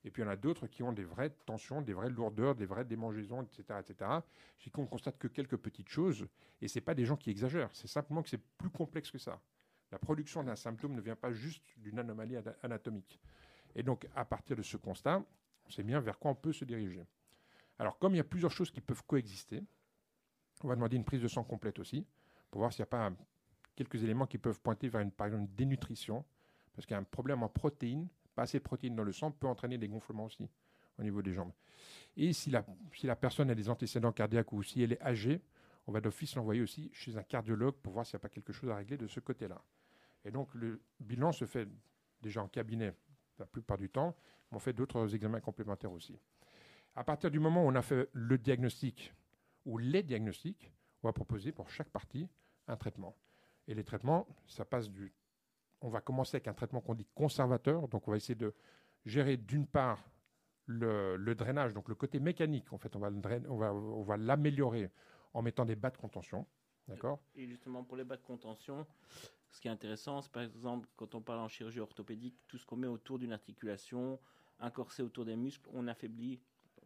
Et 0.06 0.10
puis, 0.10 0.22
il 0.22 0.26
y 0.26 0.28
en 0.30 0.32
a 0.32 0.38
d'autres 0.38 0.68
qui 0.68 0.82
ont 0.82 0.94
des 0.94 1.04
vraies 1.04 1.32
tensions, 1.46 1.82
des 1.82 1.94
vraies 1.94 2.10
lourdeurs, 2.10 2.56
des 2.56 2.66
vraies 2.66 2.86
démangeaisons, 2.86 3.42
etc. 3.42 3.80
etc. 3.82 4.12
Je 4.60 4.70
qu'on 4.70 4.86
constate 4.86 5.18
que 5.18 5.28
quelques 5.28 5.58
petites 5.58 5.90
choses, 5.90 6.26
et 6.62 6.70
ce 6.70 6.80
pas 6.80 6.96
des 6.96 7.04
gens 7.04 7.18
qui 7.18 7.32
exagèrent. 7.32 7.70
C'est 7.74 7.90
simplement 7.90 8.24
que 8.24 8.30
c'est 8.30 8.42
plus 8.58 8.70
complexe 8.70 9.12
que 9.12 9.18
ça. 9.18 9.42
La 9.96 10.00
production 10.00 10.44
d'un 10.44 10.58
symptôme 10.58 10.94
ne 10.94 11.00
vient 11.00 11.16
pas 11.16 11.32
juste 11.32 11.64
d'une 11.78 11.98
anomalie 12.00 12.36
anatomique. 12.64 13.18
Et 13.78 13.82
donc, 13.82 14.06
à 14.14 14.26
partir 14.26 14.58
de 14.58 14.62
ce 14.62 14.76
constat, 14.76 15.24
on 15.66 15.70
sait 15.70 15.84
bien 15.84 16.02
vers 16.02 16.20
quoi 16.20 16.32
on 16.32 16.36
peut 16.36 16.52
se 16.52 16.66
diriger. 16.66 17.06
Alors, 17.80 17.98
comme 17.98 18.14
il 18.14 18.18
y 18.18 18.20
a 18.20 18.26
plusieurs 18.26 18.52
choses 18.52 18.70
qui 18.72 18.82
peuvent 18.82 19.04
coexister, 19.08 19.64
on 20.66 20.68
va 20.68 20.76
demander 20.76 20.98
une 20.98 21.06
prise 21.06 21.22
de 21.22 21.30
sang 21.30 21.46
complète 21.46 21.80
aussi, 21.80 22.06
pour 22.52 22.60
voir 22.60 22.74
s'il 22.74 22.82
n'y 22.82 22.88
a 22.88 22.88
pas 22.88 23.10
quelques 23.74 24.04
éléments 24.04 24.28
qui 24.28 24.38
peuvent 24.38 24.60
pointer 24.60 24.90
vers 24.90 25.00
une, 25.00 25.12
par 25.12 25.28
exemple, 25.28 25.50
dénutrition, 25.56 26.26
parce 26.76 26.86
qu'il 26.86 26.94
y 26.94 26.98
a 26.98 27.00
un 27.00 27.04
problème 27.04 27.42
en 27.42 27.48
protéines, 27.48 28.10
pas 28.36 28.42
assez 28.42 28.58
de 28.58 28.64
protéines 28.64 28.98
dans 28.98 29.06
le 29.06 29.14
sang 29.14 29.32
peut 29.32 29.48
entraîner 29.48 29.78
des 29.78 29.88
gonflements 29.88 30.26
aussi 30.26 30.50
au 31.00 31.04
niveau 31.04 31.22
des 31.22 31.32
jambes. 31.32 31.54
Et 32.18 32.34
si 32.34 32.50
la, 32.50 32.66
si 32.94 33.08
la 33.08 33.16
personne 33.16 33.50
a 33.50 33.56
des 33.56 33.70
antécédents 33.70 34.12
cardiaques 34.12 34.52
ou 34.52 34.62
si 34.62 34.84
elle 34.84 34.92
est 34.92 35.02
âgée, 35.02 35.42
on 35.88 35.94
va 35.94 36.02
d'office 36.02 36.36
l'envoyer 36.36 36.62
aussi 36.62 36.90
chez 36.92 37.16
un 37.16 37.24
cardiologue 37.24 37.76
pour 37.76 37.94
voir 37.94 38.06
s'il 38.06 38.18
n'y 38.18 38.20
a 38.20 38.24
pas 38.24 38.30
quelque 38.30 38.52
chose 38.52 38.70
à 38.70 38.76
régler 38.76 38.98
de 38.98 39.08
ce 39.08 39.22
côté-là. 39.22 39.64
Et 40.26 40.32
donc 40.32 40.54
le 40.54 40.82
bilan 41.00 41.32
se 41.32 41.46
fait 41.46 41.70
déjà 42.22 42.42
en 42.42 42.48
cabinet 42.48 42.94
la 43.38 43.46
plupart 43.46 43.78
du 43.78 43.90
temps, 43.90 44.16
mais 44.52 44.58
on 44.58 44.60
fait 44.60 44.74
d'autres 44.74 45.14
examens 45.14 45.40
complémentaires 45.40 45.92
aussi. 45.92 46.20
À 46.96 47.04
partir 47.04 47.30
du 47.30 47.40
moment 47.40 47.64
où 47.64 47.68
on 47.68 47.76
a 47.76 47.82
fait 47.82 48.10
le 48.14 48.38
diagnostic 48.38 49.14
ou 49.66 49.78
les 49.78 50.04
diagnostics, 50.04 50.72
on 51.04 51.08
va 51.08 51.14
proposer 51.14 51.52
pour 51.52 51.70
chaque 51.70 51.90
partie 51.90 52.28
un 52.68 52.76
traitement. 52.76 53.16
Et 53.68 53.76
les 53.76 53.84
traitements, 53.84 54.28
ça 54.48 54.66
passe 54.66 54.90
du... 54.90 55.14
On 55.82 55.90
va 55.90 56.02
commencer 56.02 56.38
avec 56.38 56.48
un 56.48 56.54
traitement 56.54 56.82
qu'on 56.82 56.96
dit 56.96 57.08
conservateur, 57.14 57.88
donc 57.88 58.08
on 58.08 58.12
va 58.12 58.18
essayer 58.18 58.36
de 58.36 58.54
gérer 59.06 59.38
d'une 59.38 59.68
part 59.68 60.10
le, 60.66 61.34
drainage, 61.36 61.74
donc 61.74 61.90
le 61.90 61.96
côté 61.96 62.20
mécanique, 62.20 62.74
en 62.74 62.78
fait, 62.78 62.96
on 62.96 63.00
va, 63.00 63.10
on 63.50 63.58
va, 63.58 63.74
on 63.74 64.04
va 64.04 64.18
l'améliorer 64.18 64.90
en 65.34 65.42
mettant 65.42 65.66
des 65.66 65.76
bas 65.76 65.92
de 65.92 65.98
contention. 65.98 66.48
D'accord 66.88 67.20
Et 67.36 67.48
justement, 67.48 67.84
pour 67.84 67.98
les 67.98 68.04
bas 68.04 68.18
de 68.18 68.24
contention, 68.24 68.86
ce 69.52 69.60
qui 69.60 69.68
est 69.68 69.72
intéressant, 69.72 70.22
c'est 70.22 70.32
par 70.32 70.44
exemple, 70.44 70.88
quand 70.96 71.16
on 71.16 71.22
parle 71.22 71.40
en 71.40 71.48
chirurgie 71.48 71.80
orthopédique, 71.80 72.36
tout 72.48 72.58
ce 72.58 72.66
qu'on 72.66 72.76
met 72.76 72.88
autour 72.88 73.20
d'une 73.20 73.34
articulation, 73.34 74.20
un 74.60 74.70
corset 74.70 75.02
autour 75.02 75.26
des 75.26 75.36
muscles, 75.36 75.70
on 75.74 75.88
affaiblit 75.88 76.40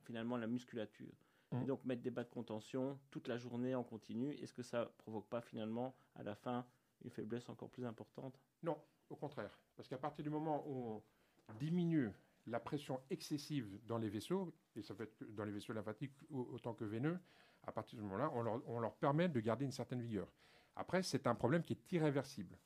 finalement 0.03 0.37
la 0.37 0.47
musculature. 0.47 1.13
Et 1.51 1.55
mmh. 1.55 1.65
donc, 1.65 1.83
mettre 1.83 2.01
des 2.01 2.11
bas 2.11 2.23
de 2.23 2.29
contention 2.29 2.99
toute 3.09 3.27
la 3.27 3.37
journée 3.37 3.73
en 3.73 3.83
continu, 3.83 4.31
est-ce 4.35 4.53
que 4.53 4.61
ça 4.61 4.91
provoque 4.99 5.27
pas 5.27 5.41
finalement, 5.41 5.95
à 6.15 6.23
la 6.23 6.35
fin, 6.35 6.65
une 7.03 7.09
faiblesse 7.09 7.49
encore 7.49 7.69
plus 7.69 7.85
importante? 7.85 8.39
Non, 8.61 8.77
au 9.09 9.15
contraire. 9.15 9.57
Parce 9.75 9.87
qu'à 9.87 9.97
partir 9.97 10.23
du 10.23 10.29
moment 10.29 10.63
où 10.67 11.01
on 11.47 11.53
diminue 11.55 12.11
la 12.45 12.59
pression 12.59 12.99
excessive 13.09 13.79
dans 13.87 13.97
les 13.97 14.09
vaisseaux, 14.09 14.53
et 14.75 14.81
ça 14.81 14.93
peut 14.93 15.03
être 15.03 15.23
dans 15.33 15.45
les 15.45 15.51
vaisseaux 15.51 15.73
lymphatiques 15.73 16.13
autant 16.29 16.73
que 16.73 16.85
veineux, 16.85 17.19
à 17.69 17.71
partir 17.71 17.97
de 17.97 18.01
ce 18.01 18.07
moment-là, 18.07 18.31
on 18.33 18.79
leur, 18.79 18.95
permet 18.95 19.29
de 19.29 19.39
garder 19.39 19.63
une 19.63 19.71
certaine 19.71 20.01
vigueur. 20.01 20.27
Après, 20.75 21.03
c'est 21.03 21.27
un 21.27 21.35
problème 21.35 21.63
qui 21.63 21.73
est 21.73 21.91
irréversible. 21.91 22.57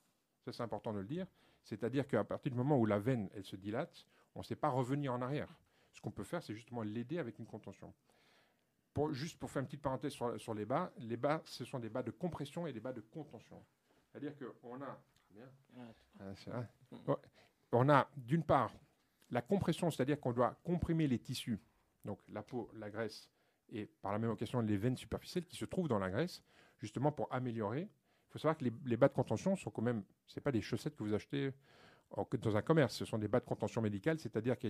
Ça, 0.46 0.52
c'est 0.52 0.64
important 0.64 0.94
de 0.94 1.00
le 1.00 1.06
dire. 1.06 1.28
C'est-à-dire 1.64 2.08
qu'à 2.08 2.24
partir 2.24 2.52
du 2.52 2.58
moment 2.58 2.78
où 2.78 2.86
la 2.86 3.00
veine, 3.00 3.30
elle 3.34 3.44
se 3.44 3.56
dilate, 3.56 4.06
on 4.36 4.40
ne 4.40 4.44
sait 4.44 4.56
pas 4.56 4.70
revenir 4.70 5.14
en 5.14 5.22
arrière. 5.22 5.50
Ce 5.92 6.02
qu'on 6.02 6.12
peut 6.12 6.24
faire, 6.24 6.42
c'est 6.42 6.56
justement 6.56 6.84
l'aider 6.84 7.20
avec 7.20 7.38
une 7.38 7.46
contention. 7.46 7.94
juste 9.12 9.38
pour 9.40 9.52
faire 9.52 9.62
une 9.62 9.68
petite 9.68 9.82
parenthèse 9.82 10.14
sur, 10.14 10.54
les 10.54 10.66
bas, 10.66 10.92
les 10.98 11.18
bas, 11.18 11.42
ce 11.46 11.66
sont 11.66 11.80
des 11.80 11.90
bas 11.90 12.04
de 12.04 12.12
compression 12.12 12.66
et 12.66 12.74
des 12.74 12.80
bas 12.80 12.94
de 12.94 13.02
contention. 13.02 13.64
C'est-à-dire 14.12 14.34
qu'on 14.62 14.82
a, 14.82 15.02
ah, 16.52 16.66
on 17.72 17.90
a 17.90 18.10
d'une 18.16 18.44
part 18.44 18.72
la 19.32 19.42
compression, 19.42 19.92
c'est-à-dire 19.92 20.20
qu'on 20.20 20.32
doit 20.32 20.56
comprimer 20.64 21.08
les 21.08 21.20
tissus, 21.20 21.60
donc 22.06 22.20
la 22.30 22.44
peau, 22.44 22.70
la 22.76 22.90
graisse 22.90 23.33
et 23.70 23.86
par 24.02 24.12
la 24.12 24.20
même 24.20 24.32
occasion 24.32 24.60
les 24.62 24.78
veines 24.78 24.98
superficielles 24.98 25.46
qui 25.46 25.56
se 25.56 25.66
trouvent 25.66 25.88
dans 25.88 26.00
la 26.00 26.10
graisse, 26.10 26.44
justement 26.80 27.12
pour 27.12 27.32
améliorer. 27.34 27.82
Il 27.82 28.32
faut 28.32 28.40
savoir 28.40 28.58
que 28.58 28.66
les, 28.66 28.98
bas 28.98 29.08
de 29.08 29.14
contention 29.14 29.56
sont 29.56 29.70
quand 29.70 29.82
même, 29.82 30.04
ce 30.26 30.40
pas 30.40 30.52
des 30.52 30.62
chaussettes 30.62 30.96
que 30.96 31.04
vous 31.04 31.14
achetez 31.14 31.52
dans 32.42 32.58
un 32.58 32.62
commerce, 32.62 32.96
ce 32.96 33.06
sont 33.06 33.18
des 33.18 33.28
bas 33.28 33.40
de 33.40 33.46
contention 33.46 33.82
médicale, 33.82 34.20
c'est-à-dire 34.20 34.58
que 34.58 34.68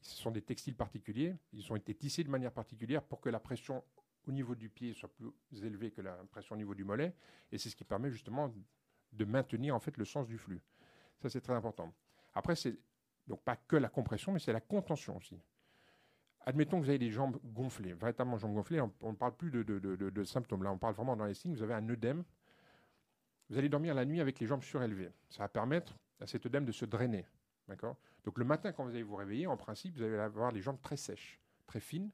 ce 0.00 0.16
sont 0.16 0.30
des 0.30 0.42
textiles 0.42 0.76
particuliers, 0.76 1.34
ils 1.52 1.72
ont 1.72 1.76
été 1.76 1.94
tissés 1.94 2.22
de 2.22 2.30
manière 2.30 2.52
particulière 2.52 3.02
pour 3.02 3.20
que 3.20 3.28
la 3.28 3.40
pression 3.40 3.82
au 4.26 4.32
niveau 4.32 4.54
du 4.54 4.68
pied 4.68 4.92
soit 4.92 5.08
plus 5.08 5.64
élevée 5.64 5.90
que 5.90 6.00
la 6.00 6.14
pression 6.30 6.54
au 6.54 6.58
niveau 6.58 6.74
du 6.74 6.84
mollet, 6.84 7.14
et 7.50 7.58
c'est 7.58 7.70
ce 7.70 7.76
qui 7.76 7.84
permet 7.84 8.10
justement 8.10 8.52
de 9.12 9.24
maintenir 9.24 9.74
en 9.74 9.80
fait 9.80 9.96
le 9.96 10.04
sens 10.04 10.26
du 10.26 10.38
flux. 10.38 10.60
Ça 11.22 11.28
c'est 11.28 11.40
très 11.40 11.54
important. 11.54 11.92
Après 12.34 12.56
c'est 12.56 12.78
donc 13.26 13.42
pas 13.42 13.56
que 13.56 13.76
la 13.76 13.88
compression, 13.88 14.32
mais 14.32 14.38
c'est 14.38 14.52
la 14.52 14.60
contention 14.60 15.16
aussi. 15.16 15.40
Admettons 16.48 16.78
que 16.78 16.84
vous 16.84 16.90
avez 16.90 16.98
des 16.98 17.10
jambes 17.10 17.38
gonflées, 17.44 17.92
véritablement 17.92 18.38
jambes 18.38 18.54
gonflées, 18.54 18.80
on 18.80 19.10
ne 19.10 19.16
parle 19.16 19.36
plus 19.36 19.50
de, 19.50 20.24
symptômes. 20.24 20.62
Là, 20.62 20.70
on 20.70 20.78
parle 20.78 20.94
vraiment 20.94 21.16
dans 21.16 21.24
les 21.24 21.34
signes. 21.34 21.54
Vous 21.54 21.62
avez 21.62 21.74
un 21.74 21.88
œdème. 21.88 22.24
vous 23.50 23.58
allez 23.58 23.68
dormir 23.68 23.94
la 23.94 24.04
nuit 24.04 24.20
avec 24.20 24.38
les 24.38 24.46
jambes 24.46 24.62
surélevées. 24.62 25.10
Ça 25.28 25.42
va 25.42 25.48
permettre 25.48 25.98
à 26.20 26.26
cet 26.26 26.46
œdème 26.46 26.64
de 26.64 26.72
se 26.72 26.84
drainer. 26.84 27.26
D'accord? 27.66 27.96
Donc 28.24 28.38
le 28.38 28.44
matin, 28.44 28.70
quand 28.70 28.84
vous 28.84 28.90
allez 28.90 29.02
vous 29.02 29.16
réveiller, 29.16 29.48
en 29.48 29.56
principe, 29.56 29.96
vous 29.96 30.02
allez 30.02 30.16
avoir 30.16 30.52
les 30.52 30.60
jambes 30.60 30.80
très 30.80 30.96
sèches, 30.96 31.40
très 31.66 31.80
fines. 31.80 32.10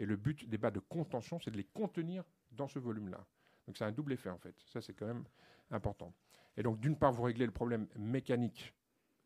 Et 0.00 0.06
le 0.06 0.16
but 0.16 0.48
des 0.48 0.58
bas 0.58 0.72
de 0.72 0.80
contention, 0.80 1.38
c'est 1.38 1.52
de 1.52 1.56
les 1.56 1.64
contenir 1.64 2.24
dans 2.50 2.66
ce 2.66 2.80
volume-là. 2.80 3.24
Donc 3.66 3.76
c'est 3.76 3.84
un 3.84 3.92
double 3.92 4.14
effet 4.14 4.30
en 4.30 4.38
fait. 4.38 4.54
Ça, 4.66 4.80
c'est 4.80 4.94
quand 4.94 5.06
même 5.06 5.24
important. 5.70 6.12
Et 6.56 6.64
donc 6.64 6.80
d'une 6.80 6.96
part, 6.96 7.12
vous 7.12 7.22
réglez 7.22 7.46
le 7.46 7.52
problème 7.52 7.86
mécanique 7.96 8.74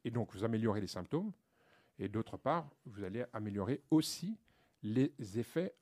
et 0.04 0.10
donc 0.10 0.34
vous 0.34 0.44
améliorez 0.44 0.82
les 0.82 0.86
symptômes. 0.86 1.32
Et 1.98 2.08
d'autre 2.08 2.36
part, 2.36 2.70
vous 2.86 3.04
allez 3.04 3.24
améliorer 3.32 3.82
aussi 3.90 4.38
les 4.82 5.12
effets, 5.38 5.74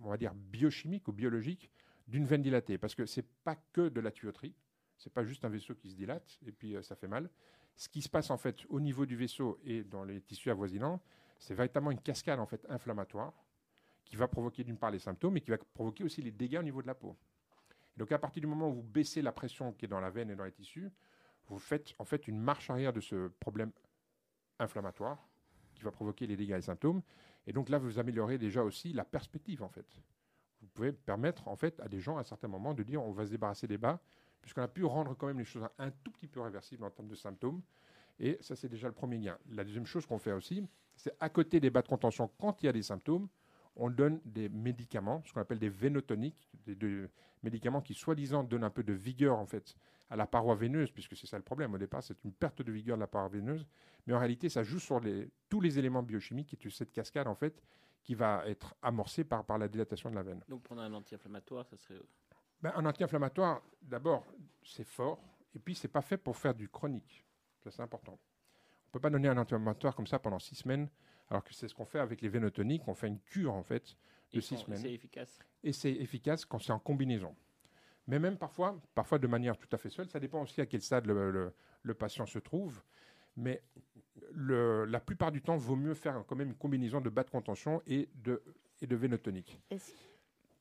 on 0.00 0.08
va 0.08 0.16
dire, 0.16 0.34
biochimiques 0.34 1.08
ou 1.08 1.12
biologiques 1.12 1.70
d'une 2.06 2.24
veine 2.24 2.42
dilatée. 2.42 2.78
Parce 2.78 2.94
que 2.94 3.06
ce 3.06 3.20
n'est 3.20 3.26
pas 3.44 3.56
que 3.72 3.88
de 3.88 4.00
la 4.00 4.10
tuyauterie, 4.10 4.54
ce 4.96 5.08
n'est 5.08 5.12
pas 5.12 5.24
juste 5.24 5.44
un 5.44 5.48
vaisseau 5.48 5.74
qui 5.74 5.90
se 5.90 5.96
dilate 5.96 6.38
et 6.44 6.52
puis 6.52 6.74
euh, 6.74 6.82
ça 6.82 6.96
fait 6.96 7.08
mal. 7.08 7.30
Ce 7.76 7.88
qui 7.88 8.02
se 8.02 8.08
passe 8.08 8.30
en 8.30 8.36
fait 8.36 8.64
au 8.68 8.80
niveau 8.80 9.06
du 9.06 9.16
vaisseau 9.16 9.60
et 9.64 9.84
dans 9.84 10.04
les 10.04 10.20
tissus 10.20 10.50
avoisinants, 10.50 11.00
c'est 11.38 11.54
véritablement 11.54 11.92
une 11.92 12.00
cascade 12.00 12.40
en 12.40 12.46
fait 12.46 12.66
inflammatoire 12.68 13.32
qui 14.04 14.16
va 14.16 14.26
provoquer 14.26 14.64
d'une 14.64 14.78
part 14.78 14.90
les 14.90 14.98
symptômes 14.98 15.36
et 15.36 15.40
qui 15.40 15.50
va 15.50 15.58
provoquer 15.58 16.02
aussi 16.02 16.22
les 16.22 16.32
dégâts 16.32 16.58
au 16.58 16.62
niveau 16.62 16.82
de 16.82 16.88
la 16.88 16.94
peau. 16.94 17.16
donc 17.96 18.10
à 18.10 18.18
partir 18.18 18.40
du 18.40 18.46
moment 18.46 18.70
où 18.70 18.74
vous 18.74 18.82
baissez 18.82 19.22
la 19.22 19.32
pression 19.32 19.72
qui 19.72 19.84
est 19.84 19.88
dans 19.88 20.00
la 20.00 20.10
veine 20.10 20.30
et 20.30 20.34
dans 20.34 20.44
les 20.44 20.52
tissus, 20.52 20.90
vous 21.46 21.58
faites 21.58 21.94
en 21.98 22.04
fait 22.04 22.26
une 22.26 22.40
marche 22.40 22.70
arrière 22.70 22.92
de 22.92 23.00
ce 23.00 23.28
problème 23.38 23.70
inflammatoire 24.58 25.27
qui 25.78 25.84
va 25.84 25.90
provoquer 25.90 26.26
les 26.26 26.36
dégâts 26.36 26.50
et 26.50 26.56
les 26.56 26.62
symptômes. 26.62 27.02
Et 27.46 27.52
donc 27.52 27.68
là, 27.68 27.78
vous 27.78 27.98
améliorez 27.98 28.36
déjà 28.36 28.62
aussi 28.62 28.92
la 28.92 29.04
perspective 29.04 29.62
en 29.62 29.68
fait. 29.68 29.86
Vous 30.60 30.68
pouvez 30.68 30.92
permettre 30.92 31.48
en 31.48 31.56
fait 31.56 31.80
à 31.80 31.88
des 31.88 32.00
gens 32.00 32.18
à 32.18 32.20
un 32.20 32.24
certain 32.24 32.48
moment 32.48 32.74
de 32.74 32.82
dire 32.82 33.02
on 33.02 33.12
va 33.12 33.24
se 33.24 33.30
débarrasser 33.30 33.66
des 33.66 33.78
bas, 33.78 34.00
puisqu'on 34.42 34.62
a 34.62 34.68
pu 34.68 34.84
rendre 34.84 35.14
quand 35.16 35.26
même 35.26 35.38
les 35.38 35.44
choses 35.44 35.66
un 35.78 35.90
tout 35.90 36.10
petit 36.10 36.26
peu 36.26 36.40
réversibles 36.40 36.84
en 36.84 36.90
termes 36.90 37.08
de 37.08 37.14
symptômes. 37.14 37.62
Et 38.20 38.36
ça, 38.40 38.56
c'est 38.56 38.68
déjà 38.68 38.88
le 38.88 38.94
premier 38.94 39.18
gain. 39.18 39.38
La 39.50 39.64
deuxième 39.64 39.86
chose 39.86 40.04
qu'on 40.04 40.18
fait 40.18 40.32
aussi, 40.32 40.66
c'est 40.96 41.14
à 41.20 41.28
côté 41.28 41.60
des 41.60 41.70
bas 41.70 41.82
de 41.82 41.88
contention, 41.88 42.28
quand 42.38 42.62
il 42.62 42.66
y 42.66 42.68
a 42.68 42.72
des 42.72 42.82
symptômes, 42.82 43.28
on 43.76 43.90
donne 43.90 44.20
des 44.24 44.48
médicaments, 44.48 45.22
ce 45.24 45.32
qu'on 45.32 45.40
appelle 45.40 45.58
des 45.58 45.68
vénotoniques, 45.68 46.50
des, 46.66 47.08
médicaments 47.42 47.80
qui 47.80 47.94
soi-disant 47.94 48.42
donnent 48.42 48.64
un 48.64 48.70
peu 48.70 48.82
de 48.82 48.92
vigueur 48.92 49.38
en 49.38 49.46
fait 49.46 49.76
à 50.10 50.16
la 50.16 50.26
paroi 50.26 50.56
veineuse, 50.56 50.90
puisque 50.90 51.16
c'est 51.16 51.26
ça 51.26 51.36
le 51.36 51.44
problème 51.44 51.74
au 51.74 51.78
départ, 51.78 52.02
c'est 52.02 52.24
une 52.24 52.32
perte 52.32 52.62
de 52.62 52.72
vigueur 52.72 52.96
de 52.96 53.00
la 53.00 53.06
paroi 53.06 53.28
veineuse, 53.28 53.66
mais 54.06 54.14
en 54.14 54.18
réalité 54.18 54.48
ça 54.48 54.62
joue 54.62 54.80
sur 54.80 55.00
tous 55.48 55.60
les 55.60 55.78
éléments 55.78 56.02
biochimiques 56.02 56.54
et 56.54 56.70
cette 56.70 56.92
cascade 56.92 57.28
en 57.28 57.34
fait 57.34 57.62
qui 58.02 58.14
va 58.14 58.42
être 58.46 58.74
amorcée 58.82 59.24
par, 59.24 59.44
par 59.44 59.58
la 59.58 59.68
dilatation 59.68 60.10
de 60.10 60.14
la 60.14 60.22
veine. 60.22 60.42
Donc 60.48 60.62
prendre 60.62 60.82
un 60.82 60.92
anti-inflammatoire, 60.94 61.66
ça 61.66 61.76
serait... 61.76 62.00
Ben, 62.60 62.72
un 62.74 62.86
anti-inflammatoire, 62.86 63.62
d'abord, 63.82 64.26
c'est 64.64 64.86
fort, 64.86 65.22
et 65.54 65.58
puis 65.58 65.74
c'est 65.74 65.88
pas 65.88 66.02
fait 66.02 66.16
pour 66.16 66.36
faire 66.36 66.54
du 66.54 66.68
chronique. 66.68 67.24
Ça 67.62 67.70
c'est 67.70 67.82
important. 67.82 68.12
On 68.12 68.88
ne 68.88 68.92
peut 68.92 69.00
pas 69.00 69.10
donner 69.10 69.28
un 69.28 69.36
anti-inflammatoire 69.36 69.94
comme 69.94 70.06
ça 70.06 70.18
pendant 70.18 70.38
six 70.38 70.54
semaines 70.54 70.88
alors 71.30 71.44
que 71.44 71.52
c'est 71.52 71.68
ce 71.68 71.74
qu'on 71.74 71.84
fait 71.84 71.98
avec 71.98 72.20
les 72.22 72.28
vénotoniques, 72.28 72.86
on 72.86 72.94
fait 72.94 73.08
une 73.08 73.20
cure 73.20 73.54
en 73.54 73.62
fait 73.62 73.96
de 74.32 74.40
six 74.40 74.56
semaines. 74.56 74.78
Et 74.78 74.82
c'est 74.82 74.94
efficace. 74.94 75.38
Et 75.62 75.72
c'est 75.72 75.92
efficace 75.92 76.44
quand 76.44 76.58
c'est 76.58 76.72
en 76.72 76.78
combinaison. 76.78 77.34
Mais 78.06 78.18
même 78.18 78.38
parfois, 78.38 78.80
parfois 78.94 79.18
de 79.18 79.26
manière 79.26 79.56
tout 79.56 79.68
à 79.72 79.78
fait 79.78 79.90
seule, 79.90 80.08
ça 80.08 80.18
dépend 80.18 80.42
aussi 80.42 80.60
à 80.60 80.66
quel 80.66 80.80
stade 80.80 81.06
le, 81.06 81.94
patient 81.94 82.24
se 82.26 82.38
trouve. 82.38 82.82
Mais 83.36 83.62
la 84.34 85.00
plupart 85.00 85.30
du 85.30 85.42
temps, 85.42 85.54
il 85.54 85.60
vaut 85.60 85.76
mieux 85.76 85.94
faire 85.94 86.24
quand 86.26 86.36
même 86.36 86.48
une 86.48 86.56
combinaison 86.56 87.00
de 87.00 87.10
bas 87.10 87.22
de 87.22 87.30
contention 87.30 87.82
et 87.86 88.08
de, 88.14 88.42
et 88.80 88.86
de 88.86 88.96
vénotonique. 88.96 89.60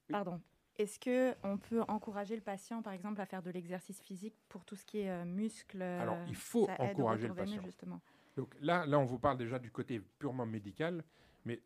Pardon. 0.09 0.41
Est-ce 0.77 0.99
qu'on 0.99 1.57
peut 1.57 1.81
encourager 1.87 2.35
le 2.35 2.41
patient, 2.41 2.83
par 2.83 2.93
exemple, 2.93 3.19
à 3.19 3.25
faire 3.25 3.41
de 3.41 3.49
l'exercice 3.49 3.99
physique 4.01 4.35
pour 4.47 4.63
tout 4.63 4.75
ce 4.75 4.85
qui 4.85 4.99
est 4.99 5.09
euh, 5.09 5.25
muscles 5.25 5.81
Alors, 5.81 6.17
il 6.27 6.35
faut 6.35 6.69
encourager 6.77 7.27
le 7.27 7.33
patient. 7.33 7.63
Justement. 7.63 7.99
Donc 8.37 8.55
là, 8.61 8.85
là, 8.85 8.99
on 8.99 9.05
vous 9.05 9.17
parle 9.17 9.37
déjà 9.37 9.57
du 9.57 9.71
côté 9.71 9.99
purement 9.99 10.45
médical, 10.45 11.03
mais 11.43 11.59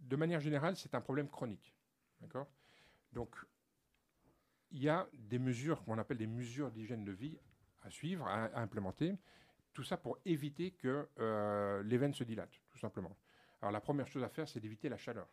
de 0.00 0.16
manière 0.16 0.40
générale, 0.40 0.76
c'est 0.76 0.94
un 0.94 1.00
problème 1.00 1.28
chronique. 1.28 1.72
Donc, 3.12 3.36
il 4.72 4.82
y 4.82 4.88
a 4.88 5.06
des 5.14 5.38
mesures 5.38 5.84
qu'on 5.84 5.96
appelle 5.98 6.18
des 6.18 6.26
mesures 6.26 6.72
d'hygiène 6.72 7.04
de 7.04 7.12
vie 7.12 7.38
à 7.84 7.90
suivre, 7.90 8.26
à, 8.26 8.58
implémenter. 8.60 9.16
Tout 9.72 9.84
ça 9.84 9.96
pour 9.96 10.18
éviter 10.24 10.72
que 10.72 11.08
euh, 11.20 11.82
les 11.84 11.96
veines 11.96 12.14
se 12.14 12.24
dilatent, 12.24 12.60
tout 12.70 12.78
simplement. 12.78 13.16
Alors, 13.62 13.70
la 13.70 13.80
première 13.80 14.08
chose 14.08 14.24
à 14.24 14.28
faire, 14.28 14.48
c'est 14.48 14.58
d'éviter 14.58 14.88
la 14.88 14.96
chaleur. 14.96 15.28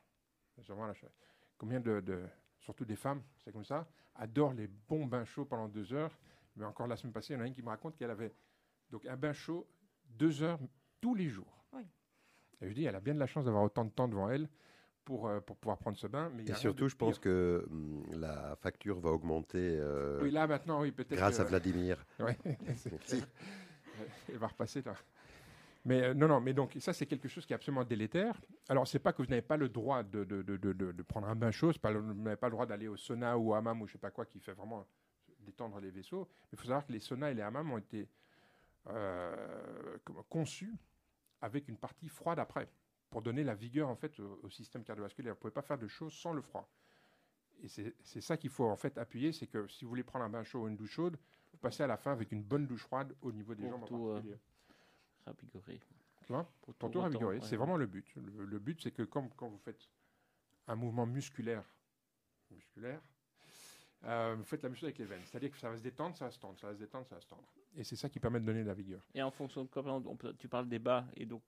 la 0.57 0.63
chaleur. 0.93 1.13
Combien 1.57 1.79
de, 1.79 2.23
surtout 2.59 2.85
des 2.85 2.95
femmes, 2.95 3.23
c'est 3.43 3.51
comme 3.51 3.65
ça, 3.65 3.87
adorent 4.13 4.53
les 4.53 4.67
bons 4.67 5.07
bains 5.07 5.25
chauds 5.25 5.45
pendant 5.45 5.67
deux 5.67 5.91
heures. 5.91 6.15
Mais 6.55 6.65
encore 6.65 6.85
la 6.85 6.97
semaine 6.97 7.13
passée, 7.13 7.33
il 7.33 7.37
y 7.37 7.39
en 7.39 7.43
a 7.43 7.47
une 7.47 7.55
qui 7.55 7.63
me 7.63 7.69
raconte 7.69 7.97
qu'elle 7.97 8.11
avait 8.11 8.35
donc 8.91 9.07
un 9.07 9.17
bain 9.17 9.33
chaud 9.33 9.67
deux 10.05 10.43
heures 10.43 10.59
tous 11.03 11.15
les 11.15 11.27
jours. 11.27 11.65
Et 12.61 12.69
je 12.69 12.73
dis, 12.73 12.85
elle 12.85 12.95
a 12.95 13.01
bien 13.01 13.13
de 13.13 13.19
la 13.19 13.27
chance 13.27 13.43
d'avoir 13.43 13.61
autant 13.61 13.83
de 13.83 13.89
temps 13.89 14.07
devant 14.07 14.29
elle 14.29 14.47
pour, 15.03 15.27
euh, 15.27 15.41
pour 15.41 15.57
pouvoir 15.57 15.77
prendre 15.77 15.97
ce 15.97 16.07
bain. 16.07 16.31
Mais 16.33 16.45
et 16.45 16.53
surtout, 16.53 16.87
je 16.87 16.95
pense 16.95 17.19
que 17.19 17.67
hum, 17.69 18.05
la 18.13 18.55
facture 18.55 19.01
va 19.01 19.09
augmenter. 19.09 19.77
Euh, 19.81 20.21
oui, 20.23 20.31
là 20.31 20.47
maintenant, 20.47 20.79
oui, 20.79 20.93
peut-être. 20.93 21.17
Grâce 21.17 21.41
à 21.41 21.43
Vladimir. 21.43 22.05
oui, 22.19 22.31
elle 24.29 24.37
va 24.37 24.47
repasser 24.47 24.81
là. 24.81 24.93
Mais 25.83 26.03
euh, 26.03 26.13
non, 26.13 26.29
non, 26.29 26.39
mais 26.39 26.53
donc 26.53 26.77
ça, 26.79 26.93
c'est 26.93 27.05
quelque 27.05 27.27
chose 27.27 27.45
qui 27.45 27.51
est 27.51 27.57
absolument 27.57 27.83
délétère. 27.83 28.39
Alors, 28.69 28.87
c'est 28.87 28.99
pas 28.99 29.11
que 29.11 29.21
vous 29.21 29.27
n'avez 29.27 29.41
pas 29.41 29.57
le 29.57 29.67
droit 29.67 30.03
de, 30.03 30.23
de, 30.23 30.41
de, 30.41 30.55
de 30.71 31.03
prendre 31.03 31.27
un 31.27 31.35
bain 31.35 31.51
chaud, 31.51 31.73
pas, 31.81 31.91
vous 31.91 32.13
n'avez 32.13 32.37
pas 32.37 32.47
le 32.47 32.53
droit 32.53 32.65
d'aller 32.65 32.87
au 32.87 32.95
sauna 32.95 33.37
ou 33.37 33.49
au 33.51 33.53
hammam 33.55 33.81
ou 33.81 33.87
je 33.87 33.91
sais 33.91 33.97
pas 33.97 34.11
quoi 34.11 34.25
qui 34.25 34.39
fait 34.39 34.53
vraiment 34.53 34.87
détendre 35.41 35.81
les 35.81 35.91
vaisseaux. 35.91 36.29
Mais 36.43 36.49
il 36.53 36.57
faut 36.59 36.63
savoir 36.67 36.85
que 36.85 36.93
les 36.93 37.01
saunas 37.01 37.31
et 37.31 37.33
les 37.33 37.41
hammams 37.41 37.69
ont 37.69 37.77
été 37.77 38.07
conçus 40.29 40.73
avec 41.43 41.67
une 41.67 41.77
partie 41.77 42.07
froide 42.07 42.39
après, 42.39 42.69
pour 43.09 43.21
donner 43.21 43.43
la 43.43 43.53
vigueur 43.53 43.89
en 43.89 43.95
fait 43.95 44.17
au, 44.19 44.49
système 44.49 44.83
cardiovasculaire. 44.83 45.33
Vous 45.33 45.37
ne 45.37 45.41
pouvez 45.41 45.53
pas 45.53 45.61
faire 45.61 45.77
de 45.77 45.87
choses 45.87 46.13
sans 46.13 46.31
le 46.31 46.41
froid. 46.41 46.67
Et 47.61 47.67
c'est 47.67 48.21
ça 48.21 48.37
qu'il 48.37 48.49
faut 48.49 48.65
en 48.65 48.77
fait 48.77 48.97
appuyer, 48.97 49.31
c'est 49.33 49.47
que 49.47 49.67
si 49.67 49.83
vous 49.83 49.89
voulez 49.89 50.03
prendre 50.03 50.25
un 50.25 50.29
bain 50.29 50.43
chaud 50.43 50.63
ou 50.63 50.67
une 50.67 50.77
douche 50.77 50.91
chaude, 50.91 51.17
vous 51.51 51.57
passez 51.59 51.83
à 51.83 51.87
la 51.87 51.97
fin 51.97 52.13
avec 52.13 52.31
une 52.31 52.41
bonne 52.41 52.65
douche 52.65 52.83
froide 52.83 53.13
au 53.21 53.31
niveau 53.31 53.55
des 53.55 53.69
jambes 53.69 53.85
tout, 53.85 53.95
en 53.95 54.13
particulier. 54.13 54.33
Euh, 54.33 55.25
ravigorer. 55.25 55.79
pour, 56.61 56.91
tout 56.91 56.99
ravigorer. 56.99 57.39
C'est 57.41 57.57
vraiment 57.57 57.77
le 57.77 57.85
but. 57.85 58.13
Le, 58.15 58.59
but, 58.59 58.81
c'est 58.81 58.91
que 58.91 59.03
comme, 59.03 59.29
quand 59.31 59.49
vous 59.49 59.59
faites 59.59 59.89
un 60.67 60.75
mouvement 60.75 61.05
musculaire, 61.05 61.63
musculaire, 62.51 63.01
euh, 64.05 64.35
vous 64.37 64.43
faites 64.45 64.63
la 64.63 64.69
même 64.69 64.75
chose 64.75 64.85
avec 64.85 64.97
les 64.97 65.05
veines. 65.05 65.21
C'est-à-dire 65.25 65.51
que 65.51 65.57
ça 65.57 65.69
va 65.69 65.77
se 65.77 65.83
détendre, 65.83 66.17
ça 66.17 66.25
va 66.25 66.31
se 66.31 66.39
tendre, 66.39 66.57
ça 66.59 66.67
va 66.67 66.73
se 66.73 66.79
détendre, 66.79 67.05
ça 67.07 67.15
va 67.15 67.21
se 67.21 67.27
tendre. 67.27 67.47
Et 67.75 67.83
c'est 67.83 67.95
ça 67.95 68.09
qui 68.09 68.19
permet 68.19 68.39
de 68.39 68.45
donner 68.45 68.63
de 68.63 68.67
la 68.67 68.73
vigueur. 68.73 69.01
Et 69.13 69.21
en 69.21 69.31
fonction 69.31 69.63
de 69.63 69.69
quoi, 69.69 69.83
tu 70.37 70.47
parles 70.47 70.69
des 70.69 70.79
bas, 70.79 71.05
et 71.15 71.25
donc, 71.25 71.41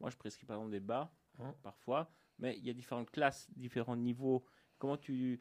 moi 0.00 0.10
je 0.10 0.16
prescris 0.16 0.46
par 0.46 0.56
exemple 0.56 0.72
des 0.72 0.80
bas, 0.80 1.10
hein 1.38 1.54
parfois, 1.62 2.10
mais 2.38 2.56
il 2.56 2.64
y 2.64 2.70
a 2.70 2.72
différentes 2.72 3.10
classes, 3.10 3.48
différents 3.54 3.96
niveaux. 3.96 4.44
Comment 4.78 4.96
tu, 4.96 5.40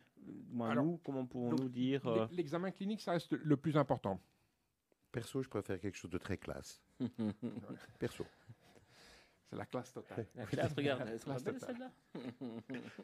moi, 0.50 0.74
nous, 0.76 0.98
comment 1.04 1.26
pouvons-nous 1.26 1.70
dire 1.70 2.06
euh, 2.08 2.28
L'examen 2.32 2.72
clinique, 2.72 3.02
ça 3.02 3.12
reste 3.12 3.34
le 3.34 3.58
plus 3.58 3.76
important. 3.78 4.22
Perso, 5.12 5.42
je 5.42 5.50
préfère 5.50 5.80
quelque 5.80 5.98
chose 5.98 6.12
de 6.12 6.18
très 6.18 6.38
classe. 6.38 6.82
Perso. 8.00 8.26
C'est 9.50 9.56
la 9.56 9.66
classe 9.66 9.94
totale. 9.94 10.28
La 10.36 10.46
classe, 10.46 10.74
regarde, 10.74 11.08
elle 11.08 11.20
celle-là. 11.20 11.92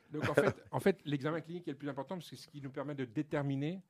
Donc 0.09 0.27
en 0.29 0.33
fait, 0.33 0.63
en 0.71 0.79
fait 0.79 1.01
l'examen 1.05 1.39
clinique 1.39 1.67
est 1.67 1.71
le 1.71 1.77
plus 1.77 1.89
important 1.89 2.15
parce 2.15 2.29
que 2.29 2.35
c'est 2.35 2.43
ce 2.43 2.47
qui 2.47 2.61
nous 2.61 2.71
permet 2.71 2.95
de 2.95 3.05
déterminer 3.05 3.81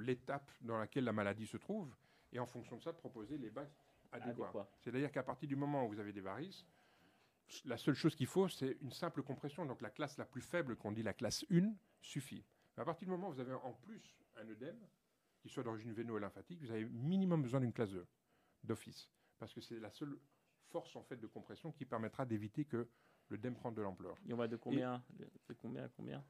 l'étape 0.00 0.50
dans 0.60 0.78
laquelle 0.78 1.04
la 1.04 1.12
maladie 1.12 1.46
se 1.46 1.56
trouve 1.56 1.94
et 2.32 2.38
en 2.38 2.46
fonction 2.46 2.76
de 2.76 2.82
ça, 2.82 2.92
de 2.92 2.96
proposer 2.96 3.38
les 3.38 3.50
bases 3.50 3.74
adéquats. 4.12 4.68
C'est-à-dire 4.80 5.10
qu'à 5.10 5.22
partir 5.22 5.48
du 5.48 5.56
moment 5.56 5.84
où 5.84 5.88
vous 5.88 6.00
avez 6.00 6.12
des 6.12 6.20
varices, 6.20 6.64
la 7.64 7.76
seule 7.76 7.94
chose 7.94 8.14
qu'il 8.16 8.26
faut, 8.26 8.48
c'est 8.48 8.76
une 8.80 8.92
simple 8.92 9.22
compression. 9.22 9.64
Donc 9.66 9.80
la 9.80 9.90
classe 9.90 10.18
la 10.18 10.24
plus 10.24 10.40
faible, 10.42 10.76
qu'on 10.76 10.92
dit 10.92 11.02
la 11.02 11.14
classe 11.14 11.44
1, 11.50 11.72
suffit. 12.00 12.44
Mais 12.76 12.82
à 12.82 12.84
partir 12.84 13.06
du 13.06 13.12
moment 13.12 13.28
où 13.28 13.32
vous 13.32 13.40
avez 13.40 13.54
en 13.54 13.72
plus 13.72 14.18
un 14.36 14.48
œdème, 14.48 14.78
qui 15.40 15.48
soit 15.48 15.62
d'origine 15.62 15.92
véno-lymphatique, 15.92 16.60
vous 16.60 16.70
avez 16.70 16.84
minimum 16.86 17.42
besoin 17.42 17.60
d'une 17.60 17.72
classe 17.72 17.90
2 17.90 18.06
d'office. 18.64 19.08
Parce 19.38 19.52
que 19.52 19.60
c'est 19.60 19.78
la 19.78 19.90
seule 19.90 20.18
force 20.70 20.96
en 20.96 21.02
fait 21.02 21.16
de 21.16 21.26
compression 21.26 21.70
qui 21.70 21.84
permettra 21.84 22.26
d'éviter 22.26 22.64
que 22.64 22.88
l'œdème 23.28 23.54
prenne 23.54 23.74
de 23.74 23.82
l'ampleur. 23.82 24.16
Et 24.26 24.32
on 24.32 24.36
va 24.36 24.48
de 24.48 24.56
combien, 24.56 25.04
de 25.10 25.54
combien 25.54 25.84
à 25.84 25.88
combien? 25.88 26.24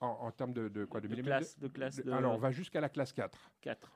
En, 0.00 0.30
termes 0.30 0.52
de, 0.52 0.84
quoi 0.84 1.00
De, 1.00 1.08
classe, 1.08 1.58
de 1.58 1.68
classe 1.68 2.00
Alors, 2.06 2.34
on 2.34 2.38
va 2.38 2.50
jusqu'à 2.50 2.80
la 2.80 2.88
classe 2.88 3.12
4. 3.12 3.52
4. 3.60 3.92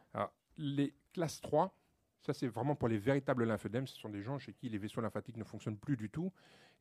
les 0.57 0.95
classes 1.13 1.41
3, 1.41 1.75
ça 2.21 2.33
c'est 2.33 2.49
vraiment 2.49 2.75
pour 2.75 2.89
les 2.89 2.99
véritables 2.99 3.45
lymphedèmes. 3.45 3.87
Ce 3.87 3.99
sont 3.99 4.09
des 4.09 4.23
gens 4.23 4.39
chez 4.39 4.53
qui 4.53 4.69
les 4.69 4.79
vaisseaux 4.79 5.01
lymphatiques 5.01 5.37
ne 5.37 5.45
fonctionnent 5.45 5.79
plus 5.79 5.97
du 5.97 6.11
tout 6.11 6.33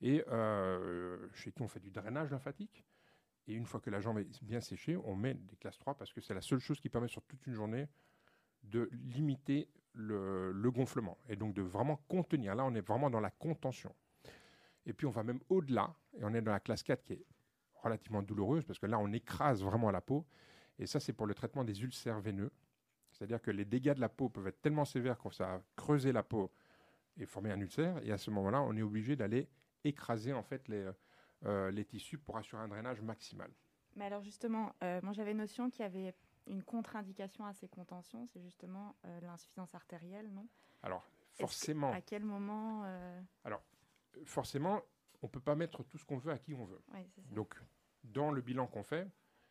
et 0.01 0.23
euh, 0.27 1.27
chez 1.33 1.51
qui 1.51 1.61
on 1.61 1.67
fait 1.67 1.79
du 1.79 1.91
drainage 1.91 2.31
lymphatique. 2.31 2.85
Et 3.47 3.53
une 3.53 3.65
fois 3.65 3.79
que 3.79 3.89
la 3.89 3.99
jambe 3.99 4.19
est 4.19 4.43
bien 4.43 4.61
séchée, 4.61 4.95
on 4.95 5.15
met 5.15 5.33
des 5.33 5.55
classes 5.55 5.79
3 5.79 5.95
parce 5.95 6.13
que 6.13 6.21
c'est 6.21 6.33
la 6.33 6.41
seule 6.41 6.59
chose 6.59 6.79
qui 6.79 6.89
permet 6.89 7.07
sur 7.07 7.23
toute 7.23 7.45
une 7.47 7.53
journée 7.53 7.87
de 8.63 8.89
limiter 8.91 9.69
le, 9.93 10.51
le, 10.51 10.71
gonflement 10.71 11.17
et 11.27 11.35
donc 11.35 11.53
de 11.53 11.61
vraiment 11.61 11.97
contenir. 12.07 12.53
Là, 12.53 12.63
on 12.65 12.75
est 12.75 12.81
vraiment 12.81 13.09
dans 13.09 13.19
la 13.19 13.31
contention. 13.31 13.93
Et 14.85 14.93
puis, 14.93 15.07
on 15.07 15.11
va 15.11 15.23
même 15.23 15.39
au-delà 15.49 15.93
et 16.17 16.23
on 16.23 16.33
est 16.33 16.41
dans 16.41 16.51
la 16.51 16.59
classe 16.59 16.83
4 16.83 17.03
qui 17.03 17.13
est 17.13 17.25
relativement 17.81 18.21
douloureuse 18.21 18.65
parce 18.65 18.79
que 18.79 18.85
là, 18.85 18.99
on 18.99 19.11
écrase 19.11 19.63
vraiment 19.63 19.91
la 19.91 20.01
peau. 20.01 20.25
Et 20.77 20.85
ça, 20.85 20.99
c'est 20.99 21.13
pour 21.13 21.27
le 21.27 21.33
traitement 21.33 21.63
des 21.63 21.83
ulcères 21.83 22.19
veineux. 22.19 22.51
C'est-à-dire 23.11 23.41
que 23.41 23.51
les 23.51 23.65
dégâts 23.65 23.93
de 23.93 23.99
la 24.01 24.09
peau 24.09 24.29
peuvent 24.29 24.47
être 24.47 24.61
tellement 24.61 24.85
sévères 24.85 25.17
que 25.17 25.29
ça 25.33 25.55
a 25.55 25.61
creusé 25.75 26.11
la 26.11 26.23
peau 26.23 26.51
et 27.17 27.25
formé 27.25 27.51
un 27.51 27.59
ulcère. 27.59 27.97
Et 28.05 28.11
à 28.11 28.17
ce 28.17 28.31
moment-là, 28.31 28.61
on 28.61 28.75
est 28.77 28.81
obligé 28.81 29.15
d'aller 29.15 29.49
écraser 29.83 30.31
en 30.33 30.43
fait 30.43 30.67
les, 30.67 30.89
euh, 31.45 31.71
les 31.71 31.85
tissus 31.85 32.17
pour 32.17 32.37
assurer 32.37 32.61
un 32.61 32.67
drainage 32.67 33.01
maximal. 33.01 33.51
Mais 33.95 34.05
alors 34.05 34.21
justement, 34.21 34.73
euh, 34.83 34.99
moi 35.03 35.13
j'avais 35.13 35.33
notion 35.33 35.69
qu'il 35.69 35.81
y 35.81 35.85
avait 35.85 36.13
une 36.47 36.63
contre-indication 36.63 37.45
à 37.45 37.53
ces 37.53 37.67
contentions, 37.67 38.25
c'est 38.27 38.41
justement 38.41 38.95
euh, 39.05 39.19
l'insuffisance 39.21 39.73
artérielle, 39.75 40.31
non? 40.31 40.47
Alors 40.83 41.03
que- 41.03 41.39
forcément, 41.39 41.91
À 41.91 42.01
quel 42.01 42.23
moment 42.23 42.83
euh, 42.85 43.21
forcément, 44.25 44.81
on 45.21 45.27
peut 45.27 45.39
pas 45.41 45.55
mettre 45.55 45.83
tout 45.83 45.97
ce 45.97 46.05
qu'on 46.05 46.17
veut 46.17 46.31
à 46.31 46.37
qui 46.37 46.53
on 46.53 46.65
veut. 46.65 46.81
ouais. 46.93 47.09
Donc, 47.35 47.55
dans 48.03 48.31
le 48.31 48.41
bilan 48.41 48.67
qu'on 48.67 48.83
fait, 48.83 49.07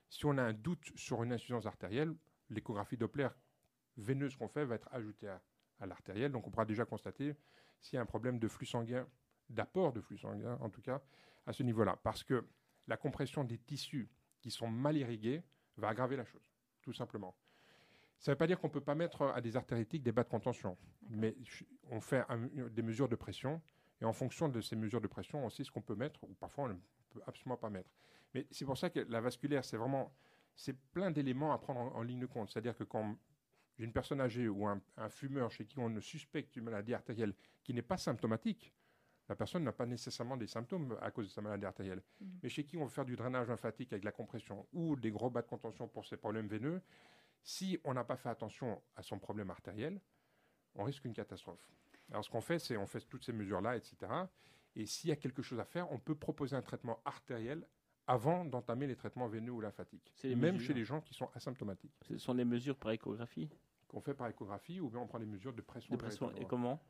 si 0.09 0.25
on 0.27 0.37
a 0.39 0.43
un 0.43 0.53
doute 0.55 0.91
sur 0.97 1.23
une 1.23 1.33
insuffisance 1.33 1.66
artérielle, 1.66 2.14
l'échographie 2.49 2.97
Doppler 2.97 3.29
veineuse 3.97 4.37
qu'on 4.37 4.49
fait 4.49 4.64
va 4.64 4.77
être 4.77 4.89
ajoutée 4.93 5.29
à, 5.29 5.43
à 5.81 5.87
l'artérielle. 5.87 6.33
Donc, 6.33 6.47
on 6.47 6.51
pourra 6.51 6.64
déjà 6.64 6.85
constater 6.85 7.35
s'il 7.81 7.97
y 7.97 7.99
a 7.99 8.03
un 8.03 8.07
problème 8.07 8.39
de 8.39 8.49
flux 8.49 8.66
sanguin, 8.66 9.07
d'apport 9.51 9.93
de 9.93 10.01
flux 10.01 10.19
sanguin, 10.19 10.57
en 10.61 10.71
tout 10.71 10.81
cas, 10.83 11.03
à 11.47 11.53
ce 11.53 11.62
niveau-là. 11.62 11.99
Parce 12.03 12.25
que 12.25 12.47
la 12.87 12.97
compression 12.97 13.45
des 13.45 13.59
tissus 13.59 14.09
qui 14.41 14.51
sont 14.51 14.69
mal 14.69 14.97
irrigués 14.97 15.43
va 15.77 15.89
aggraver 15.89 16.16
la 16.16 16.25
chose, 16.25 16.51
tout 16.83 16.93
simplement. 16.93 17.37
Ça 18.19 18.31
ne 18.31 18.35
veut 18.35 18.39
pas 18.39 18.47
dire 18.47 18.59
qu'on 18.59 18.66
ne 18.69 18.73
peut 18.73 18.81
pas 18.81 18.95
mettre 18.97 19.23
à 19.23 19.41
des 19.41 19.57
artéritiques 19.57 20.03
des 20.03 20.11
bas 20.12 20.25
de 20.25 20.29
contention, 20.29 20.77
mais 21.09 21.37
on 21.91 22.01
fait 22.01 22.25
un- 22.29 22.47
des 22.71 22.83
mesures 22.83 23.09
de 23.09 23.14
pression, 23.14 23.61
et 24.01 24.05
en 24.05 24.12
fonction 24.12 24.49
de 24.49 24.61
ces 24.61 24.76
mesures 24.76 25.01
de 25.01 25.07
pression, 25.09 25.44
on 25.44 25.51
sait 25.51 25.64
ce 25.64 25.70
qu'on 25.70 25.82
peut 25.82 25.96
mettre, 25.96 26.22
ou 26.24 26.34
parfois 26.34 26.64
on 26.64 26.68
ne 26.68 26.74
peut 27.11 27.20
absolument 27.26 27.57
pas 27.57 27.70
mettre. 27.70 27.90
Mais 28.34 28.46
c'est 28.51 28.64
pour 28.64 28.78
ça 28.78 28.90
que 28.90 29.01
la 29.01 29.20
vasculaire, 29.20 29.64
c'est 29.64 29.76
vraiment, 29.76 30.14
c'est 30.55 30.78
plein 30.92 31.11
d'éléments 31.11 31.53
à 31.53 31.59
prendre 31.59 31.80
en, 31.80 31.96
en 31.96 32.03
ligne 32.03 32.20
de 32.20 32.26
compte. 32.26 32.51
C'est-à-dire 32.51 32.76
que 32.76 32.84
quand 32.84 33.16
j'ai 33.78 33.84
une 33.84 33.92
personne 33.92 34.20
âgée 34.20 34.49
ou 34.49 34.66
un, 34.66 34.80
un 34.96 35.09
fumeur 35.09 35.51
chez 35.51 35.64
qui 35.64 35.78
on 35.78 35.88
ne 35.88 36.01
suspecte 36.01 36.57
une 36.57 36.64
maladie 36.64 36.94
artérielle 36.94 37.34
qui 37.62 37.74
n'est 37.74 37.82
pas 37.82 37.96
symptomatique, 37.96 38.74
la 39.28 39.36
personne 39.36 39.62
n'a 39.62 39.72
pas 39.72 39.86
nécessairement 39.86 40.36
des 40.36 40.46
symptômes 40.46 40.96
à 41.03 41.11
cause 41.11 41.26
de 41.26 41.32
sa 41.32 41.42
maladie 41.42 41.66
artérielle. 41.66 42.03
Mhm. 42.20 42.40
Mais 42.42 42.49
chez 42.49 42.64
qui 42.64 42.76
on 42.76 42.84
veut 42.84 42.90
faire 42.90 43.05
du 43.05 43.16
drainage 43.16 43.49
lymphatique 43.49 43.92
avec 43.92 44.05
la 44.05 44.12
compression 44.12 44.66
ou 44.72 44.96
des 44.96 45.11
gros 45.11 45.30
bas 45.30 45.42
de 45.42 45.46
contention 45.46 45.86
pour 45.88 46.07
ses 46.07 46.16
problèmes 46.16 46.49
veineux, 46.49 46.82
si 47.42 47.78
on 47.84 47.94
n'a 47.94 48.05
pas 48.05 48.16
fait 48.16 48.28
attention 48.28 48.82
à 48.96 49.03
son 49.03 49.18
problème 49.18 49.51
artériel, 49.51 50.01
on 50.74 50.84
risque 50.84 51.05
une 51.05 51.12
catastrophe. 51.12 51.66
Alors 52.11 52.25
ce 52.25 52.31
qu'on 52.31 52.41
fait, 52.41 52.59
c'est 52.59 52.77
on 52.77 52.87
fait 52.87 53.01
toutes 53.01 53.25
ces 53.25 53.33
mesures-là, 53.33 53.77
etc. 53.77 53.97
Et 54.77 54.87
s'il 54.87 55.11
y 55.11 55.13
a 55.13 55.17
quelque 55.17 55.43
chose 55.43 55.61
à 55.61 55.65
faire, 55.65 55.91
on 55.93 55.99
peut 55.99 56.15
proposer 56.15 56.57
un 56.57 56.63
traitement 56.63 57.01
artériel 57.05 57.67
avant 58.07 58.45
d'entamer 58.45 58.87
les 58.87 58.97
traitements 58.97 59.27
veineux 59.29 59.53
ou 59.53 59.61
lymphatiques. 59.61 60.13
Même 60.25 60.55
mesures. 60.55 60.69
chez 60.69 60.75
les 60.75 60.85
gens 60.85 61.01
qui 61.01 61.13
sont 61.15 61.29
asymptomatiques. 61.35 61.93
Ce 62.09 62.17
sont 62.19 62.35
des 62.35 62.45
mesures 62.45 62.77
par 62.77 62.93
échographie 62.93 63.51
Qu'on 63.89 64.01
fait 64.01 64.15
par 64.15 64.29
échographie 64.29 64.81
ou 64.81 64.89
bien 64.89 65.01
on 65.01 65.07
prend 65.07 65.19
des 65.19 65.27
mesures 65.27 65.53
de 65.53 65.61
pression. 65.63 65.95
de 65.95 66.01
pression. 66.01 66.35
Et 66.37 66.47
comment 66.47 66.81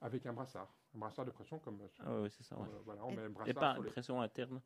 Avec 0.00 0.26
un 0.26 0.32
brassard. 0.32 0.72
Un 0.94 0.98
brassard 0.98 1.24
de 1.24 1.30
pression 1.30 1.58
comme... 1.60 1.80
euh, 1.80 1.88
Ah 2.00 2.20
oui, 2.22 2.30
c'est 2.30 2.42
ça. 2.42 2.56
ouais. 2.58 2.66
euh, 2.68 2.80
voilà, 2.84 3.04
on 3.04 3.10
Et- 3.10 3.16
met 3.16 3.22
un 3.22 3.26
Et 3.26 3.28
brassard 3.30 3.54
pas 3.54 3.74
sur 3.74 3.82
les- 3.84 3.90
pression 3.90 4.20
interne. 4.20 4.60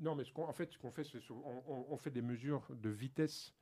Non, 0.00 0.14
mais 0.14 0.24
ce 0.24 0.32
en 0.38 0.52
fait, 0.52 0.70
ce 0.72 0.78
qu'on 0.78 0.90
fait, 0.92 1.04
c'est 1.04 1.18
on, 1.30 1.64
on- 1.66 1.86
on 1.90 1.96
fait 1.96 2.10
des 2.10 2.22
mesures 2.22 2.66
de 2.70 2.88
vitesse 2.90 3.54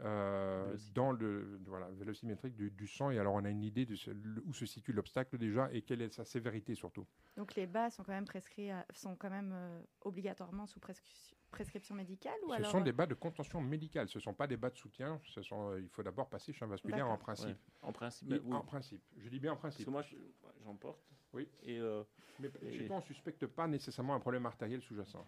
euh, 0.00 0.76
dans 0.94 1.10
le 1.12 1.60
voilà, 1.66 1.88
vélocimétrique 1.90 2.54
du, 2.54 2.70
du 2.70 2.86
sang. 2.86 3.10
Et 3.10 3.18
alors, 3.18 3.34
on 3.34 3.44
a 3.44 3.50
une 3.50 3.62
idée 3.64 3.84
de 3.86 3.94
ce- 3.96 4.10
le- 4.10 4.42
où 4.46 4.52
se 4.54 4.64
situe 4.66 4.92
l'obstacle 4.92 5.38
déjà 5.38 5.68
et 5.72 5.82
quelle 5.82 6.02
est 6.02 6.12
sa 6.12 6.24
sévérité 6.24 6.74
surtout. 6.74 7.06
Donc 7.36 7.54
les 7.56 7.66
bas 7.66 7.90
sont 7.90 8.04
quand 8.04 8.12
même 8.12 8.24
prescrits, 8.24 8.70
à- 8.70 8.86
sont 8.92 9.16
quand 9.16 9.30
même 9.30 9.52
euh, 9.52 9.80
obligatoirement 10.02 10.66
sous 10.66 10.78
prescri- 10.80 11.34
prescription 11.50 11.94
médicale 11.94 12.34
ou 12.44 12.50
ce 12.50 12.54
alors 12.54 12.70
sont 12.70 12.80
euh, 12.80 12.84
des 12.84 12.92
bas 12.92 13.06
de 13.06 13.14
contention 13.14 13.60
médicale. 13.60 14.08
Ce 14.08 14.18
ne 14.18 14.22
sont 14.22 14.34
pas 14.34 14.46
des 14.46 14.56
bas 14.56 14.70
de 14.70 14.76
soutien. 14.76 15.20
Ce 15.24 15.42
sont, 15.42 15.70
euh, 15.72 15.80
il 15.80 15.88
faut 15.88 16.02
d'abord 16.02 16.28
passer 16.28 16.52
chez 16.52 16.64
un 16.64 16.68
vasculaire 16.68 17.08
en 17.08 17.18
principe. 17.18 17.48
Ouais. 17.48 17.56
En 17.82 17.92
principe, 17.92 18.28
oui. 18.30 18.52
En 18.52 18.62
principe. 18.62 19.02
Je 19.16 19.28
dis 19.28 19.40
bien 19.40 19.52
en 19.52 19.56
Parce 19.56 19.74
principe. 19.74 19.86
que 19.86 19.90
moi, 19.90 20.02
je- 20.02 20.16
j'en 20.64 20.76
porte. 20.76 21.02
Oui. 21.32 21.48
Et 21.62 21.78
euh, 21.80 22.02
Mais 22.40 22.50
Et- 22.62 22.72
chez 22.72 22.86
toi, 22.86 22.96
on 22.96 23.00
ne 23.00 23.04
suspecte 23.04 23.46
pas 23.46 23.66
nécessairement 23.66 24.14
un 24.14 24.20
problème 24.20 24.46
artériel 24.46 24.80
sous-jacent. 24.80 25.26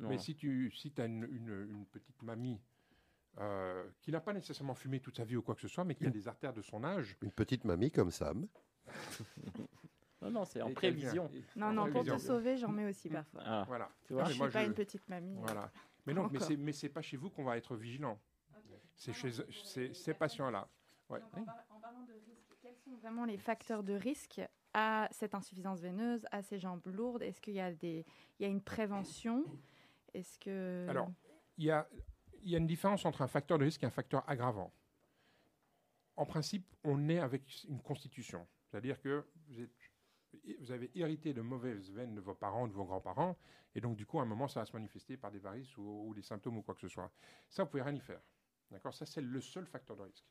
Mais 0.00 0.18
si 0.18 0.34
tu 0.36 0.70
si 0.72 0.92
as 0.98 1.06
une, 1.06 1.24
une- 1.24 1.66
une 1.70 1.86
petite 1.86 2.20
mamie 2.22 2.60
euh, 3.40 3.88
qui 4.02 4.10
n'a 4.10 4.20
pas 4.20 4.32
nécessairement 4.32 4.74
fumé 4.74 5.00
toute 5.00 5.16
sa 5.16 5.24
vie 5.24 5.36
ou 5.36 5.42
quoi 5.42 5.54
que 5.54 5.60
ce 5.60 5.68
soit, 5.68 5.84
mais 5.84 5.94
qui 5.94 6.06
a 6.06 6.10
des 6.10 6.26
artères 6.28 6.52
de 6.52 6.62
son 6.62 6.82
âge, 6.84 7.16
Une 7.22 7.30
petite 7.32 7.64
mamie 7.64 7.90
comme 7.90 8.10
Sam. 8.10 8.46
non, 10.22 10.30
non, 10.30 10.44
c'est 10.44 10.60
en 10.62 10.68
et 10.68 10.72
prévision. 10.74 11.30
Non, 11.56 11.72
non, 11.72 11.90
pour 11.90 12.04
te 12.04 12.18
sauver, 12.18 12.56
j'en 12.56 12.70
mets 12.70 12.88
aussi 12.88 13.08
parfois. 13.08 13.42
Ah, 13.44 13.64
Voilà. 13.68 13.88
tu 14.04 14.12
vois 14.14 14.22
mais 14.22 14.28
je 14.28 14.32
suis 14.32 14.40
moi, 14.40 14.50
pas 14.50 14.62
je- 14.62 14.68
une 14.68 14.74
petite 14.74 15.08
mamie. 15.08 15.36
Voilà. 15.40 15.70
Mais 16.06 16.14
non, 16.14 16.22
mais 16.24 16.36
Encore. 16.38 16.48
c'est 16.48 16.56
mais 16.56 16.72
c'est 16.72 16.88
pas 16.88 17.02
chez 17.02 17.16
vous 17.16 17.30
qu'on 17.30 17.44
va 17.44 17.56
être 17.56 17.76
vigilant. 17.76 18.18
C'est 18.96 19.12
chez 19.12 19.30
c'est- 19.64 19.94
ces 19.94 20.14
patients-là. 20.14 20.68
Ouais. 21.08 21.20
Donc, 21.20 21.28
en, 21.36 21.44
par- 21.44 21.64
en 21.70 21.78
parlant 21.80 22.02
de 22.02 22.12
risque, 22.14 22.56
quels 22.60 22.76
sont 22.76 22.96
vraiment 22.96 23.24
les 23.24 23.38
facteurs 23.38 23.82
de 23.84 23.94
risque 23.94 24.40
à 24.74 25.08
cette 25.12 25.34
insuffisance 25.34 25.80
veineuse, 25.80 26.26
à 26.32 26.42
ces 26.42 26.58
jambes 26.58 26.84
lourdes? 26.86 27.22
Est-ce 27.22 27.40
qu'il 27.40 27.54
y 27.54 27.60
a 27.60 27.72
des, 27.72 28.04
il 28.38 28.42
y 28.42 28.46
a 28.46 28.48
une 28.48 28.60
prévention? 28.60 29.44
Est-ce 30.14 30.38
que 30.38 30.86
Alors, 30.88 31.08
il 31.56 31.66
y 31.66 31.70
a 31.70 31.88
il 32.42 32.50
y 32.50 32.54
a 32.54 32.58
une 32.58 32.66
différence 32.66 33.04
entre 33.04 33.22
un 33.22 33.28
facteur 33.28 33.58
de 33.58 33.64
risque 33.64 33.82
et 33.82 33.86
un 33.86 33.90
facteur 33.90 34.28
aggravant. 34.28 34.72
En 36.16 36.26
principe, 36.26 36.66
on 36.84 37.08
est 37.08 37.20
avec 37.20 37.64
une 37.68 37.80
constitution, 37.80 38.46
c'est-à-dire 38.66 39.00
que 39.00 39.24
vous 40.60 40.72
avez 40.72 40.90
hérité 40.94 41.32
de 41.32 41.40
mauvaises 41.40 41.90
veines 41.90 42.14
de 42.14 42.20
vos 42.20 42.34
parents, 42.34 42.66
de 42.66 42.72
vos 42.72 42.84
grands-parents, 42.84 43.38
et 43.74 43.80
donc 43.80 43.96
du 43.96 44.04
coup, 44.04 44.18
à 44.18 44.22
un 44.22 44.26
moment, 44.26 44.48
ça 44.48 44.60
va 44.60 44.66
se 44.66 44.72
manifester 44.72 45.16
par 45.16 45.30
des 45.30 45.38
varices 45.38 45.76
ou, 45.76 46.12
des 46.14 46.22
symptômes 46.22 46.58
ou 46.58 46.62
quoi 46.62 46.74
que 46.74 46.80
ce 46.80 46.88
soit. 46.88 47.10
Ça, 47.48 47.64
vous 47.64 47.70
pouvez 47.70 47.82
rien 47.82 47.94
y 47.94 48.00
faire. 48.00 48.20
D'accord? 48.70 48.94
Ça, 48.94 49.06
c'est 49.06 49.20
le 49.20 49.40
seul 49.40 49.66
facteur 49.66 49.96
de 49.96 50.02
risque. 50.02 50.26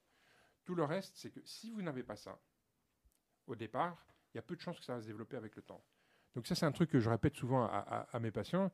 Tout 0.66 0.76
le 0.76 0.84
reste, 0.84 1.16
c'est 1.16 1.32
que 1.32 1.39
si 1.45 1.72
vous 1.72 1.82
n'avez 1.82 2.03
pas 2.03 2.16
ça, 2.16 2.39
au 3.47 3.55
départ, 3.55 4.05
il 4.34 4.38
y 4.38 4.39
a 4.39 4.41
peu 4.41 4.55
de 4.55 4.62
chances 4.62 4.80
que 4.80 4.86
ça 4.86 4.95
va 4.95 5.01
se 5.01 5.08
développer 5.08 5.38
avec 5.38 5.55
le 5.55 5.62
temps. 5.62 5.84
Donc 6.36 6.45
ça, 6.45 6.53
c'est 6.53 6.66
un 6.66 6.72
truc 6.72 6.89
que 6.89 6.99
je 6.99 7.10
répète 7.10 7.36
souvent 7.36 7.66
à 7.66 8.20
mes 8.20 8.32
patients, 8.32 8.72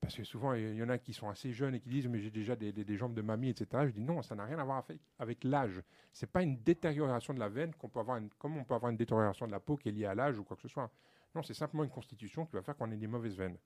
parce 0.00 0.14
que 0.16 0.24
souvent, 0.24 0.52
il 0.54 0.74
y 0.74 0.82
en 0.82 0.88
a 0.88 0.98
qui 0.98 1.12
sont 1.12 1.28
assez 1.28 1.52
jeunes 1.52 1.74
et 1.74 1.80
qui 1.80 1.88
disent, 1.88 2.06
mais 2.08 2.18
j'ai 2.20 2.30
déjà 2.30 2.54
des, 2.56 2.72
des- 2.72 2.84
des 2.84 2.96
jambes 2.96 3.14
de 3.14 3.22
mamie, 3.22 3.48
etc. 3.50 3.86
Je 3.86 3.92
dis, 3.92 4.00
non, 4.02 4.22
ça 4.22 4.34
n'a 4.34 4.44
rien 4.44 4.58
à 4.58 4.64
voir 4.64 4.78
avec, 4.78 5.00
avec 5.18 5.44
l'âge. 5.44 5.82
C'est 6.12 6.30
pas 6.30 6.42
une 6.42 6.56
détérioration 6.62 7.32
de 7.34 7.38
la 7.38 7.48
veine 7.48 7.74
qu'on 7.74 7.88
peut 7.88 8.00
avoir, 8.00 8.18
une- 8.18 8.30
comme 8.38 8.56
on 8.56 8.64
peut 8.64 8.74
avoir 8.74 8.90
une 8.90 8.96
détérioration 8.96 9.46
de 9.46 9.52
la 9.52 9.60
peau 9.60 9.76
qui 9.76 9.88
est 9.88 9.92
liée 9.92 10.06
à 10.06 10.14
l'âge 10.14 10.38
ou 10.38 10.44
quoi 10.44 10.56
que 10.56 10.62
ce 10.62 10.68
soit. 10.68 10.90
Non, 11.34 11.42
c'est 11.42 11.54
simplement 11.54 11.84
une 11.84 11.90
constitution 11.90 12.46
qui 12.46 12.52
va 12.56 12.62
faire 12.62 12.76
qu'on 12.76 12.90
ait 12.92 12.96
des 12.96 13.06
mauvaises 13.06 13.36
veines. 13.36 13.56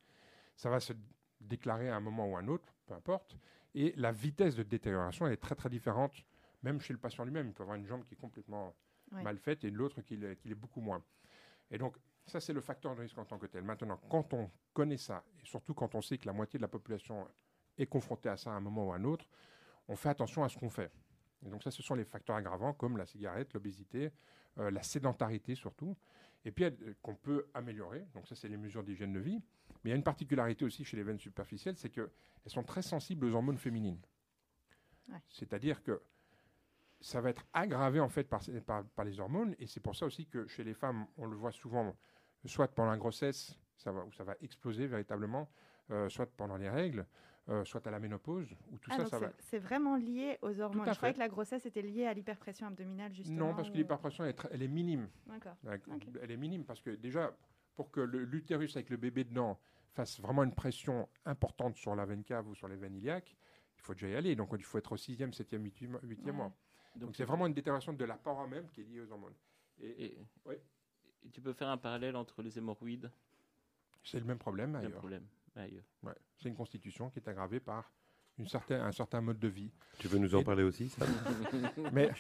Ça 0.57 0.71
va 0.71 0.81
se 0.81 0.93
déclarer 1.41 1.89
à 1.89 1.97
un 1.97 2.01
moment 2.01 2.27
ou 2.31 2.37
à 2.37 2.41
un 2.41 2.49
autre, 2.49 2.73
peu 2.87 2.95
importe. 2.95 3.37
Et 3.75 3.93
la 3.97 4.13
vitesse 4.13 4.57
de 4.57 4.63
détérioration, 4.63 5.27
elle 5.27 5.35
est 5.35 5.37
très 5.37 5.55
très 5.55 5.69
différente, 5.69 6.13
même 6.63 6.81
chez 6.81 6.93
le 6.93 6.99
patient 6.99 7.25
lui-même. 7.25 7.49
Il 7.49 7.53
peut 7.53 7.63
avoir 7.63 7.77
une 7.77 7.87
jambe 7.87 8.05
qui 8.05 8.15
est 8.15 8.19
complètement 8.19 8.75
Ouais. 9.13 9.23
mal 9.23 9.39
faite 9.39 9.65
et 9.65 9.71
l'autre 9.71 10.03
qui 10.03 10.17
l'est 10.19 10.37
qui 10.37 10.49
l'est 10.49 10.55
beaucoup 10.55 10.83
moins. 10.83 11.03
Et 11.71 11.79
donc, 11.79 11.97
ça, 12.29 12.41
c'est 12.41 12.53
le 12.53 12.61
facteur 12.61 12.95
de 12.95 13.01
risque 13.01 13.19
en 13.19 13.25
tant 13.25 13.39
que 13.39 13.47
tel. 13.47 13.63
Maintenant, 13.65 13.99
quand 14.09 14.33
on 14.35 14.51
connaît 14.73 14.97
ça, 14.97 15.25
et 15.43 15.47
surtout 15.47 15.75
quand 15.75 15.95
on 15.95 16.03
sait 16.03 16.19
que 16.19 16.27
la 16.27 16.33
moitié 16.33 16.59
de 16.59 16.63
la 16.63 16.69
population 16.69 17.27
est 17.77 17.87
confrontée 17.87 18.29
à 18.29 18.37
ça 18.37 18.51
à 18.51 18.55
un 18.55 18.61
moment 18.61 18.87
ou 18.89 18.93
à 18.93 18.97
un 18.97 19.05
autre, 19.05 19.27
on 19.89 19.97
fait 19.97 20.09
attention 20.09 20.45
à 20.45 20.49
ce 20.49 20.57
qu'on 20.59 20.71
fait. 20.71 20.91
Et 21.45 21.49
donc 21.49 21.63
ça, 21.63 21.71
ce 21.71 21.83
sont 21.83 21.95
les 21.95 22.05
facteurs 22.05 22.37
aggravants 22.37 22.73
comme 22.75 22.97
la 22.97 23.07
cigarette, 23.07 23.53
l'obésité, 23.55 24.13
euh, 24.59 24.71
la 24.71 24.83
sédentarité 24.83 25.55
surtout, 25.55 25.97
et 26.45 26.51
puis 26.51 26.65
euh, 26.65 26.95
qu'on 27.03 27.15
peut 27.15 27.47
améliorer. 27.55 28.07
Donc 28.15 28.27
ça, 28.27 28.35
c'est 28.35 28.49
les 28.49 28.57
mesures 28.57 28.83
d'hygiène 28.83 29.13
de 29.13 29.21
vie. 29.21 29.41
Mais 29.85 29.85
il 29.85 29.89
y 29.91 29.93
a 29.93 29.97
une 29.97 30.03
particularité 30.03 30.65
aussi 30.65 30.85
chez 30.85 30.97
les 30.97 31.05
veines 31.05 31.19
superficielles, 31.21 31.77
c'est 31.77 31.91
qu'elles 31.91 32.11
sont 32.47 32.65
très 32.65 32.83
sensibles 32.83 33.27
aux 33.27 33.35
hormones 33.35 33.59
féminines. 33.59 34.01
Ouais. 35.09 35.21
C'est-à-dire 35.29 35.83
que 35.83 36.03
ça 37.01 37.21
va 37.21 37.31
être 37.31 37.47
aggravé 37.53 38.01
en 38.01 38.09
fait 38.09 38.25
par, 38.25 38.43
ces- 38.43 38.61
par, 38.61 38.85
par 38.85 39.05
les 39.05 39.21
hormones, 39.21 39.55
et 39.61 39.69
c'est 39.69 39.79
pour 39.81 39.95
ça 39.95 40.05
aussi 40.07 40.27
que 40.27 40.49
chez 40.49 40.65
les 40.65 40.75
femmes, 40.75 41.07
on 41.17 41.27
le 41.27 41.37
voit 41.37 41.53
souvent, 41.53 41.97
soit 42.47 42.69
pendant 42.69 42.91
la 42.91 42.97
grossesse, 42.97 43.59
ça 43.77 43.93
va, 43.93 44.05
où 44.05 44.13
ça 44.13 44.25
va 44.25 44.35
exploser 44.41 44.87
véritablement, 44.87 45.49
euh, 45.91 46.09
soit 46.09 46.27
pendant 46.27 46.57
les 46.57 46.69
règles, 46.69 47.07
euh, 47.49 47.65
soit 47.65 47.87
à 47.87 47.91
la 47.91 47.99
ménopause, 47.99 48.55
où 48.71 48.79
tout 48.79 48.91
Ah, 48.93 48.99
ça, 48.99 49.07
ça 49.07 49.19
c'est- 49.19 49.25
va. 49.27 49.33
c'est 49.39 49.59
vraiment 49.59 49.97
lié 49.97 50.39
aux 50.43 50.61
hormones. 50.61 50.87
Je 50.87 50.95
croyais 50.97 51.13
fait. 51.13 51.19
que 51.19 51.19
la 51.21 51.29
grossesse 51.29 51.65
était 51.67 51.83
liée 51.83 52.07
à 52.07 52.13
l'hyperpression 52.15 52.67
abdominale 52.67 53.13
justement. 53.15 53.49
Non, 53.49 53.55
parce 53.55 53.69
que 53.69 53.75
ou- 53.75 53.79
l'hyperpression, 53.79 54.25
elle, 54.25 54.31
est 54.31 54.35
très- 54.35 54.49
elle 54.53 54.63
est 54.63 54.69
minime. 54.69 55.09
D'accord. 55.27 55.57
Elle 56.23 56.31
est 56.31 56.37
minime 56.37 56.65
parce 56.65 56.81
que 56.83 56.91
déjà, 56.91 57.35
pour 57.75 57.91
que 57.91 58.01
l'utérus 58.01 58.77
avec 58.77 58.91
le 58.91 58.97
bébé 58.99 59.25
dedans 59.25 59.59
fasse 59.95 60.21
vraiment 60.21 60.43
une 60.45 60.55
pression 60.55 61.09
importante 61.25 61.77
sur 61.77 61.95
la 61.97 62.05
veine 62.05 62.23
cave 62.25 62.47
ou 62.49 62.55
sur 62.55 62.69
les 62.69 62.77
veines 62.77 62.97
iliaques, 62.97 63.35
il 63.77 63.81
faut 63.81 63.95
déjà 63.95 64.09
y 64.09 64.15
aller. 64.17 64.37
Donc 64.37 64.51
il 64.53 64.65
faut 64.65 64.79
être 64.79 64.93
au 64.93 64.97
sixième, 64.97 65.33
septième, 65.33 65.65
huitième, 65.65 65.99
huitième 66.03 66.27
Ouais. 66.37 66.43
mois. 66.49 66.53
Donc 66.97 67.17
c'est 67.17 67.25
vraiment 67.25 67.47
une 67.47 67.55
détérioration 67.55 67.93
de 67.93 68.05
la 68.05 68.17
paroi 68.17 68.47
même 68.47 68.69
qui 68.71 68.81
est 68.83 68.85
liée 68.85 69.01
aux 69.01 69.11
hormones. 69.13 69.35
Et, 69.81 70.05
Et, 70.07 70.19
Oui. 70.45 70.57
Et 71.27 71.31
tu 71.31 71.41
peux 71.41 71.53
faire 71.53 71.69
un 71.69 71.77
parallèle 71.77 72.17
entre 72.17 72.43
les 72.43 72.59
hémorroïdes 72.59 73.11
c'est 74.05 74.21
le 74.21 74.25
même 74.25 74.39
problème 74.39 74.73
Le 74.73 74.79
ailleurs. 74.79 74.93
problème. 74.93 75.25
Ailleurs. 75.55 75.85
Ouais. 76.03 76.15
C'est 76.39 76.49
une 76.49 76.55
constitution 76.55 77.11
qui 77.11 77.19
est 77.19 77.29
aggravée 77.29 77.61
par 77.61 77.91
une 78.39 78.47
certaine, 78.47 78.81
un 78.81 78.93
certain 78.93 79.21
mode 79.21 79.39
de 79.41 79.49
vie. 79.49 79.71
Tu 79.99 80.07
veux 80.09 80.19
nous 80.19 80.35
en 80.35 80.41
Et- 80.41 80.45
parler 80.45 80.63
aussi, 80.63 80.91
Mais 81.93 82.11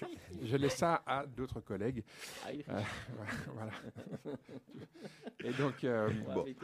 je 0.43 0.57
laisse 0.57 0.77
ça 0.77 1.03
à 1.07 1.25
d'autres 1.25 1.61
collègues. 1.61 2.05
Heinrich. 2.45 2.69
Euh, 2.69 2.81
voilà. 3.55 3.73
Et 5.45 5.53
donc, 5.53 5.83
euh, 5.85 6.11
bon. 6.35 6.45
Et-. 6.47 6.57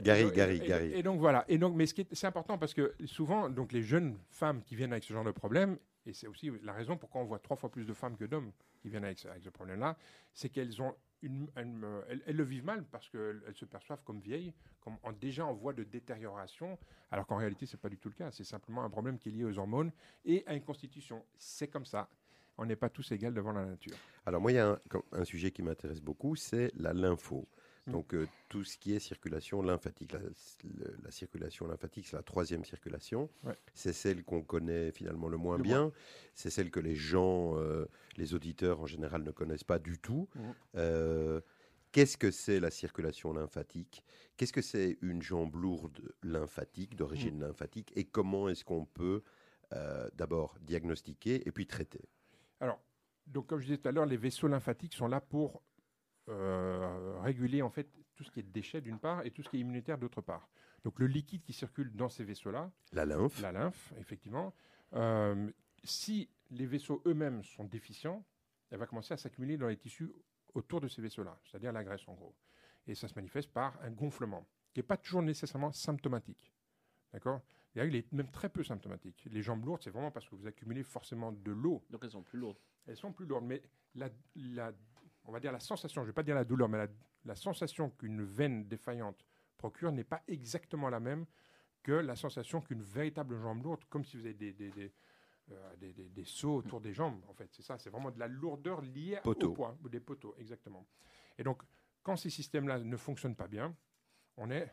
Gary, 0.00 0.22
Et- 0.28 0.30
Gary, 0.32 0.56
et, 0.56 0.66
Gary. 0.66 0.92
Et 0.94 1.02
donc 1.02 1.18
voilà. 1.18 1.44
Et 1.48 1.58
donc, 1.58 1.74
mais 1.74 1.86
ce 1.86 1.92
qui 1.94 2.02
est, 2.02 2.14
c'est 2.14 2.26
important 2.28 2.56
parce 2.56 2.72
que 2.72 2.94
souvent, 3.04 3.50
donc 3.50 3.72
les 3.72 3.82
jeunes 3.82 4.16
femmes 4.30 4.62
qui 4.62 4.76
viennent 4.76 4.92
avec 4.92 5.04
ce 5.04 5.12
genre 5.12 5.24
de 5.24 5.32
problème, 5.32 5.76
Et 6.06 6.12
c'est 6.12 6.26
aussi 6.26 6.50
la 6.62 6.72
raison 6.72 6.96
pourquoi 6.96 7.20
on 7.20 7.24
voit 7.24 7.38
trois 7.38 7.56
fois 7.56 7.70
plus 7.70 7.84
de 7.86 7.92
femmes 7.92 8.16
que 8.16 8.24
d'hommes 8.24 8.50
qui 8.80 8.88
viennent 8.88 9.04
avec, 9.04 9.18
ce- 9.18 9.28
avec 9.28 9.42
ce 9.42 9.50
problème-là, 9.50 9.96
c'est 10.32 10.48
qu'elles 10.48 10.82
ont 10.82 10.94
une, 11.22 11.48
elles, 11.54 11.66
me- 11.66 12.04
elles- 12.08 12.22
elles 12.26 12.36
le 12.36 12.42
vivent 12.42 12.64
mal 12.64 12.84
parce 12.84 13.08
qu'elles 13.08 13.40
elles 13.46 13.54
se 13.54 13.64
perçoivent 13.64 14.02
comme 14.02 14.18
vieilles, 14.18 14.52
comme 14.80 14.96
déjà 15.20 15.46
en 15.46 15.52
voie 15.54 15.72
de 15.72 15.84
détérioration, 15.84 16.76
alors 17.12 17.26
qu'en 17.26 17.36
réalité, 17.36 17.66
c'est 17.66 17.80
pas 17.80 17.88
du 17.88 17.98
tout 17.98 18.08
le 18.08 18.14
cas. 18.14 18.30
C'est 18.32 18.42
simplement 18.44 18.82
un 18.82 18.90
problème 18.90 19.18
qui 19.18 19.28
est 19.28 19.32
lié 19.32 19.44
aux 19.44 19.56
hormones 19.58 19.92
et 20.24 20.42
à 20.46 20.54
une 20.54 20.62
constitution. 20.64 21.24
C'est 21.38 21.68
comme 21.68 21.84
ça. 21.86 22.08
On 22.58 22.66
n'est 22.66 22.76
pas 22.76 22.90
tous 22.90 23.10
égaux 23.12 23.30
devant 23.30 23.52
la 23.52 23.64
nature. 23.64 23.96
Alors 24.26 24.40
moi, 24.40 24.52
il 24.52 24.56
y 24.56 24.58
a 24.58 24.70
un, 24.70 24.78
un 25.12 25.24
sujet 25.24 25.52
qui 25.52 25.62
m'intéresse 25.62 26.00
beaucoup, 26.00 26.36
c'est 26.36 26.70
la 26.74 26.92
lympho. 26.92 27.48
Mm. 27.86 27.92
Donc 27.92 28.14
euh, 28.14 28.28
tout 28.48 28.62
ce 28.64 28.76
qui 28.78 28.94
est 28.94 28.98
circulation 29.00 29.60
lymphatique. 29.62 30.12
La, 30.12 30.20
le- 30.20 30.96
la 31.02 31.10
circulation 31.10 31.66
lymphatique, 31.66 32.06
c'est 32.06 32.16
la 32.16 32.22
troisième 32.22 32.64
circulation. 32.64 33.28
Ouais. 33.44 33.56
C'est 33.74 33.92
celle 33.92 34.22
qu'on 34.24 34.42
connaît 34.42 34.92
finalement 34.92 35.28
le 35.28 35.36
moins 35.36 35.56
Le 35.56 35.62
bien. 35.64 35.92
C'est 36.34 36.50
celle 36.50 36.70
que 36.70 36.80
les 36.80 36.94
gens, 36.94 37.56
euh, 37.58 37.86
les 38.16 38.34
auditeurs 38.34 38.80
en 38.80 38.86
général 38.86 39.22
ne 39.24 39.30
connaissent 39.32 39.64
pas 39.64 39.78
du 39.78 39.98
tout. 39.98 40.28
Mhm. 40.36 40.54
Euh, 40.76 41.40
Qu'est-ce 41.90 42.16
que 42.16 42.30
c'est 42.30 42.58
la 42.58 42.70
circulation 42.70 43.34
lymphatique? 43.34 44.02
Qu'est-ce 44.38 44.54
que 44.54 44.62
c'est 44.62 44.96
une 45.02 45.20
jambe 45.20 45.54
lourde 45.56 46.00
lymphatique, 46.22 46.96
d'origine 46.96 47.36
Mm. 47.36 47.42
lymphatique? 47.42 47.92
Et 47.96 48.04
comment 48.06 48.48
est-ce 48.48 48.64
qu'on 48.64 48.86
peut 48.86 49.22
d'abord 50.14 50.56
diagnostiquer 50.62 51.46
et 51.46 51.52
puis 51.52 51.66
traiter? 51.66 52.00
Alors, 52.60 52.80
donc 53.26 53.46
comme 53.46 53.60
je 53.60 53.66
disais 53.66 53.78
tout 53.78 53.88
à 53.88 53.92
l'heure, 53.92 54.06
les 54.06 54.16
vaisseaux 54.16 54.48
lymphatiques 54.48 54.94
sont 54.94 55.06
là 55.06 55.20
pour 55.20 55.62
euh, 56.28 57.18
réguler 57.20 57.62
en 57.62 57.70
fait 57.70 57.88
tout 58.14 58.24
ce 58.24 58.30
qui 58.30 58.40
est 58.40 58.44
déchets 58.44 58.80
d'une 58.80 58.98
part 58.98 59.24
et 59.24 59.30
tout 59.30 59.42
ce 59.42 59.48
qui 59.48 59.56
est 59.56 59.60
immunitaire 59.60 59.98
d'autre 59.98 60.20
part. 60.20 60.48
Donc 60.84 60.98
le 60.98 61.06
liquide 61.06 61.42
qui 61.42 61.52
circule 61.52 61.94
dans 61.94 62.08
ces 62.08 62.24
vaisseaux-là, 62.24 62.70
La 62.92 63.04
lymphe 63.06 63.40
la 63.40 63.52
lymphe, 63.52 63.92
effectivement, 63.98 64.54
euh, 64.94 65.50
si 65.84 66.28
les 66.50 66.66
vaisseaux 66.66 67.02
eux-mêmes 67.06 67.42
sont 67.42 67.64
déficients, 67.64 68.24
elle 68.70 68.78
va 68.78 68.86
commencer 68.86 69.14
à 69.14 69.16
s'accumuler 69.16 69.56
dans 69.56 69.68
les 69.68 69.76
tissus 69.76 70.10
autour 70.54 70.80
de 70.80 70.88
ces 70.88 71.00
vaisseaux-là, 71.02 71.38
c'est-à-dire 71.44 71.72
la 71.72 71.82
graisse 71.84 72.06
en 72.08 72.14
gros. 72.14 72.34
Et 72.86 72.94
ça 72.94 73.08
se 73.08 73.14
manifeste 73.14 73.50
par 73.52 73.80
un 73.82 73.90
gonflement, 73.90 74.46
qui 74.72 74.80
n'est 74.80 74.84
pas 74.86 74.96
toujours 74.96 75.22
nécessairement 75.22 75.72
symptomatique. 75.72 76.52
D'accord? 77.12 77.40
Il 77.74 77.94
est 77.96 78.10
même 78.12 78.30
très 78.30 78.50
peu 78.50 78.62
symptomatique. 78.62 79.26
Les 79.30 79.40
jambes 79.42 79.64
lourdes, 79.64 79.82
c'est 79.82 79.90
vraiment 79.90 80.10
parce 80.10 80.28
que 80.28 80.34
vous 80.34 80.46
accumulez 80.46 80.82
forcément 80.82 81.32
de 81.32 81.52
l'eau 81.52 81.82
Donc 81.90 82.00
elles 82.04 82.10
sont 82.10 82.22
plus 82.22 82.38
lourdes. 82.38 82.58
elles 82.86 82.96
sont 82.96 83.12
plus 83.12 83.24
lourdes, 83.24 83.44
mais 83.44 83.62
la, 83.94 84.10
la- 84.36 84.72
on 85.24 85.32
va 85.32 85.40
dire 85.40 85.52
la 85.52 85.60
sensation, 85.60 86.02
je 86.02 86.06
ne 86.06 86.10
vais 86.10 86.14
pas 86.14 86.22
dire 86.22 86.34
la 86.34 86.44
douleur, 86.44 86.68
mais 86.68 86.78
la, 86.78 86.88
la 87.24 87.34
sensation 87.34 87.90
qu'une 87.90 88.22
veine 88.24 88.66
défaillante 88.66 89.24
procure 89.56 89.92
n'est 89.92 90.04
pas 90.04 90.22
exactement 90.28 90.88
la 90.88 91.00
même 91.00 91.26
que 91.82 91.92
la 91.92 92.16
sensation 92.16 92.60
qu'une 92.60 92.82
véritable 92.82 93.36
jambe 93.40 93.62
lourde, 93.64 93.84
comme 93.88 94.04
si 94.04 94.16
vous 94.16 94.24
avez 94.24 94.34
des, 94.34 94.52
des, 94.52 94.70
des, 94.70 94.92
euh, 95.50 95.76
des- 95.76 95.92
des- 95.92 96.08
des 96.08 96.24
seaux 96.24 96.56
autour 96.56 96.80
des 96.80 96.92
jambes, 96.92 97.20
en 97.28 97.34
fait. 97.34 97.48
C'est 97.52 97.62
ça, 97.62 97.78
c'est 97.78 97.90
vraiment 97.90 98.10
de 98.10 98.18
la 98.18 98.28
lourdeur 98.28 98.80
liée 98.80 99.18
Poteaux. 99.22 99.50
au 99.50 99.52
poids, 99.52 99.76
ou 99.82 99.88
des 99.88 100.00
poteaux, 100.00 100.34
exactement. 100.38 100.86
Et 101.38 101.42
donc, 101.42 101.62
quand 102.02 102.16
ces 102.16 102.30
systèmes-là 102.30 102.78
ne 102.80 102.96
fonctionnent 102.96 103.34
pas 103.36 103.48
bien, 103.48 103.74
on 104.36 104.50
est, 104.50 104.72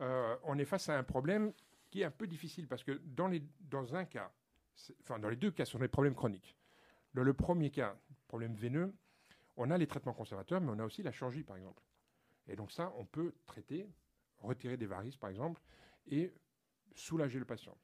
euh, 0.00 0.36
on 0.44 0.58
est 0.58 0.64
face 0.64 0.88
à 0.88 0.98
un 0.98 1.02
problème 1.04 1.52
qui 1.90 2.00
est 2.02 2.04
un 2.04 2.10
peu 2.10 2.26
difficile, 2.26 2.66
parce 2.68 2.82
que 2.84 2.92
dans, 3.04 3.28
les, 3.28 3.42
dans 3.60 3.94
un 3.94 4.04
cas, 4.04 4.32
enfin 5.00 5.18
dans 5.18 5.28
les 5.28 5.36
deux 5.36 5.50
cas, 5.50 5.64
ce 5.64 5.72
sont 5.72 5.78
des 5.78 5.88
problèmes 5.88 6.14
chroniques. 6.14 6.56
Dans 7.14 7.22
le 7.24 7.32
premier 7.34 7.70
cas, 7.70 7.98
problème 8.26 8.54
veineux, 8.54 8.94
on 9.58 9.70
a 9.70 9.76
les 9.76 9.86
traitements 9.86 10.14
conservateurs, 10.14 10.60
mais 10.60 10.70
on 10.70 10.78
a 10.78 10.84
aussi 10.84 11.02
la 11.02 11.12
chirurgie, 11.12 11.42
par 11.42 11.56
exemple. 11.56 11.82
Et 12.46 12.56
donc 12.56 12.70
ça, 12.72 12.92
on 12.96 13.04
peut 13.04 13.34
traiter, 13.44 13.86
retirer 14.38 14.76
des 14.76 14.86
varices, 14.86 15.16
par 15.16 15.28
exemple, 15.28 15.60
et 16.06 16.32
soulager 16.94 17.38
le 17.38 17.44
patient. 17.44 17.76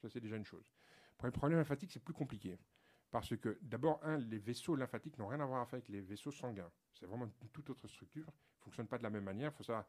Ça, 0.00 0.08
c'est 0.08 0.20
déjà 0.20 0.36
une 0.36 0.44
chose. 0.44 0.72
Pour 1.18 1.26
les 1.26 1.32
problèmes 1.32 1.58
lymphatiques, 1.58 1.92
c'est 1.92 2.02
plus 2.02 2.14
compliqué. 2.14 2.58
Parce 3.10 3.36
que, 3.36 3.58
d'abord, 3.62 4.00
un, 4.02 4.18
les 4.18 4.38
vaisseaux 4.38 4.76
lymphatiques 4.76 5.18
n'ont 5.18 5.26
rien 5.26 5.40
à 5.40 5.46
voir 5.46 5.68
avec 5.72 5.88
les 5.88 6.00
vaisseaux 6.00 6.30
sanguins. 6.30 6.70
C'est 6.94 7.06
vraiment 7.06 7.24
une 7.24 7.48
toute 7.50 7.70
autre 7.70 7.88
structure. 7.88 8.26
Ils 8.26 8.58
ne 8.58 8.64
fonctionnent 8.64 8.88
pas 8.88 8.98
de 8.98 9.02
la 9.02 9.10
même 9.10 9.24
manière. 9.24 9.50
Il 9.52 9.56
faut 9.56 9.64
savoir, 9.64 9.86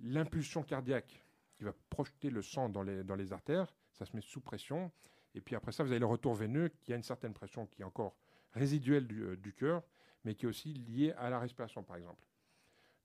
l'impulsion 0.00 0.62
cardiaque 0.62 1.24
qui 1.56 1.64
va 1.64 1.72
projeter 1.90 2.30
le 2.30 2.42
sang 2.42 2.68
dans 2.68 2.82
les, 2.82 3.04
dans 3.04 3.16
les 3.16 3.32
artères, 3.32 3.74
ça 3.92 4.04
se 4.04 4.14
met 4.14 4.22
sous 4.22 4.40
pression. 4.40 4.90
Et 5.34 5.40
puis 5.40 5.54
après 5.54 5.72
ça, 5.72 5.84
vous 5.84 5.90
avez 5.90 6.00
le 6.00 6.06
retour 6.06 6.34
veineux 6.34 6.68
qui 6.68 6.92
a 6.92 6.96
une 6.96 7.02
certaine 7.02 7.34
pression 7.34 7.66
qui 7.66 7.82
est 7.82 7.84
encore 7.84 8.16
résiduelle 8.52 9.06
du, 9.06 9.22
euh, 9.22 9.36
du 9.36 9.52
cœur, 9.52 9.82
mais 10.24 10.34
qui 10.34 10.46
est 10.46 10.48
aussi 10.48 10.72
liée 10.74 11.12
à 11.12 11.30
la 11.30 11.38
respiration, 11.38 11.82
par 11.82 11.96
exemple. 11.96 12.24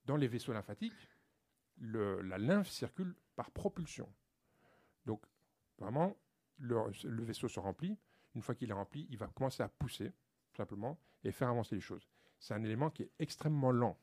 Dans 0.04 0.16
les 0.16 0.28
vaisseaux 0.28 0.52
lymphatiques, 0.52 1.08
le- 1.78 2.22
la 2.22 2.38
lymphe 2.38 2.68
circule 2.68 3.14
par 3.34 3.50
propulsion. 3.50 4.08
Donc, 5.04 5.22
vraiment, 5.78 6.16
le, 6.58 6.76
le 7.04 7.22
vaisseau 7.24 7.48
se 7.48 7.60
remplit. 7.60 7.96
Une 8.34 8.42
fois 8.42 8.54
qu'il 8.54 8.70
est 8.70 8.74
rempli, 8.74 9.06
il 9.10 9.16
va 9.16 9.26
commencer 9.28 9.62
à 9.62 9.68
pousser, 9.68 10.12
simplement, 10.56 10.98
et 11.24 11.32
faire 11.32 11.48
avancer 11.48 11.74
les 11.74 11.80
choses. 11.80 12.06
C'est 12.38 12.54
un 12.54 12.62
élément 12.62 12.90
qui 12.90 13.02
est 13.04 13.10
extrêmement 13.18 13.70
lent. 13.72 13.98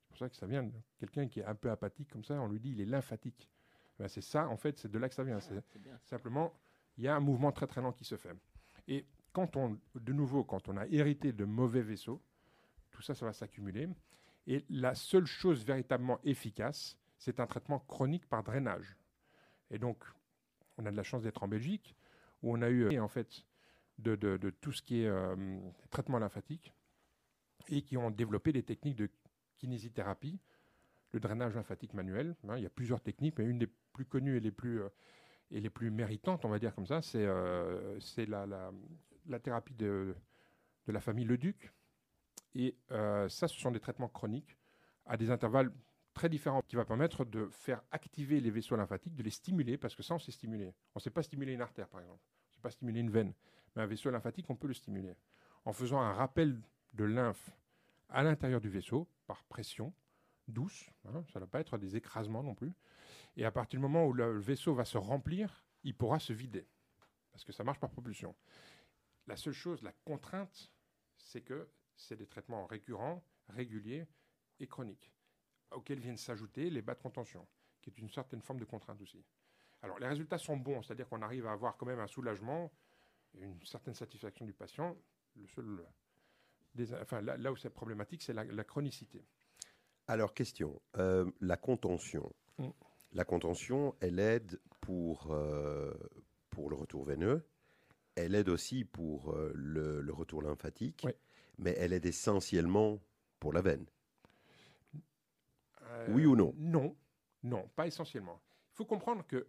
C'est 0.00 0.08
pour 0.08 0.18
ça 0.18 0.28
que 0.28 0.36
ça 0.36 0.46
vient 0.46 0.62
de 0.62 0.72
quelqu'un 0.98 1.28
qui 1.28 1.40
est 1.40 1.44
un 1.44 1.54
peu 1.54 1.70
apathique 1.70 2.10
comme 2.10 2.24
ça, 2.24 2.40
on 2.40 2.48
lui 2.48 2.60
dit 2.60 2.70
il 2.70 2.80
est 2.80 2.86
lymphatique. 2.86 3.48
Ben, 3.98 4.08
c'est 4.08 4.20
ça, 4.22 4.48
en 4.48 4.56
fait, 4.56 4.78
c'est 4.78 4.90
de 4.90 4.98
là 4.98 5.08
que 5.08 5.14
ça 5.14 5.24
vient. 5.24 5.40
C'est. 5.40 5.60
Simplement, 6.04 6.54
il 6.96 7.04
y 7.04 7.08
a 7.08 7.16
un 7.16 7.20
mouvement 7.20 7.50
très 7.52 7.66
très 7.66 7.80
lent 7.82 7.92
qui 7.92 8.04
se 8.04 8.16
fait. 8.16 8.34
Et 8.86 9.04
quand 9.32 9.56
on, 9.56 9.78
de 9.94 10.12
nouveau, 10.12 10.44
quand 10.44 10.68
on 10.68 10.76
a 10.76 10.86
hérité 10.86 11.32
de 11.32 11.44
mauvais 11.44 11.82
vaisseaux, 11.82 12.22
tout 12.98 13.02
ça, 13.04 13.14
ça 13.14 13.24
va 13.24 13.32
s'accumuler. 13.32 13.88
Et 14.48 14.64
la 14.68 14.96
seule 14.96 15.26
chose 15.26 15.64
véritablement 15.64 16.18
efficace, 16.24 16.98
c'est 17.16 17.38
un 17.38 17.46
traitement 17.46 17.78
chronique 17.78 18.26
par 18.28 18.42
drainage. 18.42 18.96
Et 19.70 19.78
donc, 19.78 20.02
on 20.78 20.84
a 20.84 20.90
de 20.90 20.96
la 20.96 21.04
chance 21.04 21.22
d'être 21.22 21.44
en 21.44 21.48
Belgique, 21.48 21.94
où 22.42 22.52
on 22.52 22.60
a 22.60 22.68
eu 22.70 22.98
en 22.98 23.06
fait 23.06 23.44
de, 23.98 24.16
de- 24.16 24.50
tout 24.50 24.72
ce 24.72 24.82
qui 24.82 25.02
est 25.02 25.06
euh, 25.06 25.36
traitement 25.90 26.18
lymphatique, 26.18 26.72
et 27.68 27.82
qui 27.82 27.96
ont 27.96 28.10
développé 28.10 28.52
des 28.52 28.64
techniques 28.64 28.96
de 28.96 29.08
kinésithérapie, 29.58 30.40
le 31.12 31.20
drainage 31.20 31.54
lymphatique 31.54 31.94
manuel. 31.94 32.34
hein, 32.48 32.56
il 32.56 32.64
y 32.64 32.66
a 32.66 32.70
plusieurs 32.70 33.00
techniques, 33.00 33.38
mais 33.38 33.44
une 33.44 33.60
des 33.60 33.68
plus 33.92 34.06
connues 34.06 34.36
et 34.38 34.40
les 34.40 34.50
plus 34.50 34.80
euh, 34.82 34.88
et 35.50 35.60
les 35.60 35.70
plus 35.70 35.90
méritantes, 35.90 36.44
on 36.44 36.48
va 36.50 36.58
dire 36.58 36.74
comme 36.74 36.86
ça, 36.86 37.00
c'est 37.00 37.24
euh, 37.24 37.98
la, 38.26 38.44
la, 38.46 38.72
la 39.26 39.38
thérapie 39.38 39.74
de, 39.74 40.14
de 40.86 40.92
la 40.92 41.00
famille 41.00 41.24
Leduc. 41.24 41.72
Et 42.54 42.76
euh, 42.90 43.28
ça, 43.28 43.48
ce 43.48 43.58
sont 43.58 43.70
des 43.70 43.80
traitements 43.80 44.08
chroniques 44.08 44.56
à 45.06 45.16
des 45.16 45.30
intervalles 45.30 45.72
très 46.14 46.28
différents 46.28 46.62
qui 46.62 46.76
va 46.76 46.84
permettre 46.84 47.24
de 47.24 47.46
faire 47.46 47.82
activer 47.90 48.40
les 48.40 48.50
vaisseaux 48.50 48.76
lymphatiques, 48.76 49.14
de 49.14 49.22
les 49.22 49.30
stimuler, 49.30 49.78
parce 49.78 49.94
que 49.94 50.02
ça, 50.02 50.14
on 50.14 50.18
sait 50.18 50.32
stimuler. 50.32 50.74
On 50.94 50.98
ne 50.98 51.00
sait 51.00 51.10
pas 51.10 51.22
stimuler 51.22 51.52
une 51.52 51.60
artère, 51.60 51.88
par 51.88 52.00
exemple. 52.00 52.20
On 52.20 52.50
ne 52.50 52.54
sait 52.54 52.60
pas 52.60 52.70
stimuler 52.70 53.00
une 53.00 53.10
veine. 53.10 53.32
Mais 53.76 53.82
un 53.82 53.86
vaisseau 53.86 54.10
lymphatique, 54.10 54.50
on 54.50 54.56
peut 54.56 54.66
le 54.66 54.74
stimuler. 54.74 55.14
En 55.64 55.72
faisant 55.72 56.00
un 56.00 56.12
rappel 56.12 56.60
de 56.94 57.04
lymphe 57.04 57.50
à 58.08 58.22
l'intérieur 58.22 58.60
du 58.60 58.68
vaisseau, 58.68 59.06
par 59.26 59.44
pression, 59.44 59.92
douce, 60.48 60.90
hein, 61.04 61.22
ça 61.32 61.38
ne 61.38 61.44
va 61.44 61.46
pas 61.46 61.60
être 61.60 61.78
des 61.78 61.96
écrasements 61.96 62.42
non 62.42 62.54
plus. 62.54 62.72
Et 63.36 63.44
à 63.44 63.50
partir 63.50 63.78
du 63.78 63.82
moment 63.82 64.06
où 64.06 64.12
le 64.12 64.38
vaisseau 64.38 64.74
va 64.74 64.84
se 64.84 64.98
remplir, 64.98 65.64
il 65.84 65.94
pourra 65.94 66.18
se 66.18 66.32
vider. 66.32 66.66
Parce 67.30 67.44
que 67.44 67.52
ça 67.52 67.62
marche 67.62 67.78
par 67.78 67.90
propulsion. 67.90 68.34
La 69.26 69.36
seule 69.36 69.52
chose, 69.52 69.82
la 69.82 69.92
contrainte, 70.04 70.72
c'est 71.18 71.42
que 71.42 71.68
c'est 71.98 72.16
des 72.16 72.26
traitements 72.26 72.66
récurrents, 72.66 73.22
réguliers 73.48 74.06
et 74.60 74.66
chroniques, 74.66 75.12
auxquels 75.72 75.98
viennent 76.00 76.16
s'ajouter 76.16 76.70
les 76.70 76.80
bas 76.80 76.94
de 76.94 77.00
contention, 77.02 77.46
qui 77.82 77.90
est 77.90 77.98
une 77.98 78.08
certaine 78.08 78.40
forme 78.40 78.60
de 78.60 78.64
contrainte 78.64 79.00
aussi. 79.02 79.22
Alors, 79.82 79.98
les 79.98 80.06
résultats 80.08 80.38
sont 80.38 80.56
bons, 80.56 80.82
c'est-à-dire 80.82 81.08
qu'on 81.08 81.22
arrive 81.22 81.46
à 81.46 81.52
avoir 81.52 81.76
quand 81.76 81.86
même 81.86 82.00
un 82.00 82.06
soulagement, 82.06 82.72
une 83.34 83.62
certaine 83.64 83.94
satisfaction 83.94 84.44
du 84.46 84.52
patient. 84.52 84.96
Le 85.36 85.46
seul, 85.46 85.84
des- 86.74 86.94
enfin, 86.94 87.20
là, 87.20 87.36
là 87.36 87.52
où 87.52 87.56
c'est 87.56 87.70
problématique, 87.70 88.22
c'est 88.22 88.32
la, 88.32 88.44
la 88.44 88.64
chronicité. 88.64 89.24
Alors, 90.08 90.34
question. 90.34 90.80
euh, 90.96 91.30
la 91.40 91.56
contention. 91.56 92.32
Mm. 92.58 92.68
La 93.12 93.24
contention, 93.24 93.94
elle 94.00 94.18
aide 94.18 94.60
pour, 94.80 95.30
euh, 95.30 95.92
pour 96.50 96.70
le 96.70 96.76
retour 96.76 97.04
veineux. 97.04 97.46
Elle 98.16 98.34
aide 98.34 98.48
aussi 98.48 98.84
pour 98.84 99.32
euh, 99.34 99.52
le, 99.54 100.00
le 100.00 100.12
retour 100.12 100.42
lymphatique. 100.42 101.02
Oui. 101.04 101.12
Mais 101.58 101.74
elle 101.78 101.92
aide 101.92 102.06
essentiellement 102.06 103.00
pour 103.40 103.52
la 103.52 103.62
veine. 103.62 103.86
Euh, 105.82 106.06
Oui 106.10 106.26
ou 106.26 106.36
non? 106.36 106.54
Non, 106.56 106.96
non, 107.42 107.68
pas 107.74 107.86
essentiellement. 107.86 108.40
Il 108.72 108.76
faut 108.76 108.84
comprendre 108.84 109.26
que 109.26 109.46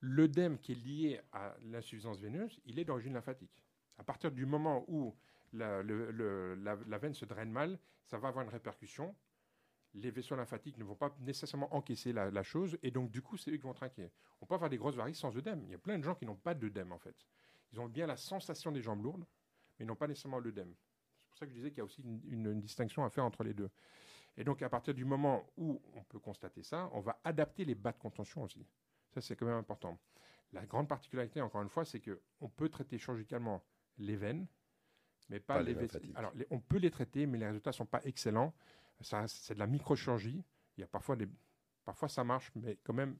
l'œdème 0.00 0.58
qui 0.58 0.72
est 0.72 0.76
lié 0.76 1.20
à 1.32 1.56
l'insuffisance 1.62 2.20
veineuse, 2.20 2.60
il 2.64 2.78
est 2.78 2.84
d'origine 2.84 3.14
lymphatique. 3.14 3.64
À 3.98 4.04
partir 4.04 4.30
du 4.30 4.46
moment 4.46 4.84
où 4.88 5.14
la, 5.52 5.82
le- 5.82 6.10
le- 6.12 6.54
la- 6.54 6.78
la 6.86 6.98
veine 6.98 7.14
se 7.14 7.24
draine 7.24 7.50
mal, 7.50 7.78
ça 8.04 8.18
va 8.18 8.28
avoir 8.28 8.44
une 8.44 8.50
répercussion. 8.50 9.14
Les 9.94 10.10
vaisseaux 10.10 10.36
lymphatiques 10.36 10.76
ne 10.78 10.84
vont 10.84 10.94
pas 10.94 11.14
nécessairement 11.20 11.74
encaisser 11.74 12.12
la, 12.12 12.30
la 12.30 12.42
chose, 12.42 12.78
et 12.82 12.90
donc 12.90 13.10
du 13.10 13.22
coup, 13.22 13.36
c'est 13.36 13.50
eux 13.50 13.56
qui 13.56 13.62
vont 13.62 13.72
trinquer. 13.72 14.10
On 14.40 14.46
peut 14.46 14.54
avoir 14.54 14.70
des 14.70 14.76
grosses 14.76 14.94
varices 14.94 15.18
sans 15.18 15.36
œdème. 15.36 15.62
Il 15.64 15.70
y 15.70 15.74
a 15.74 15.78
plein 15.78 15.98
de 15.98 16.04
gens 16.04 16.14
qui 16.14 16.26
n'ont 16.26 16.36
pas 16.36 16.54
d'œdème, 16.54 16.92
en 16.92 16.98
fait. 16.98 17.16
Ils 17.72 17.80
ont 17.80 17.88
bien 17.88 18.06
la 18.06 18.16
sensation 18.16 18.70
des 18.70 18.82
jambes 18.82 19.02
lourdes, 19.02 19.24
mais 19.78 19.84
ils 19.84 19.88
n'ont 19.88 19.96
pas 19.96 20.06
nécessairement 20.06 20.38
l'œdème. 20.38 20.74
C'est 21.38 21.46
pour 21.46 21.46
ça 21.46 21.46
que 21.46 21.52
je 21.52 21.56
disais 21.58 21.70
qu'il 21.70 21.78
y 21.78 21.80
a 21.82 21.84
aussi 21.84 22.02
une- 22.02 22.20
une- 22.32 22.52
une 22.52 22.60
distinction 22.60 23.04
à 23.04 23.10
faire 23.10 23.24
entre 23.24 23.44
les 23.44 23.54
deux. 23.54 23.70
Et 24.36 24.42
donc, 24.44 24.60
à 24.62 24.68
partir 24.68 24.92
du 24.92 25.04
moment 25.04 25.48
où 25.56 25.80
on 25.94 26.02
peut 26.02 26.18
constater 26.18 26.62
ça, 26.64 26.88
on 26.92 27.00
va 27.00 27.20
adapter 27.22 27.64
les 27.64 27.74
bas 27.76 27.92
de 27.92 27.98
contention 27.98 28.42
aussi. 28.42 28.66
Ça, 29.10 29.20
c'est 29.20 29.36
quand 29.36 29.46
même 29.46 29.54
important. 29.56 29.98
La 30.52 30.66
grande 30.66 30.88
particularité, 30.88 31.40
encore 31.40 31.62
une 31.62 31.68
fois, 31.68 31.84
c'est 31.84 32.00
qu'on 32.00 32.48
peut 32.48 32.68
traiter 32.68 32.98
chirurgicalement 32.98 33.62
les 33.98 34.16
veines, 34.16 34.46
mais 35.28 35.38
pas, 35.38 35.54
Pas 35.54 35.62
les 35.62 35.74
les 35.74 35.80
lymphatiques. 35.82 36.16
Alors, 36.16 36.32
les- 36.34 36.46
on 36.50 36.58
peut 36.60 36.78
les 36.78 36.90
traiter, 36.90 37.26
mais 37.26 37.38
les 37.38 37.46
résultats 37.46 37.70
ne 37.70 37.74
sont 37.74 37.86
pas 37.86 38.00
excellents. 38.04 38.52
Ça, 39.00 39.28
c'est 39.28 39.54
de 39.54 39.58
la 39.60 39.66
microchirurgie. 39.68 40.44
Il 40.76 40.80
y 40.80 40.84
a 40.84 40.88
parfois 40.88 41.14
des, 41.14 41.28
parfois 41.84 42.08
ça 42.08 42.24
marche, 42.24 42.50
mais 42.56 42.78
quand 42.82 42.94
même, 42.94 43.16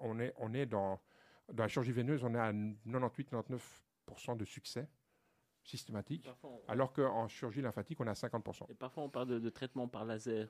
on 0.00 0.18
est, 0.18 0.32
on 0.36 0.52
est 0.54 0.66
dans, 0.66 1.00
dans 1.52 1.62
la 1.62 1.68
chirurgie 1.68 1.92
veineuse, 1.92 2.24
on 2.24 2.34
est 2.34 2.38
à 2.40 2.52
98-99% 2.52 4.36
de 4.36 4.44
succès 4.44 4.88
systématique, 5.62 6.24
Parfois, 6.24 6.50
on- 6.50 6.70
alors 6.70 6.92
qu'en 6.92 7.28
chirurgie 7.28 7.62
lymphatique, 7.62 8.00
on 8.00 8.06
est 8.06 8.10
à 8.10 8.14
50% 8.14 8.66
Et 8.68 8.74
parfois, 8.74 9.04
on 9.04 9.08
parle 9.08 9.28
de, 9.28 9.38
de 9.38 9.50
traitement 9.50 9.88
par 9.88 10.04
laser. 10.04 10.48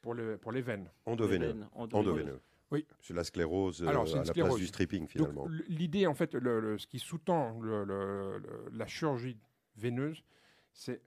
pour, 0.00 0.14
le, 0.14 0.36
pour 0.38 0.52
les 0.52 0.60
veines. 0.62 0.90
Endoveineux. 1.06 1.46
Les 1.46 1.52
veines. 1.52 1.68
Endoveineux. 1.72 2.40
Oui. 2.70 2.86
C'est 3.00 3.14
la 3.14 3.24
sclérose 3.24 3.82
euh, 3.82 3.86
Alors, 3.88 4.02
à 4.12 4.16
la 4.18 4.24
sclérose. 4.24 4.50
place 4.52 4.60
du 4.60 4.66
stripping, 4.66 5.06
finalement. 5.06 5.46
L'idée, 5.68 6.06
en 6.06 6.14
fait, 6.14 6.34
le- 6.34 6.60
le- 6.60 6.78
ce 6.78 6.86
qui 6.86 6.98
sous-tend 6.98 7.58
le- 7.60 7.84
le- 7.84 8.38
le- 8.38 8.68
la 8.72 8.86
chirurgie 8.86 9.38
veineuse, 9.76 10.22
c'est 10.72 11.00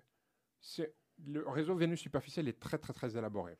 c'est- 0.59 0.93
le 1.25 1.47
réseau 1.47 1.75
veineux 1.75 1.95
superficiel 1.95 2.47
est 2.47 2.59
très, 2.59 2.77
très, 2.77 2.93
très 2.93 3.15
élaboré. 3.17 3.57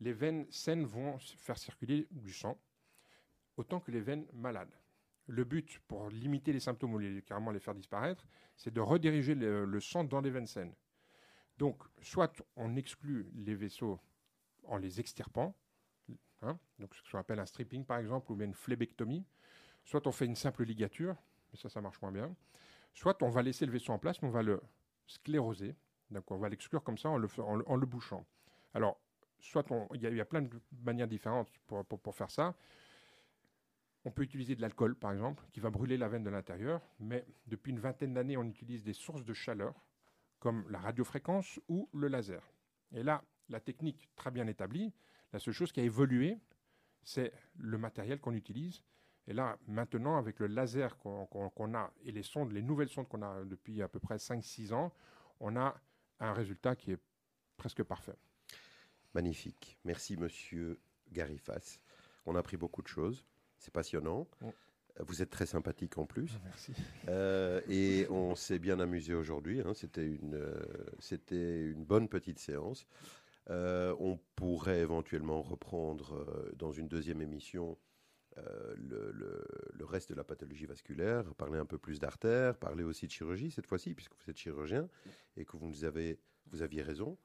Les 0.00 0.12
veines 0.12 0.46
saines 0.50 0.84
vont 0.84 1.18
faire 1.18 1.58
circuler 1.58 2.06
du 2.10 2.32
sang, 2.32 2.58
autant 3.56 3.80
que 3.80 3.90
les 3.90 4.00
veines 4.00 4.26
malades. 4.32 4.74
Le 5.26 5.44
but, 5.44 5.78
pour 5.86 6.08
limiter 6.10 6.52
les 6.52 6.60
symptômes 6.60 6.94
ou 6.94 7.20
carrément 7.22 7.50
les 7.50 7.60
faire 7.60 7.74
disparaître, 7.74 8.26
c'est 8.56 8.72
de 8.72 8.80
rediriger 8.80 9.34
le, 9.34 9.80
sang 9.80 10.04
dans 10.04 10.20
les 10.20 10.30
veines 10.30 10.46
saines. 10.46 10.74
Donc, 11.58 11.82
soit 12.00 12.42
on 12.56 12.76
exclut 12.76 13.30
les 13.34 13.54
vaisseaux 13.54 14.00
en 14.64 14.78
les 14.78 15.00
extirpant, 15.00 15.54
hein, 16.40 16.58
donc 16.78 16.94
ce 16.94 17.10
qu'on 17.10 17.18
appelle 17.18 17.38
un 17.38 17.46
stripping 17.46 17.84
par 17.84 17.98
exemple, 17.98 18.32
ou 18.32 18.36
bien 18.36 18.46
une 18.46 18.54
phlébectomie, 18.54 19.24
soit 19.84 20.06
on 20.06 20.12
fait 20.12 20.26
une 20.26 20.36
simple 20.36 20.64
ligature, 20.64 21.16
mais 21.52 21.58
ça, 21.58 21.68
ça 21.68 21.80
marche 21.80 22.00
moins 22.00 22.12
bien, 22.12 22.34
soit 22.92 23.22
on 23.22 23.28
va 23.28 23.42
laisser 23.42 23.66
le 23.66 23.72
vaisseau 23.72 23.92
en 23.92 23.98
place, 23.98 24.22
mais 24.22 24.28
on 24.28 24.32
va 24.32 24.42
le 24.42 24.60
scléroser, 25.06 25.76
donc 26.10 26.30
on 26.30 26.38
va 26.38 26.48
l'exclure 26.48 26.82
comme 26.82 26.98
ça 26.98 27.10
en 27.10 27.16
le, 27.16 27.86
bouchant. 27.86 28.24
Alors, 28.74 29.00
soit 29.38 29.66
il 29.94 30.00
y, 30.00 30.20
a- 30.20 30.24
plein 30.24 30.42
de 30.42 30.60
manières 30.82 31.08
différentes 31.08 31.50
pour- 31.66 31.84
pour 31.84 32.14
faire 32.14 32.30
ça. 32.30 32.56
On 34.04 34.10
peut 34.10 34.22
utiliser 34.22 34.56
de 34.56 34.60
l'alcool, 34.60 34.96
par 34.96 35.12
exemple, 35.12 35.44
qui 35.52 35.60
va 35.60 35.70
brûler 35.70 35.96
la 35.96 36.08
veine 36.08 36.24
de 36.24 36.30
l'intérieur, 36.30 36.82
mais 36.98 37.24
depuis 37.46 37.70
une 37.70 37.78
vingtaine 37.78 38.14
d'années, 38.14 38.36
on 38.36 38.44
utilise 38.44 38.82
des 38.82 38.92
sources 38.92 39.24
de 39.24 39.32
chaleur, 39.32 39.74
comme 40.40 40.68
la 40.70 40.80
radiofréquence 40.80 41.60
ou 41.68 41.88
le 41.92 42.08
laser. 42.08 42.42
Et 42.92 43.02
là, 43.02 43.22
la 43.48 43.60
technique 43.60 44.08
très 44.16 44.30
bien 44.30 44.46
établie, 44.48 44.92
la 45.32 45.38
seule 45.38 45.54
chose 45.54 45.70
qui 45.70 45.80
a 45.80 45.84
évolué, 45.84 46.38
c'est 47.04 47.32
le 47.56 47.78
matériel 47.78 48.20
qu'on 48.20 48.34
utilise. 48.34 48.82
Et 49.28 49.32
là, 49.32 49.56
maintenant, 49.68 50.16
avec 50.16 50.40
le 50.40 50.48
laser 50.48 50.98
qu'on 50.98 51.74
a 51.74 51.92
et 52.02 52.10
les 52.10 52.24
sondes, 52.24 52.52
les 52.52 52.62
nouvelles 52.62 52.88
sondes 52.88 53.08
qu'on 53.08 53.22
a 53.22 53.44
depuis 53.44 53.82
à 53.82 53.88
peu 53.88 54.00
près 54.00 54.16
5-6 54.16 54.72
ans, 54.72 54.92
on 55.38 55.56
a 55.56 55.80
un 56.18 56.32
résultat 56.32 56.74
qui 56.74 56.92
est 56.92 57.00
presque 57.56 57.84
parfait. 57.84 58.16
Magnifique. 59.14 59.78
Merci, 59.84 60.16
monsieur 60.16 60.80
Garifas. 61.10 61.78
On 62.26 62.34
a 62.34 62.40
appris 62.40 62.56
beaucoup 62.56 62.82
de 62.82 62.88
choses. 62.88 63.24
C'est 63.62 63.72
passionnant. 63.72 64.26
Mm. 64.40 64.48
Vous 65.00 65.22
êtes 65.22 65.30
très 65.30 65.46
sympathique 65.46 65.96
en 65.96 66.04
plus. 66.04 66.32
Merci. 66.44 66.72
Euh, 67.08 67.60
et 67.68 68.06
on 68.10 68.34
s'est 68.34 68.58
bien 68.58 68.78
amusé 68.80 69.14
aujourd'hui. 69.14 69.60
hein. 69.60 69.72
C'était 69.72 70.04
une, 70.06 70.34
euh, 70.34 70.60
c'était 70.98 71.62
une 71.70 71.84
bonne 71.84 72.08
petite 72.08 72.38
séance. 72.38 72.86
Euh, 73.50 73.94
on 74.00 74.18
pourrait 74.36 74.80
éventuellement 74.80 75.40
reprendre 75.42 76.52
dans 76.58 76.72
une 76.72 76.88
deuxième 76.88 77.22
émission 77.22 77.78
le, 78.36 79.10
le- 79.12 79.44
le 79.72 79.84
reste 79.84 80.08
de 80.10 80.14
la 80.14 80.24
pathologie 80.24 80.64
vasculaire, 80.66 81.24
parler 81.34 81.58
un 81.58 81.66
peu 81.66 81.76
plus 81.78 81.98
d'artères, 81.98 82.56
parler 82.56 82.82
aussi 82.82 83.06
de 83.06 83.10
chirurgie 83.12 83.50
cette 83.50 83.66
fois-ci, 83.66 83.94
puisque 83.94 84.12
vous 84.14 84.30
êtes 84.30 84.38
chirurgien 84.38 84.88
et 85.36 85.44
que 85.44 85.56
vous 85.56 85.66
nous 85.66 85.84
avez, 85.84 86.18
vous 86.50 86.62
aviez 86.62 86.82
raison. 86.82 87.18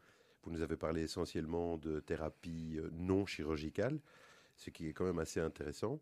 Vous 0.43 0.51
nous 0.51 0.61
avez 0.61 0.75
parlé 0.77 1.01
essentiellement 1.03 1.77
de 1.77 1.99
thérapie 2.01 2.79
non 2.91 3.25
chirurgicale, 3.25 3.99
ce 4.57 4.69
qui 4.69 4.87
est 4.87 4.93
quand 4.93 5.05
même 5.05 5.19
assez 5.19 5.39
intéressant. 5.39 5.99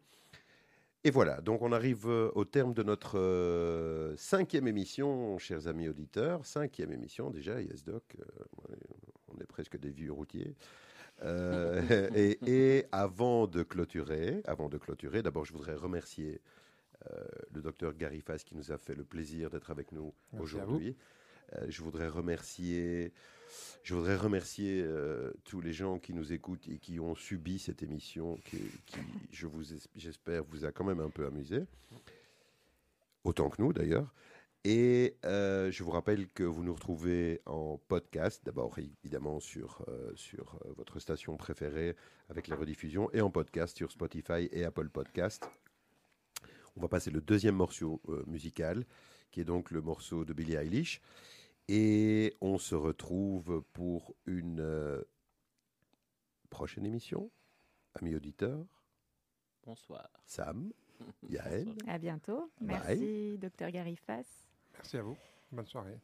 Et 1.03 1.11
voilà, 1.11 1.39
donc 1.39 1.61
on 1.61 1.71
arrive 1.71 2.07
euh, 2.07 2.31
au 2.33 2.45
terme 2.45 2.73
de 2.73 2.81
notre 2.81 3.19
euh, 3.19 4.15
cinquième 4.17 4.67
émission, 4.67 5.37
chers 5.37 5.67
amis 5.67 5.87
auditeurs. 5.87 6.43
Cinquième 6.47 6.91
émission 6.91 7.29
déjà, 7.29 7.61
YesDoc, 7.61 8.17
euh, 8.19 8.75
on 9.27 9.39
est 9.39 9.45
presque 9.45 9.77
des 9.77 9.91
vieux 9.91 10.11
routiers. 10.11 10.55
Euh, 11.21 12.09
et, 12.15 12.39
et 12.47 12.85
avant 12.91 13.45
de 13.45 13.61
clôturer, 13.61 14.41
avant 14.45 14.67
de 14.67 14.79
clôturer, 14.79 15.21
d'abord 15.21 15.45
je 15.45 15.53
voudrais 15.53 15.75
remercier 15.75 16.41
le 17.53 17.61
docteur 17.61 17.93
Garifas 17.93 18.39
qui 18.39 18.55
nous 18.55 18.71
a 18.71 18.79
fait 18.79 18.95
le 18.95 19.03
plaisir 19.03 19.51
d'être 19.51 19.69
avec 19.69 19.91
nous 19.91 20.11
aujourd'hui. 20.39 20.97
Je 21.67 21.83
voudrais 21.83 22.07
remercier, 22.07 23.13
je 23.83 23.93
voudrais 23.93 24.15
remercier 24.15 24.81
euh, 24.83 25.31
tous 25.43 25.61
les 25.61 25.73
gens 25.73 25.99
qui 25.99 26.13
nous 26.13 26.33
écoutent 26.33 26.67
et 26.67 26.77
qui 26.79 26.99
ont 26.99 27.15
subi 27.15 27.59
cette 27.59 27.83
émission, 27.83 28.37
qui, 28.45 28.57
je 29.31 29.47
vous, 29.47 29.73
es- 29.73 29.87
j'espère, 29.95 30.43
vous 30.43 30.65
a 30.65 30.71
quand 30.71 30.83
même 30.83 30.99
un 30.99 31.09
peu 31.09 31.25
amusé, 31.25 31.63
autant 33.23 33.49
que 33.49 33.61
nous 33.61 33.73
d'ailleurs. 33.73 34.13
Et 34.67 35.15
euh, 35.25 35.69
je 35.71 35.83
vous 35.83 35.91
rappelle 35.91 36.25
que 36.27 36.43
vous 36.43 36.63
nous 36.63 36.73
retrouvez 36.73 37.39
en 37.45 37.77
podcast, 37.87 38.41
d'abord 38.43 38.79
évidemment 38.79 39.39
sur, 39.39 39.85
euh, 39.89 40.11
sur 40.15 40.59
votre 40.75 40.99
station 40.99 41.37
préférée 41.37 41.95
avec 42.29 42.47
les 42.47 42.55
rediffusions, 42.55 43.11
et 43.13 43.21
en 43.21 43.29
podcast 43.29 43.77
sur 43.77 43.91
Spotify 43.91 44.49
et 44.51 44.63
Apple 44.65 44.89
Podcast. 44.89 45.47
On 46.75 46.81
va 46.81 46.87
passer 46.87 47.11
le 47.11 47.21
deuxième 47.21 47.55
morceau 47.55 48.01
musical, 48.25 48.85
qui 49.31 49.39
est 49.41 49.45
donc 49.45 49.69
le 49.69 49.81
morceau 49.81 50.25
de 50.25 50.33
Billie 50.33 50.55
Eilish. 50.55 50.99
Et 51.67 52.35
on 52.41 52.57
se 52.57 52.75
retrouve 52.75 53.63
pour 53.73 54.15
une 54.25 54.59
euh, 54.59 55.01
prochaine 56.49 56.85
émission. 56.85 57.31
Amis 57.95 58.15
auditeurs, 58.15 58.65
Bonsoir. 59.63 60.07
Sam, 60.25 60.71
Yael, 61.29 61.65
Bonsoir. 61.65 61.95
À 61.95 61.97
bientôt. 61.97 62.51
Bye. 62.61 62.67
Merci, 62.99 63.37
docteur 63.39 63.71
Garifas. 63.71 64.25
Merci 64.73 64.97
à 64.97 65.01
vous. 65.01 65.17
Bonne 65.51 65.65
soirée. 65.65 65.99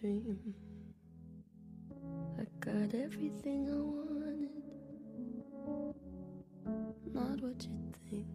Dream. 0.00 0.54
I 2.38 2.44
got 2.60 2.94
everything 2.94 3.68
I 3.68 3.76
wanted. 3.76 4.48
Not 7.12 7.40
what 7.42 7.62
you 7.66 7.92
think. 8.08 8.26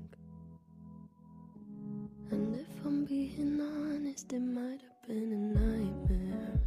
And 2.29 2.55
if 2.55 2.85
I'm 2.85 3.05
being 3.05 3.59
honest, 3.59 4.31
it 4.33 4.41
might 4.41 4.81
have 4.81 5.07
been 5.07 5.33
a 5.33 5.59
nightmare. 5.59 6.59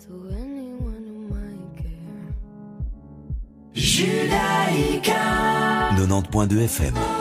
To 0.00 0.12
anyone 0.32 1.04
who 1.06 1.18
might 1.34 1.76
care. 1.82 2.34
90.2 6.06 6.68
FM. 6.68 7.19